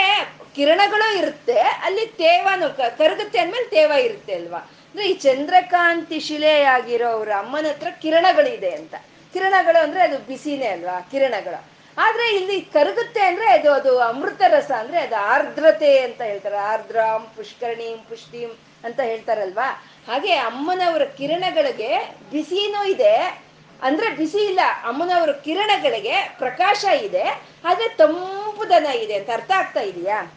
ಕಿರಣಗಳು 0.55 1.07
ಇರುತ್ತೆ, 1.17 1.57
ಅಲ್ಲಿ 1.85 2.05
ತೇವನು 2.21 2.67
ಕರಗುತ್ತೆ 2.97 3.39
ಅಂದ್ಮೇಲೆ 3.39 3.69
ತೇವ 3.69 3.91
ಇರುತ್ತೆ 3.91 4.33
ಅಲ್ವಾ? 4.33 4.61
ಅಂದ್ರೆ 4.95 5.09
ಈ 5.09 5.13
ಚಂದ್ರಕಾಂತಿ 5.13 6.19
ಶಿಲೆಯಾಗಿರೋ 6.19 7.07
ಅವ್ರ 7.07 7.29
ಅಮ್ಮನ 7.37 7.65
ಹತ್ರ 7.67 7.87
ಕಿರಣಗಳಿದೆ 8.01 8.69
ಅಂತ. 8.71 8.95
ಕಿರಣಗಳು 9.33 9.83
ಅಂದ್ರೆ 9.83 10.03
ಅದು 10.03 10.17
ಬಿಸಿನೇ 10.17 10.67
ಅಲ್ವಾ? 10.67 10.99
ಕಿರಣಗಳು. 11.11 11.65
ಆದ್ರೆ 11.97 12.35
ಇಲ್ಲಿ 12.35 12.61
ಕರಗುತ್ತೆ 12.61 13.21
ಅಂದ್ರೆ 13.21 13.49
ಅದು 13.49 13.71
ಅದು 13.71 13.99
ಅಮೃತ 13.99 14.41
ರಸ 14.47 14.71
ಅಂದ್ರೆ 14.71 14.99
ಅದು 14.99 15.15
ಆರ್ದ್ರತೆ 15.15 15.99
ಅಂತ 15.99 16.21
ಹೇಳ್ತಾರೆ. 16.21 16.57
ಆರ್ದ್ರಾಂ 16.57 17.27
ಪುಷ್ಕರಣೀಂ 17.35 17.97
ಪುಷ್ಟಿಂ 17.97 18.57
ಅಂತ 18.83 18.99
ಹೇಳ್ತಾರಲ್ವಾ? 18.99 19.83
ಹಾಗೆ 20.07 20.33
ಅಮ್ಮನವರ 20.33 21.03
ಕಿರಣಗಳಿಗೆ 21.03 22.15
ಬಿಸಿನೂ 22.31 22.83
ಇದೆ. 22.85 23.43
ಅಂದ್ರೆ 23.81 24.09
ಬಿಸಿ 24.09 24.37
ಇಲ್ಲ, 24.37 24.59
ಅಮ್ಮನವರ 24.83 25.31
ಕಿರಣಗಳಿಗೆ 25.31 26.35
ಪ್ರಕಾಶ 26.37 26.83
ಇದೆ. 26.83 27.23
ಆದ್ರೆ 27.65 27.89
ತಂಪುದನ 27.89 28.85
ಇದೆ 28.85 29.13
ಅಂತ 29.13 29.29
ಅರ್ಥ 29.33 29.51
ಆಗ್ತಾ 29.51 29.81
ಇದೆಯಾ? 29.81 30.31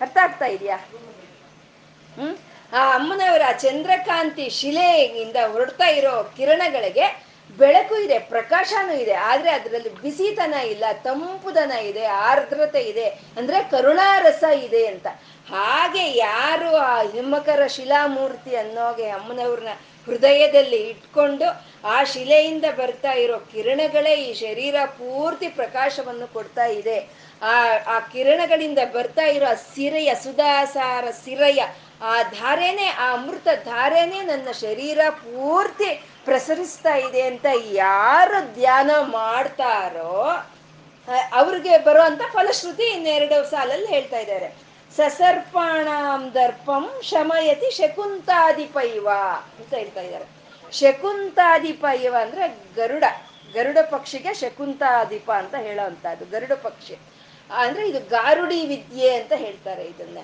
ಅರ್ಥ 0.00 0.18
ಆಗ್ತಾ 0.22 0.46
ಇದೆಯಾ? 0.46 0.78
ಹ್ಮ್? 2.16 2.36
ಆ 2.72 2.94
ಅಮ್ಮನವರ 2.94 3.42
ಚಂದ್ರಕಾಂತಿ 3.58 4.48
ಶಿಲೆಯಿಂದ 4.48 5.36
ಹೊರಡ್ತಾ 5.52 5.86
ಇರೋ 5.86 6.34
ಕಿರಣಗಳಿಗೆ 6.36 7.32
ಬೆಳಕು 7.58 7.96
ಇದೆ, 7.96 8.18
ಪ್ರಕಾಶನೂ 8.18 8.92
ಇದೆ, 8.92 9.12
ಆದ್ರೆ 9.12 9.50
ಅದರಲ್ಲಿ 9.50 9.94
ಬಿಸಿತನ 9.94 10.54
ಇಲ್ಲ 10.54 10.84
ತಂಪುದನ 11.04 11.72
ಇದೆ, 11.72 12.04
ಆರ್ದ್ರತೆ 12.04 12.80
ಇದೆ, 12.80 13.04
ಅಂದ್ರೆ 13.36 13.70
ಕರುಣಾರಸ 13.70 14.44
ಇದೆ 14.64 14.86
ಅಂತ. 14.86 15.06
ಹಾಗೆ 15.50 16.16
ಯಾರು 16.18 16.76
ಆ 16.76 17.02
ಹಿಮ್ಮಕರ 17.02 17.66
ಶಿಲಾಮೂರ್ತಿ 17.66 18.56
ಅನ್ನೋಗೆ 18.56 19.08
ಅಮ್ಮನವ್ರನ್ನ 19.08 19.68
ಹೃದಯದಲ್ಲಿ 20.06 20.76
ಇಟ್ಕೊಂಡು 20.76 21.64
ಆ 21.84 22.04
ಶಿಲೆಯಿಂದ 22.04 22.64
ಬರ್ತಾ 22.76 23.12
ಇರೋ 23.12 23.38
ಕಿರಣಗಳೇ 23.38 24.14
ಈ 24.14 24.34
ಶರೀರ 24.34 24.74
ಪೂರ್ತಿ 24.86 25.48
ಪ್ರಕಾಶವನ್ನು 25.48 26.32
ಕೊಡ್ತಾ 26.32 26.64
ಇದೆ. 26.64 27.08
ಆ 27.42 27.54
ಆ 27.86 27.98
ಕಿರಣಗಳಿಂದ 27.98 28.78
ಬರ್ತಾ 28.94 29.22
ಇರೋ 29.22 29.54
ಸಿರೆಯ, 29.54 30.14
ಸುಧಾಸಾರ 30.14 31.04
ಸಿರಯ, 31.24 31.60
ಆ 32.02 32.22
ಧಾರೆನೇ, 32.22 32.86
ಆ 32.86 33.12
ಅಮೃತ 33.12 33.48
ಧಾರೆನೇ 33.64 34.20
ನನ್ನ 34.20 34.48
ಶರೀರ 34.60 34.98
ಪೂರ್ತಿ 35.10 35.90
ಪ್ರಸರಿಸ್ತಾ 36.24 36.94
ಇದೆ 36.94 37.22
ಅಂತ 37.22 37.46
ಯಾರು 37.72 38.54
ಧ್ಯಾನ 38.54 38.90
ಮಾಡ್ತಾರೋ 39.00 40.46
ಅವ್ರಿಗೆ 41.32 41.78
ಬರುವಂತ 41.78 42.22
ಫಲಶ್ರುತಿ 42.32 42.82
ಇನ್ನೆರಡು 42.82 43.50
ಸಾಲಲ್ಲಿ 43.50 43.86
ಹೇಳ್ತಾ 43.86 44.18
ಇದ್ದಾರೆ. 44.18 44.48
ಸಸರ್ಪಾಣಾಂ 44.96 46.34
ದರ್ಪಂ 46.34 47.00
ಶಮಯತಿ 47.02 47.70
ಶಕುಂತಾದಿಪೈವ 47.70 49.08
ಅಂತ 49.58 49.74
ಹೇಳ್ತಾ 49.74 50.00
ಇದ್ದಾರೆ. 50.00 50.24
ಶಕುಂತಾದಿಪೈವ 50.72 52.16
ಅಂದ್ರೆ 52.20 52.48
ಗರುಡ 52.76 53.04
ಗರುಡ 53.54 53.78
ಪಕ್ಷಿಗೆ 53.90 54.34
ಶಕುಂತಾದಿಪ 54.34 55.30
ಅಂತ 55.32 55.54
ಹೇಳೋ 55.54 55.86
ಅಂತದ್ದು 55.86 56.24
ಗರುಡ 56.24 56.52
ಪಕ್ಷಿ. 56.52 56.98
ಅಂದ್ರೆ 57.56 57.88
ಇದು 57.88 58.08
ಗಾರುಡಿ 58.08 58.66
ವಿದ್ಯೆ 58.66 59.14
ಅಂತ 59.14 59.32
ಹೇಳ್ತಾರೆ 59.32 59.84
ಇದನ್ನ. 59.84 60.18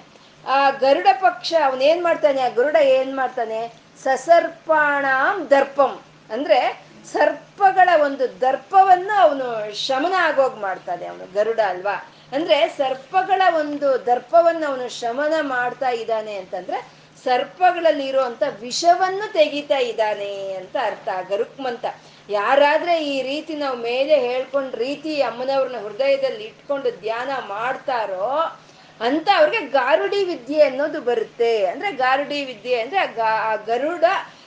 ಆ 0.47 0.71
ಗರುಡ 0.71 1.07
ಪಕ್ಷ 1.21 1.55
ಅವನೇನ್ 1.65 2.05
ಮಾಡ್ತಾನೆ? 2.05 2.41
ಆ 2.41 2.49
ಗರುಡ 2.49 2.77
ಏನ್ 2.77 3.17
ಮಾಡ್ತಾನೆ? 3.17 3.73
ಸಸರ್ಪಾಣಾಂ 4.03 5.51
ದರ್ಪಂ. 5.51 6.03
ಅಂದ್ರೆ 6.31 6.83
ಸರ್ಪಗಳ 7.13 7.89
ಒಂದು 8.03 8.41
ದರ್ಪವನ್ನು 8.41 9.21
ಅವನು 9.21 9.75
ಶಮನ 9.75 10.13
ಆಗೋಗ್ 10.19 10.59
ಮಾಡ್ತಾನೆ 10.59 11.07
ಅವನು, 11.07 11.33
ಗರುಡ 11.33 11.61
ಅಲ್ವಾ? 11.61 12.13
ಅಂದ್ರೆ 12.33 12.69
ಸರ್ಪಗಳ 12.69 13.43
ಒಂದು 13.59 14.07
ದರ್ಪವನ್ನು 14.07 14.67
ಅವನು 14.67 14.89
ಶಮನ 14.89 15.33
ಮಾಡ್ತಾ 15.41 15.89
ಇದ್ದಾನೆ 15.89 16.37
ಅಂತಂದ್ರೆ 16.37 16.89
ಸರ್ಪಗಳಲ್ಲಿ 17.25 18.07
ಇರುವಂತ 18.07 18.43
ವಿಷವನ್ನು 18.61 19.33
ತೆಗಿತಾ 19.33 19.79
ಇದ್ದಾನೆ 19.79 20.53
ಅಂತ 20.55 20.77
ಅರ್ಥ. 20.83 21.09
ಗರುಕ್ಮಂತ. 21.29 21.85
ಯಾರಾದ್ರೆ 22.29 23.05
ಈ 23.05 23.23
ರೀತಿ 23.23 23.55
ನಾವು 23.55 23.77
ಮೇಲೆ 23.77 24.21
ಹೇಳ್ಕೊಂಡ್ 24.21 24.77
ರೀತಿ 24.77 25.23
ಅಮ್ಮನವ್ರನ್ನ 25.23 25.79
ಹೃದಯದಲ್ಲಿ 25.87 26.45
ಇಟ್ಕೊಂಡು 26.45 26.91
ಧ್ಯಾನ 27.01 27.31
ಮಾಡ್ತಾರೋ 27.49 28.31
ಅಂತ 29.01 29.29
ಅವ್ರಿಗೆ 29.37 29.67
ಗಾರುಡಿ 29.67 30.25
ವಿದ್ಯೆ 30.25 30.61
ಅನ್ನೋದು 30.63 31.01
ಬರುತ್ತೆ. 31.01 31.67
ಅಂದ್ರೆ 31.67 31.93
ಗಾರುಡಿ 31.93 32.45
ವಿದ್ಯೆ 32.45 32.81
ಅಂದ್ರೆ 32.81 32.99
ಆ 33.21 33.57
ಗರುಡ 33.57 34.05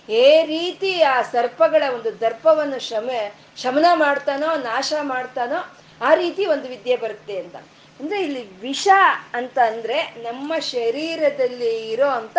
ಏ 0.10 0.46
ರೀತಿ 0.46 1.02
ಆ 1.02 1.22
ಸರ್ಪಗಳ 1.22 1.84
ಒಂದು 1.94 2.20
ದರ್ಪವನ್ನು 2.20 2.80
ಶಮ, 2.80 3.10
ಶಮನ 3.58 3.86
ಮಾಡ್ತಾನೋ, 3.94 4.56
ನಾಶ 4.56 4.94
ಮಾಡ್ತಾನೋ 5.02 5.60
ಆ 6.02 6.14
ರೀತಿ 6.14 6.46
ಒಂದು 6.46 6.68
ವಿದ್ಯೆ 6.68 6.96
ಬರುತ್ತೆ 6.96 7.38
ಅಂತ. 7.38 7.56
ಅಂದ್ರೆ 8.00 8.24
ಇಲ್ಲಿ 8.24 8.60
ವಿಷ 8.60 8.88
ಅಂತ 9.34 9.60
ಅಂದ್ರೆ 9.68 10.02
ನಮ್ಮ 10.24 10.58
ಶರೀರದಲ್ಲಿ 10.60 11.92
ಇರೋ 11.92 12.08
ಅಂತ 12.08 12.38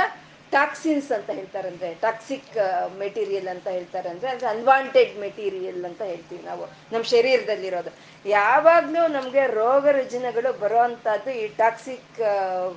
ಟಾಕ್ಸಿನ್ಸ್ 0.53 1.13
ಅಂತ 1.13 1.31
ಹೇಳ್ತಾರೆ 1.31 1.69
ಅಂದ್ರೆ 1.69 1.95
ಟಾಕ್ಸಿಕ್ 1.95 2.57
ಮೆಟೀರಿಯಲ್ 2.99 3.49
ಅಂತ 3.49 3.69
ಹೇಳ್ತಾರೆ 3.69 4.09
ಅಂದ್ರೆ 4.09 4.31
ಅಂದ್ರೆ 4.31 4.49
ಅನ್ವಾಂಟೆಡ್ 4.49 5.19
ಮೆಟೀರಿಯಲ್ 5.19 5.85
ಅಂತ 5.85 6.03
ಹೇಳ್ತೀವಿ 6.03 6.43
ನಾವು. 6.43 6.65
ನಮ್ಮ 6.93 7.03
ಶರೀರದಲ್ಲಿರೋದು. 7.03 7.91
ಯಾವಾಗ್ಲೂ 8.29 9.09
ನಮ್ಗೆ 9.09 9.47
ರೋಗ 9.47 9.89
ರುಜಿನಗಳು 9.89 10.59
ಬರೋ 10.61 10.79
ಅಂತದ್ದು 10.79 11.31
ಈ 11.31 11.47
ಟಾಕ್ಸಿಕ್ 11.47 12.21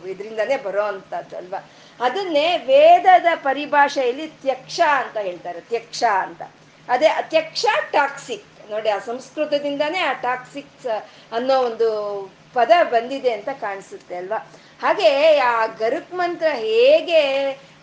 ಇದರಿಂದಾನೇ 0.08 0.58
ಬರೋ 0.58 0.84
ಅಂತದ್ದು 0.84 1.38
ಅಲ್ವಾ? 1.38 1.70
ಅದನ್ನೇ 2.00 2.58
ವೇದದ 2.58 3.26
ಪರಿಭಾಷೆಯಲ್ಲಿ 3.36 4.28
ತ್ಯಕ್ಷ 4.28 4.82
ಅಂತ 4.96 5.18
ಹೇಳ್ತಾರೆ, 5.18 5.62
ತ್ಯಕ್ಷ 5.62 6.04
ಅಂತ. 6.20 6.42
ಅದೇ 6.90 7.08
ಅತ್ಯಕ್ಷ 7.08 7.66
ಟಾಕ್ಸಿಕ್. 7.92 8.72
ನೋಡಿ, 8.72 8.90
ಆ 8.90 9.00
ಸಂಸ್ಕೃತದಿಂದಾನೇ 9.00 10.00
ಆ 10.00 10.14
ಟಾಕ್ಸಿಕ್ಸ್ 10.14 10.88
ಅನ್ನೋ 11.34 11.64
ಒಂದು 11.64 11.90
ಪದ 12.54 12.72
ಬಂದಿದೆ 12.84 13.32
ಅಂತ 13.32 13.50
ಕಾಣಿಸುತ್ತೆ 13.62 14.16
ಅಲ್ವಾ? 14.16 14.48
ಹಾಗೆ 14.80 15.10
ಆ 15.42 15.54
ಗರುಕ್ 15.80 16.14
ಮಂತ್ರ 16.14 16.48
ಹೇಗೆ 16.66 17.22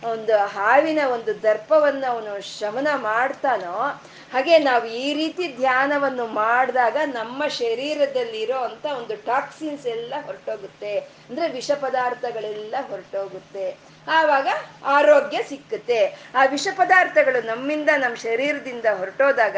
ಒಂದು 0.03 0.35
ಹಾವಿನ 0.47 1.01
ಒಂದು 1.11 1.31
ದರ್ಪವನ್ನು 1.41 2.07
ಅವನು 2.11 2.31
ಶಮನ 2.49 2.89
ಮಾಡ್ತಾನೋ, 3.03 3.75
ಹಾಗೆ 4.33 4.55
ನಾವು 4.59 4.85
ಈ 5.01 5.13
ರೀತಿ 5.13 5.45
ಧ್ಯಾನವನ್ನು 5.57 6.25
ಮಾಡಿದಾಗ 6.39 6.97
ನಮ್ಮ 7.13 7.47
ಶರೀರದಲ್ಲಿರೋ 7.61 8.59
ಅಂತ 8.69 8.85
ಒಂದು 8.99 9.15
ಟಾಕ್ಸಿನ್ಸ್ 9.25 9.85
ಎಲ್ಲ 9.87 10.13
ಹೊರಟೋಗುತ್ತೆ. 10.25 10.93
ಅಂದ್ರೆ 11.29 11.51
ವಿಷ 11.51 11.71
ಪದಾರ್ಥಗಳೆಲ್ಲ 11.71 12.75
ಹೊರಟೋಗುತ್ತೆ. 12.89 13.93
ಆವಾಗ 14.07 14.47
ಆರೋಗ್ಯ 14.85 15.39
ಸಿಕ್ಕುತ್ತೆ. 15.49 15.99
ಆ 16.35 16.45
ವಿಷ 16.45 16.67
ಪದಾರ್ಥಗಳು 16.77 17.45
ನಮ್ಮಿಂದ 17.45 17.89
ನಮ್ಮ 17.97 18.15
ಶರೀರದಿಂದ 18.15 18.85
ಹೊರಟೋದಾಗ, 18.85 19.57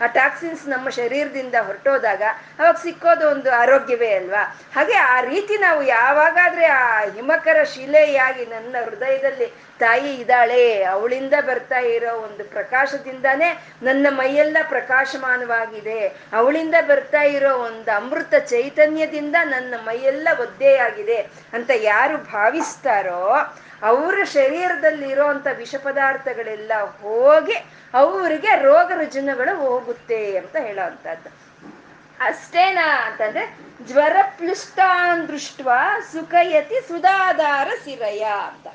ಆ 0.00 0.06
ಟಾಕ್ಸಿನ್ಸ್ 0.06 0.68
ನಮ್ಮ 0.68 0.88
ಶರೀರದಿಂದ 0.88 1.54
ಹೊರಟೋದಾಗ 1.60 2.22
ಅವಾಗ 2.58 2.74
ಸಿಕ್ಕೋದು 2.82 3.28
ಒಂದು 3.28 3.50
ಆರೋಗ್ಯವೇ 3.50 4.14
ಅಲ್ವಾ? 4.14 4.42
ಹಾಗೆ 4.74 4.94
ಆ 4.94 5.20
ರೀತಿ 5.20 5.56
ನಾವು 5.56 5.82
ಯಾವಾಗಾದ್ರೆ 5.82 6.66
ಆ 6.66 7.00
ಹಿಮಕರ 7.14 7.62
ಶಿಲೆಯಾಗಿ 7.62 8.46
ನನ್ನ 8.46 8.76
ಹೃದಯದಲ್ಲಿ 8.84 9.46
ತಾಯಿ 9.78 10.14
ಇದ್ದಾಳೆ, 10.14 10.82
ಅವಳಿಂದ 10.82 11.34
ಬರ್ತಾ 11.40 11.78
ಇರೋ 11.78 12.12
ಒಂದು 12.16 12.44
ಪ್ರಕಾಶದಿಂದಾನೇ 12.44 13.48
ನನ್ನ 13.82 14.06
ಮೈಯೆಲ್ಲ 14.10 14.56
ಪ್ರಕಾಶಮಾನವಾಗಿದೆ. 14.68 16.06
ಅವಳಿಂದ 16.32 16.74
ಬರ್ತಾ 16.86 17.22
ಇರೋ 17.22 17.56
ಒಂದು 17.56 17.96
ಅಮೃತ 17.96 18.34
ಚೈತನ್ಯದಿಂದ 18.34 19.36
ನನ್ನ 19.44 19.74
ಮೈಯೆಲ್ಲ 19.84 20.28
ಒದ್ದೆಯಾಗಿದೆ. 20.40 21.05
ಅಂತ 21.52 21.70
ಯಾರು 21.76 22.18
ಭಾವಿಸ್ತಾರೋ 22.18 23.34
ಅವರ 23.82 24.24
ಶರೀರದಲ್ಲಿ 24.24 25.08
ಇರೋಂಥ 25.08 25.46
ವಿಷ 25.56 25.74
ಪದಾರ್ಥಗಳೆಲ್ಲ 25.74 26.72
ಹೋಗಿ 27.02 27.54
ಅವರಿಗೆ 27.94 28.62
ರೋಗ 28.62 28.92
ರುಜಿನಗಳು 28.94 29.56
ಹೋಗುತ್ತೆ 29.56 30.38
ಅಂತ 30.38 30.56
ಹೇಳೋವಂಥದ್ದು. 30.56 31.28
ಅಷ್ಟೇನಾ 32.20 33.06
ಅಂತಂದ್ರೆ 33.06 33.58
ಜ್ವರ 33.82 34.16
ಪ್ಲುಷ್ಟಾನ್ 34.22 35.28
ದೃಷ್ಟ 35.28 35.60
ಸುಖಯತಿ 36.12 36.88
ಸುಧಾಧಾರ 36.88 37.68
ಸಿರಯ 37.84 38.24
ಅಂತ. 38.24 38.66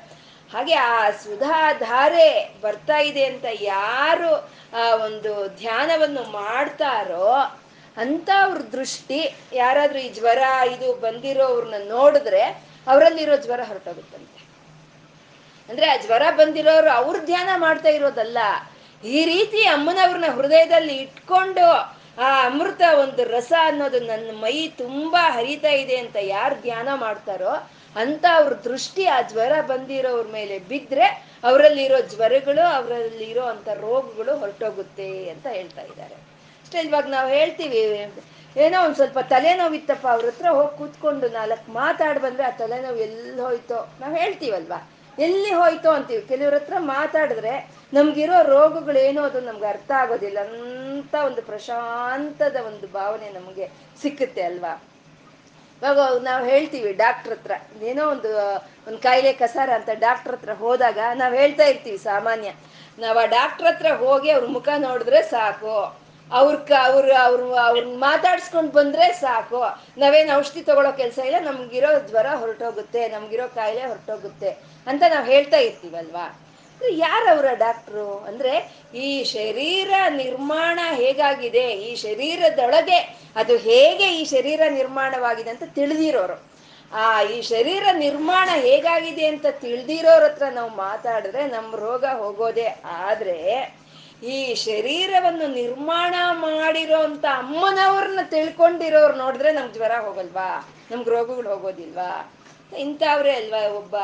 ಹಾಗೆ 0.54 0.74
ಆ 0.74 1.10
ಸುಧಾಧಾರೆ 1.10 2.58
ಬರ್ತಾ 2.62 2.96
ಇದೆ 2.96 3.24
ಅಂತ 3.24 3.44
ಯಾರು 3.52 4.34
ಆ 4.78 4.94
ಒಂದು 4.94 5.48
ಧ್ಯಾನವನ್ನು 5.48 6.32
ಮಾಡ್ತಾರೋ 6.32 7.61
ಅಂತ 7.96 8.28
ಅವ್ರ 8.44 8.58
ದೃಷ್ಟಿ, 8.76 9.20
ಯಾರಾದ್ರೂ 9.62 9.98
ಈ 10.06 10.10
ಜ್ವರ 10.18 10.42
ಇದು 10.74 10.88
ಬಂದಿರೋವ್ರನ್ನ 11.04 11.78
ನೋಡಿದ್ರೆ 11.94 12.42
ಅವರಲ್ಲಿರೋ 12.86 13.36
ಜ್ವರ 13.44 13.60
ಹೊರಟೋಗುತ್ತಂತೆ. 13.70 14.40
ಅಂದ್ರೆ 15.68 15.86
ಆ 15.94 15.96
ಜ್ವರ 16.04 16.24
ಬಂದಿರೋರು 16.38 16.90
ಅವ್ರ 17.00 17.16
ಧ್ಯಾನ 17.30 17.50
ಮಾಡ್ತಾ 17.64 17.90
ಇರೋದಲ್ಲ, 17.98 18.38
ಈ 19.16 19.20
ರೀತಿ 19.32 19.60
ಅಮ್ಮನವ್ರನ್ನ 19.74 20.30
ಹೃದಯದಲ್ಲಿ 20.38 20.96
ಇಟ್ಕೊಂಡು 21.04 21.66
ಆ 22.24 22.30
ಅಮೃತ 22.48 22.82
ಒಂದು 23.02 23.22
ರಸ 23.34 23.52
ಅನ್ನೋದು 23.68 23.98
ನನ್ನ 24.08 24.30
ಮೈ 24.42 24.56
ತುಂಬಾ 24.80 25.22
ಹರಿತಾ 25.36 25.72
ಇದೆ 25.82 25.96
ಅಂತ 26.04 26.16
ಯಾರು 26.36 26.56
ಧ್ಯಾನ 26.66 26.88
ಮಾಡ್ತಾರೋ 27.04 27.54
ಅಂತ 27.96 28.24
ಅವ್ರ 28.40 28.52
ದೃಷ್ಟಿ 28.66 29.04
ಆ 29.14 29.18
ಜ್ವರ 29.30 29.54
ಬಂದಿರೋವ್ರ 29.70 30.26
ಮೇಲೆ 30.36 30.56
ಬಿದ್ರೆ 30.70 31.06
ಅವರಲ್ಲಿರೋ 31.48 31.98
ಜ್ವರಗಳು, 32.12 32.64
ಅವರಲ್ಲಿರೋ 32.78 33.44
ಅಂತ 33.54 33.68
ರೋಗಗಳು 33.86 34.34
ಹೊರಟೋಗುತ್ತೆ 34.42 35.08
ಅಂತ 35.34 35.46
ಹೇಳ್ತಾ 35.56 35.82
ಇದ್ದಾರೆ. 35.90 36.16
ಅಷ್ಟೇ 36.72 36.82
ಇವಾಗ 36.88 37.08
ನಾವು 37.14 37.28
ಹೇಳ್ತೀವಿ, 37.38 37.80
ಏನೋ 38.56 38.76
ಒಂದು 38.84 38.96
ಸ್ವಲ್ಪ 38.98 39.18
ತಲೆನೋವಿತ್ತಪ್ಪ 39.32 40.06
ಅವ್ರ 40.12 40.24
ಹತ್ರ 40.30 40.46
ಹೋಗಿ 40.58 40.72
ಕೂತ್ಕೊಂಡು 40.78 41.26
ನಾಲ್ಕು 41.36 41.68
ಮಾತಾಡಿ 41.72 42.20
ಬಂದ್ರೆ 42.24 42.44
ಆ 42.48 42.52
ತಲೆನೋವು 42.60 43.00
ಎಲ್ಲಿ 43.06 43.40
ಹೋಯ್ತೋ, 43.46 43.78
ನಾವು 44.00 44.14
ಹೇಳ್ತೀವಲ್ವಾ? 44.22 44.78
ಎಲ್ಲಿ 45.18 45.50
ಹೋಯ್ತೋ 45.60 45.90
ಅಂತೀವಿ. 45.96 46.22
ಕೆಲವ್ರ 46.30 46.54
ಹತ್ರ 46.60 46.76
ಮಾತಾಡಿದ್ರೆ 46.94 47.54
ನಮ್ಗಿರೋ 47.96 48.36
ರೋಗಗಳೇನೋ 48.54 49.22
ಅದು 49.28 49.40
ನಮ್ಗೆ 49.48 49.68
ಅರ್ಥ 49.74 49.90
ಆಗೋದಿಲ್ಲ. 50.02 50.38
ಅಂತ 50.48 51.14
ಒಂದು 51.28 51.42
ಪ್ರಶಾಂತದ 51.50 52.56
ಒಂದು 52.70 52.86
ಭಾವನೆ 52.98 53.28
ನಮಗೆ 53.38 53.66
ಸಿಕ್ಕುತ್ತೆ 54.02 54.44
ಅಲ್ವಾ? 54.50 54.72
ಇವಾಗ 55.82 56.00
ನಾವು 56.30 56.42
ಹೇಳ್ತೀವಿ 56.52 56.90
ಡಾಕ್ಟ್ರ್ 57.04 57.34
ಹತ್ರ. 57.36 57.52
ಏನೋ 57.90 58.02
ಒಂದು 58.14 58.30
ಒಂದು 58.88 58.98
ಕಾಯಿಲೆ 59.06 59.32
ಕಸಾರ 59.42 59.70
ಅಂತ 59.80 59.90
ಡಾಕ್ಟ್ರ್ 60.06 60.34
ಹತ್ರ 60.36 60.54
ಹೋದಾಗ 60.64 60.98
ನಾವು 61.22 61.34
ಹೇಳ್ತಾ 61.40 61.66
ಇರ್ತೀವಿ 61.72 61.98
ಸಾಮಾನ್ಯ. 62.10 62.50
ನಾವು 62.98 63.18
ಆ 63.24 63.26
ಡಾಕ್ಟ್ರ್ 63.38 63.68
ಹತ್ರ 63.70 63.90
ಹೋಗಿ 64.04 64.30
ಅವ್ರ 64.36 64.46
ಮುಖ 64.56 64.68
ನೋಡಿದ್ರೆ 64.86 65.20
ಸಾಕು. 65.34 65.74
ಅವ್ರ 66.40 66.56
ಅವ್ರ 66.86 67.08
ಅವ್ರ 67.26 67.40
ಅವ್ರನ್ನ 67.66 67.96
ಮಾತಾಡ್ಸ್ಕೊಂಡ್ 67.98 68.72
ಬಂದ್ರೆ 68.72 69.06
ಸಾಕು. 69.12 69.60
ನಾವೇನು 69.98 70.36
ಔಷಧಿ 70.36 70.62
ತಗೊಳ್ಳೋ 70.62 70.92
ಕೆಲಸ 70.92 71.18
ಇಲ್ಲ, 71.18 71.38
ನಮ್ಗಿರೋ 71.40 71.90
ಜ್ವರ 72.08 72.26
ಹೊರಟೋಗುತ್ತೆ, 72.34 73.08
ನಮ್ಗಿರೋ 73.08 73.48
ಕಾಯಿಲೆ 73.48 73.84
ಹೊರಟೋಗುತ್ತೆ 73.86 74.50
ಅಂತ 74.86 75.02
ನಾವು 75.14 75.26
ಹೇಳ್ತಾ 75.26 75.56
ಇರ್ತೀವಲ್ವಾ? 75.56 76.26
ಯಾರವರ 76.98 77.48
ಡಾಕ್ಟ್ರು? 77.58 78.06
ಅಂದ್ರೆ 78.28 78.52
ಈ 78.94 79.24
ಶರೀರ 79.24 79.90
ನಿರ್ಮಾಣ 80.08 80.78
ಹೇಗಾಗಿದೆ? 80.92 81.66
ಈ 81.88 81.96
ಶರೀರದೊಳಗೆ 81.96 82.98
ಅದು 83.36 83.56
ಹೇಗೆ 83.56 84.06
ಈ 84.14 84.24
ಶರೀರ 84.24 84.62
ನಿರ್ಮಾಣವಾಗಿದೆ 84.70 85.50
ಅಂತ 85.50 85.62
ತಿಳಿದಿರೋರು. 85.74 86.38
ಆ 86.92 87.22
ಈ 87.22 87.42
ಶರೀರ 87.42 87.84
ನಿರ್ಮಾಣ 87.98 88.48
ಹೇಗಾಗಿದೆ 88.54 89.26
ಅಂತ 89.26 89.46
ತಿಳಿದಿರೋರ 89.60 90.24
ಹತ್ರ 90.24 90.46
ನಾವು 90.54 90.70
ಮಾತಾಡಿದ್ರೆ 90.76 91.46
ನಮ್ಮ 91.46 91.76
ರೋಗ 91.76 92.04
ಹೋಗೋದೇ 92.04 92.66
ಆದ್ರೆ 93.06 93.36
ಈ 94.22 94.54
ಶರೀರವನ್ನು 94.54 95.46
ನಿರ್ಮಾಣ 95.46 96.14
ಮಾಡಿರೋ 96.32 96.98
ಅಂತ 96.98 97.24
ಅಮ್ಮನವ್ರನ್ನ 97.24 98.18
ತಿಳ್ಕೊಂಡಿರೋರು 98.24 99.14
ನೋಡಿದ್ರೆ 99.14 99.52
ನಮ್ಗೆ 99.52 99.74
ಜ್ವರ 99.74 99.92
ಹೋಗಲ್ವಾ? 99.92 100.68
ನಮ್ಗೆ 100.90 101.10
ರೋಗಗಳು 101.10 101.50
ಹೋಗೋದಿಲ್ವಾ? 101.50 102.32
ಇಂಥವ್ರೆ 102.78 103.32
ಅಲ್ವಾ 103.32 103.68
ಒಬ್ಬ 103.68 103.96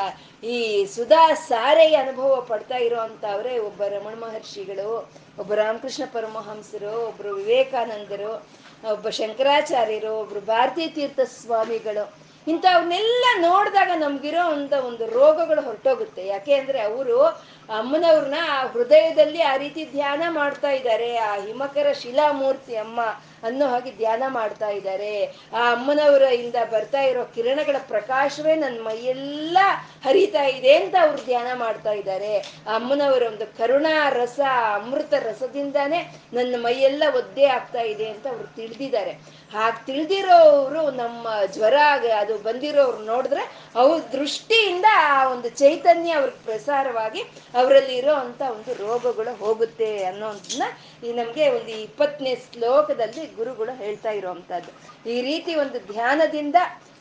ಈ 0.44 0.84
ಸುಧಾ 0.84 1.34
ಸಾರೆಯ 1.34 1.96
ಅನುಭವ 1.96 2.40
ಪಡ್ತಾ 2.40 2.76
ಇರೋ 2.76 3.00
ಅಂತವ್ರೆ 3.00 3.58
ಒಬ್ಬ 3.58 3.82
ರಮಣ 3.84 4.14
ಮಹರ್ಷಿಗಳು, 4.14 5.10
ಒಬ್ಬ 5.38 5.54
ರಾಮಕೃಷ್ಣ 5.54 6.02
ಪರಮಹಂಸರು, 6.12 7.08
ಒಬ್ರು 7.08 7.34
ವಿವೇಕಾನಂದರು, 7.34 8.46
ಒಬ್ಬ 8.92 9.08
ಶಂಕರಾಚಾರ್ಯರು, 9.08 10.20
ಒಬ್ರು 10.20 10.40
ಭಾರತೀ 10.40 10.86
ತೀರ್ಥ 10.86 11.20
ಸ್ವಾಮಿಗಳು. 11.20 12.28
ಇಂಥವ್ರನ್ನೆಲ್ಲ 12.48 13.24
ನೋಡಿದಾಗ 13.38 13.90
ನಮ್ಗಿರೋ 13.94 14.50
ಅಂತ 14.50 14.72
ಒಂದು 14.72 15.06
ರೋಗಗಳು 15.06 15.60
ಹೊರಟೋಗುತ್ತೆ. 15.60 16.26
ಯಾಕೆ 16.26 16.54
ಅಂದ್ರೆ 16.54 16.80
ಅವರು 16.80 17.42
ಅಮ್ಮನವ್ರನ್ನ 17.76 18.34
ಆ 18.50 18.66
ಹೃದಯದಲ್ಲಿ 18.66 19.42
ಆ 19.42 19.56
ರೀತಿ 19.56 19.84
ಧ್ಯಾನ 19.84 20.22
ಮಾಡ್ತಾ 20.28 20.70
ಇದ್ದಾರೆ. 20.70 21.16
ಆ 21.16 21.36
ಹಿಮಕರ 21.36 21.92
ಶಿಲಾಮೂರ್ತಿ 21.92 22.76
ಅಮ್ಮ 22.76 23.00
ಅನ್ನೋ 23.42 23.66
ಹಾಗೆ 23.66 23.90
ಧ್ಯಾನ 23.90 24.22
ಮಾಡ್ತಾ 24.28 24.68
ಇದ್ದಾರೆ. 24.68 25.24
ಆ 25.52 25.72
ಅಮ್ಮನವರ 25.72 26.22
ಇಂದ 26.22 26.54
ಬರ್ತಾ 26.70 27.00
ಇರೋ 27.00 27.24
ಕಿರಣಗಳ 27.24 27.76
ಪ್ರಕಾಶವೇ 27.88 28.54
ನನ್ನ 28.54 28.78
ಮೈಯೆಲ್ಲ 28.82 29.58
ಹರಿತಾ 30.04 30.42
ಇದೆ 30.42 30.72
ಅಂತ 30.76 30.96
ಅವ್ರು 31.02 31.24
ಧ್ಯಾನ 31.24 31.58
ಮಾಡ್ತಾ 31.58 31.90
ಇದ್ದಾರೆ. 31.90 32.38
ಆ 32.38 32.74
ಅಮ್ಮನವರ 32.74 33.22
ಒಂದು 33.22 33.46
ಕರುಣಾ 33.58 34.08
ರಸ, 34.08 34.40
ಅಮೃತ 34.74 35.14
ರಸದಿಂದಾನೇ 35.14 36.14
ನನ್ನ 36.32 36.54
ಮೈಯೆಲ್ಲ 36.58 37.02
ಒದ್ದೆ 37.16 37.46
ಆಗ್ತಾ 37.46 37.80
ಇದೆ 37.80 38.08
ಅಂತ 38.08 38.26
ಅವ್ರು 38.26 38.56
ತಿಳಿದಿದ್ದಾರೆ. 38.56 39.10
ಹಾಗೆ 39.52 39.86
ತಿಳಿದಿರೋರು 39.86 40.90
ನಮ್ಮ 40.90 41.28
ಜ್ವರ, 41.52 41.74
ಅದು 42.18 42.38
ಬಂದಿರೋರು 42.38 42.98
ನೋಡಿದ್ರೆ 42.98 43.72
ಅವ್ರ 43.74 44.00
ದೃಷ್ಟಿಯಿಂದ 44.12 44.84
ಆ 44.94 45.28
ಒಂದು 45.28 45.48
ಚೈತನ್ಯ 45.48 46.12
ಅವ್ರಿಗೆ 46.12 46.44
ಪ್ರಸಾರವಾಗಿ 46.44 47.22
ಅವರಲ್ಲಿ 47.58 47.94
ಇರೋ 48.00 48.14
ಅಂತ 48.24 48.42
ಒಂದು 48.56 48.72
ರೋಗಗಳು 48.84 49.32
ಹೋಗುತ್ತೆ 49.42 49.90
ಅನ್ನೋದನ್ನ 50.10 50.64
ಈ 51.06 51.12
ನಮಗೆ 51.20 51.44
ಒಂದು 51.56 51.72
ಇಪ್ಪತ್ತನೇ 51.86 52.32
ಶ್ಲೋಕದಲ್ಲಿ 52.44 53.24
ಗುರುಗಳು 53.38 53.74
ಹೇಳ್ತಾ 53.82 54.12
ಇರೋವಂಥದ್ದು 54.20 54.72
ಈ 55.14 55.16
ರೀತಿ 55.28 55.52
ಒಂದು 55.64 55.78
ಧ್ಯಾನದಿಂದ 55.92 56.58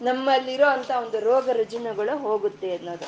ನಮ್ಮಲ್ಲಿರೋ 0.09 0.67
ಅಂತ 0.77 0.91
ಒಂದು 1.03 1.19
ರೋಗ 1.29 1.49
ರುಜಿನಗಳು 1.59 2.15
ಹೋಗುತ್ತೆ 2.27 2.69
ಅನ್ನೋದು. 2.77 3.07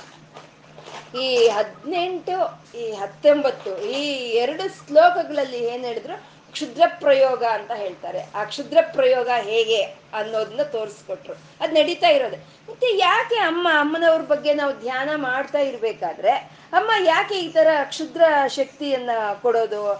ಈ 1.23 1.27
ಹದಿನೆಂಟು, 1.57 2.35
ಈ 2.81 2.83
ಹತ್ತೊಂಬತ್ತು, 3.01 3.71
ಈ 3.93 4.01
ಎರಡು 4.41 4.65
ಶ್ಲೋಕಗಳಲ್ಲಿ 4.77 5.59
ಏನ್ 5.71 5.83
ಹೇಳಿದ್ರು? 5.89 6.15
ಕ್ಷುದ್ರ 6.51 6.81
ಪ್ರಯೋಗ 6.99 7.43
ಅಂತ 7.43 7.71
ಹೇಳ್ತಾರೆ. 7.71 8.21
ಆ 8.35 8.43
ಕ್ಷುದ್ರ 8.43 8.77
ಪ್ರಯೋಗ 8.93 9.29
ಹೇಗೆ 9.41 9.81
ಅನ್ನೋದನ್ನ 10.13 10.63
ತೋರಿಸ್ಕೊಟ್ರು. 10.63 11.33
ಅದು 11.61 11.73
ನಡೀತಾ 11.73 12.07
ಇರೋದೆ. 12.07 12.37
ಮತ್ತೆ 12.37 12.97
ಯಾಕೆ 12.97 13.35
ಅಮ್ಮ, 13.35 13.67
ಅಮ್ಮನವ್ರ 13.79 14.21
ಬಗ್ಗೆ 14.21 14.53
ನಾವು 14.53 14.79
ಧ್ಯಾನ 14.79 15.09
ಮಾಡ್ತಾ 15.15 15.59
ಇರ್ಬೇಕಾದ್ರೆ, 15.59 16.31
ಅಮ್ಮ 16.73 16.91
ಯಾಕೆ 17.05 17.35
ಈ 17.39 17.51
ತರ 17.51 17.67
ಕ್ಷುದ್ರ 17.83 18.23
ಶಕ್ತಿಯನ್ನ 18.47 19.09
ಕೊಡೋದು? 19.41 19.93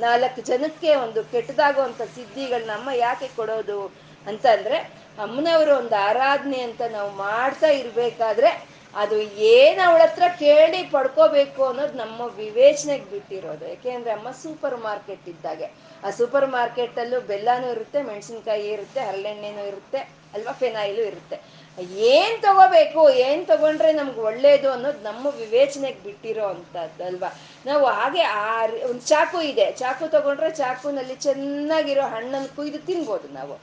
ನಾಲ್ಕು 0.00 0.40
ಜನಕ್ಕೆ 0.42 0.94
ಒಂದು 0.94 1.24
ಕೆಟ್ಟದಾಗುವಂತ 1.24 2.02
ಸಿದ್ಧಿಗಳನ್ನ 2.02 2.70
ಅಮ್ಮ 2.70 2.90
ಯಾಕೆ 2.90 3.28
ಕೊಡೋದು? 3.36 3.92
ಅಂತ 4.26 4.46
ಅಂದ್ರೆ 4.46 4.76
ಅಮ್ಮನವರು 5.22 5.76
ಒಂದು 5.76 5.96
ಆರಾಧನೆ 5.96 6.60
ಅಂತ 6.60 6.82
ನಾವು 6.90 7.10
ಮಾಡ್ತಾ 7.10 7.66
ಇರ್ಬೇಕಾದ್ರೆ 7.66 8.50
ಅದು 9.02 9.16
ಏನ್ 9.54 9.80
ಅವಳ 9.86 10.02
ಹತ್ರ 10.06 10.24
ಕೇಳಿ 10.38 10.80
ಪಡ್ಕೋಬೇಕು 10.94 11.64
ಅನ್ನೋದು 11.64 11.98
ನಮ್ಮ 11.98 12.20
ವಿವೇಚನೆಗೆ 12.36 13.04
ಬಿಟ್ಟಿರೋದು. 13.04 13.68
ಯಾಕೆಂದ್ರೆ 13.68 14.12
ಅಮ್ಮ 14.12 14.30
ಸೂಪರ್ 14.30 14.76
ಮಾರ್ಕೆಟ್ 14.76 15.28
ಇದ್ದಾಗೆ. 15.28 15.68
ಆ 16.04 16.10
ಸೂಪರ್ 16.10 16.46
ಮಾರ್ಕೆಟ್ 16.46 16.98
ಅಲ್ಲೂ 16.98 17.20
ಬೆಲ್ಲನೂ 17.20 17.70
ಇರುತ್ತೆ, 17.70 18.02
ಮೆಣಸಿನ್ಕಾಯಿ 18.02 18.68
ಇರುತ್ತೆ, 18.76 19.00
ಹರಳೆಣ್ಣೆನೂ 19.00 19.64
ಇರುತ್ತೆ, 19.66 20.00
ಅಲ್ವಾ 20.34 20.52
ಫೆನಾಯಿಲು 20.52 21.02
ಇರುತ್ತೆ. 21.02 21.36
ಏನ್ 22.14 22.42
ತಗೋಬೇಕು, 22.42 23.10
ಏನ್ 23.10 23.46
ತಗೊಂಡ್ರೆ 23.46 23.92
ನಮ್ಗೆ 23.92 24.20
ಒಳ್ಳೇದು 24.20 24.70
ಅನ್ನೋದು 24.72 25.00
ನಮ್ಮ 25.02 25.26
ವಿವೇಚನೆಗೆ 25.26 26.00
ಬಿಟ್ಟಿರೋ 26.04 26.46
ಅಂತದ್ದಲ್ವಾ 26.46 27.30
ನಾವು 27.66 27.86
ಹಾಗೆ 27.86 28.22
ಆ 28.22 28.66
ಒಂದು 28.90 29.02
ಚಾಕು 29.06 29.40
ಇದೆ. 29.42 29.72
ಚಾಕು 29.72 30.08
ತಗೊಂಡ್ರೆ 30.08 30.50
ಚಾಕುನಲ್ಲಿ 30.50 31.14
ಚೆನ್ನಾಗಿರೋ 31.14 32.02
ಹಣ್ಣನ್ನು 32.02 32.56
ಕುಯ್ದು 32.56 32.78
ತಿನ್ಬೋದು 32.86 33.28
ನಾವು. 33.28 33.56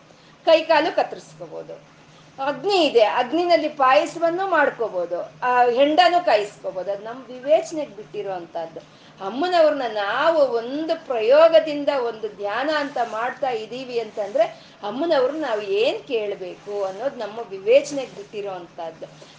ಕೈ 0.46 0.60
ಕಾಲು 0.62 0.96
ಕತ್ತರಿಸ್ಕೋಬಹುದು 0.96 1.91
ಅಗ್ನಿ 2.40 2.78
ಇದೆ. 2.86 3.04
ಅಗ್ನಿನಲ್ಲಿ 3.18 3.70
ಪಾಯಸವನ್ನು 3.78 4.46
ಮಾಡ್ಕೋಬಹುದು 4.50 5.18
ಆ, 5.42 5.50
ಹೆಂಡನು 5.72 6.20
ಕಾಯಿಸ್ಕೋಬಹುದು 6.26 6.92
ಅದು 6.92 7.04
ನಮ್ಮ 7.04 7.22
ವಿವೇಚನೆಗೆ 7.30 7.94
ಬಿಟ್ಟಿರುವಂತಹದ್ದು 7.96 8.82
ಅಮ್ಮನವ್ರನ್ನ 9.20 9.88
ನಾವು 9.98 10.40
ಒಂದು 10.58 10.94
ಪ್ರಯೋಗದಿಂದ 11.06 11.90
ಒಂದು 12.08 12.28
ಧ್ಯಾನ 12.38 12.70
ಅಂತ 12.80 12.98
ಮಾಡ್ತಾ 13.12 13.50
ಇದ್ದೀವಿ 13.60 13.98
ಅಂತಂದ್ರೆ 14.00 14.46
ಅಮ್ಮನವ್ರನ್ನ 14.84 15.46
ನಾವು 15.46 15.62
ಏನ್ 15.62 16.00
ಕೇಳಬೇಕು 16.08 16.84
ಅನ್ನೋದು 16.84 17.16
ನಮ್ಮ 17.16 17.40
ವಿವೇಚನೆಗೆ 17.50 18.16
ಬಿಟ್ಟಿರೋ 18.16 18.54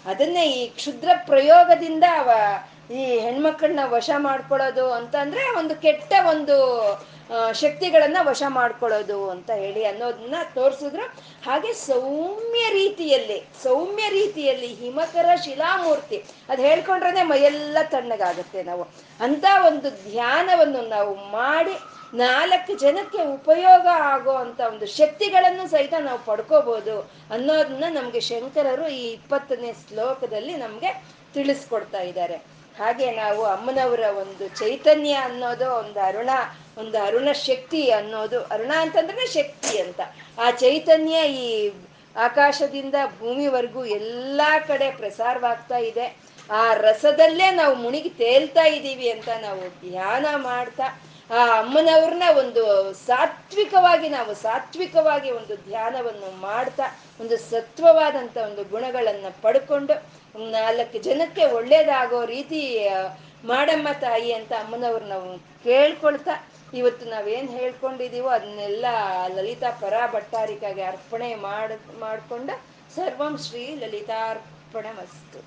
ಅದನ್ನೇ 0.06 0.44
ಈ 0.46 0.68
ಕ್ಷುದ್ರ 0.68 1.08
ಪ್ರಯೋಗದಿಂದ 1.26 2.04
ಅವ 2.18 2.30
ಈ 2.90 3.02
ಹೆಣ್ಮಕ್ಳನ್ನ 3.18 3.80
ವಶ 3.86 4.10
ಮಾಡ್ಕೊಳ್ಳೋದು 4.18 4.92
ಅಂತಂದ್ರೆ 4.92 5.58
ಒಂದು 5.58 5.74
ಕೆಟ್ಟ 5.76 6.12
ಒಂದು 6.30 6.56
ಶಕ್ತಿಗಳನ್ನ 7.52 8.16
ವಶ 8.22 8.42
ಮಾಡ್ಕೊಳ್ಳೋದು 8.48 9.30
ಅಂತ 9.30 9.50
ಹೇಳಿ 9.50 9.84
ಅನ್ನೋದನ್ನ 9.84 10.34
ತೋರಿಸಿದ್ರು. 10.54 11.04
ಹಾಗೆ 11.50 11.72
ಸೌಮ್ಯ 11.72 12.64
ರೀತಿಯಲ್ಲಿ 12.72 13.38
ಸೌಮ್ಯ 13.62 14.08
ರೀತಿಯಲ್ಲಿ 14.08 14.66
ಹಿಮಕರ 14.66 15.28
ಶಿಲಾಮೂರ್ತಿ, 15.44 16.18
ಅದು 16.48 16.62
ಹೇಳ್ಕೊಂಡ್ರೆ 16.62 17.22
ಮೈಯೆಲ್ಲ 17.22 17.78
ತಣ್ಣಗಾಗುತ್ತೆ 17.82 18.62
ನಾವು. 18.62 18.84
ಅಂತ 19.20 19.44
ಒಂದು 19.66 19.90
ಧ್ಯಾನವನ್ನು 20.10 20.88
ನಾವು 20.88 21.14
ಮಾಡಿ 21.14 21.76
ನಾಲ್ಕು 22.14 22.74
ಜನಕ್ಕೆ 22.74 23.22
ಉಪಯೋಗ 23.22 23.86
ಆಗೋ 24.00 24.30
ಅಂತ 24.30 24.60
ಒಂದು 24.60 24.86
ಶಕ್ತಿಗಳನ್ನು 24.86 25.70
ಸಹಿತ 25.70 25.94
ನಾವು 26.00 26.18
ಪಡ್ಕೋಬಹುದು 26.18 27.00
ಅನ್ನೋದನ್ನ 27.30 27.84
ನಮ್ಗೆ 27.88 28.20
ಶಂಕರರು 28.20 28.88
ಈ 28.88 29.10
ಇಪ್ಪತ್ತನೇ 29.10 29.72
ಶ್ಲೋಕದಲ್ಲಿ 29.72 30.56
ನಮ್ಗೆ 30.56 31.04
ತಿಳಿಸ್ಕೊಡ್ತಾ 31.34 32.00
ಇದ್ದಾರೆ. 32.00 32.34
ಹಾಗೆ 32.78 33.10
ನಾವು 33.10 33.44
ಅಮ್ಮನವರ 33.44 34.00
ಒಂದು 34.00 34.48
ಚೈತನ್ಯ 34.48 35.12
ಅನ್ನೋದು, 35.12 35.70
ಒಂದು 35.70 36.00
ಅರುಣ 36.00 36.30
ಒಂದು 36.78 37.02
ಅರುಣ 37.02 37.32
ಶಕ್ತಿ 37.32 37.90
ಅನ್ನೋದು, 37.90 38.40
ಅರುಣ 38.40 38.72
ಅಂತಂದ್ರೆ 38.80 39.26
ಶಕ್ತಿ 39.26 39.80
ಅಂತ. 39.80 40.00
ಆ 40.38 40.50
ಚೈತನ್ಯ 40.50 41.14
ಈ 41.14 41.72
ಆಕಾಶದಿಂದ 42.16 42.94
ಭೂಮಿವರೆಗೂ 43.20 43.84
ಎಲ್ಲಾ 43.84 44.58
ಕಡೆ 44.58 44.90
ಪ್ರಸಾರವಾಗ್ತಾ 44.90 45.76
ಇದೆ. 45.76 46.16
ಆ 46.50 46.74
ರಸದಲ್ಲೇ 46.74 47.50
ನಾವು 47.50 47.74
ಮುಣಿಗಿ 47.74 48.08
ತೇಲ್ತಾ 48.08 48.64
ಇದ್ದೀವಿ 48.64 49.10
ಅಂತ 49.10 49.28
ನಾವು 49.40 49.90
ಧ್ಯಾನ 49.90 50.26
ಮಾಡ್ತಾ 50.36 51.02
ಆ 51.38 51.42
ಅಮ್ಮನವ್ರನ್ನ 51.60 52.26
ಒಂದು 52.38 52.62
ಸಾತ್ವಿಕವಾಗಿ 53.08 54.08
ನಾವು 54.08 54.32
ಸಾತ್ವಿಕವಾಗಿ 54.34 55.30
ಒಂದು 55.30 55.54
ಧ್ಯಾನವನ್ನು 55.68 56.30
ಮಾಡ್ತಾ, 56.40 56.86
ಒಂದು 57.20 57.36
ಸತ್ವವಾದಂತ 57.50 58.36
ಒಂದು 58.48 58.64
ಗುಣಗಳನ್ನು 58.72 59.30
ಪಡ್ಕೊಂಡು 59.44 59.94
ನಾಲ್ಕು 60.56 60.98
ಜನಕ್ಕೆ 61.08 61.44
ಒಳ್ಳೇದಾಗೋ 61.58 62.20
ರೀತಿ 62.34 62.60
ಮಾಡಮ್ಮ 63.44 63.88
ತಾಯಿ 64.00 64.30
ಅಂತ 64.38 64.52
ಅಮ್ಮನವ್ರು 64.62 65.06
ನಾವು 65.14 65.30
ಕೇಳ್ಕೊಳ್ತಾ, 65.64 66.34
ಇವತ್ತು 66.80 67.04
ನಾವೇನು 67.06 67.50
ಹೇಳ್ಕೊಂಡಿದೀವೋ 67.58 68.28
ಅದನ್ನೆಲ್ಲ 68.28 68.86
ಲಲಿತಾ 69.36 69.70
ಪರ 69.80 69.94
ಭಟ್ಟಾರಿಕಾಗೆ 70.14 70.84
ಅರ್ಪಣೆ 70.92 71.30
ಮಾಡ್, 71.46 71.74
ಮಾಡ್ಕೊಂಡು 72.04 72.54
ಸರ್ವಂ 72.96 73.34
ಶ್ರೀ 73.46 73.64
ಲಲಿತಾರ್ಪಣ 73.82 74.86
ಮಸ್ತು 74.98 75.40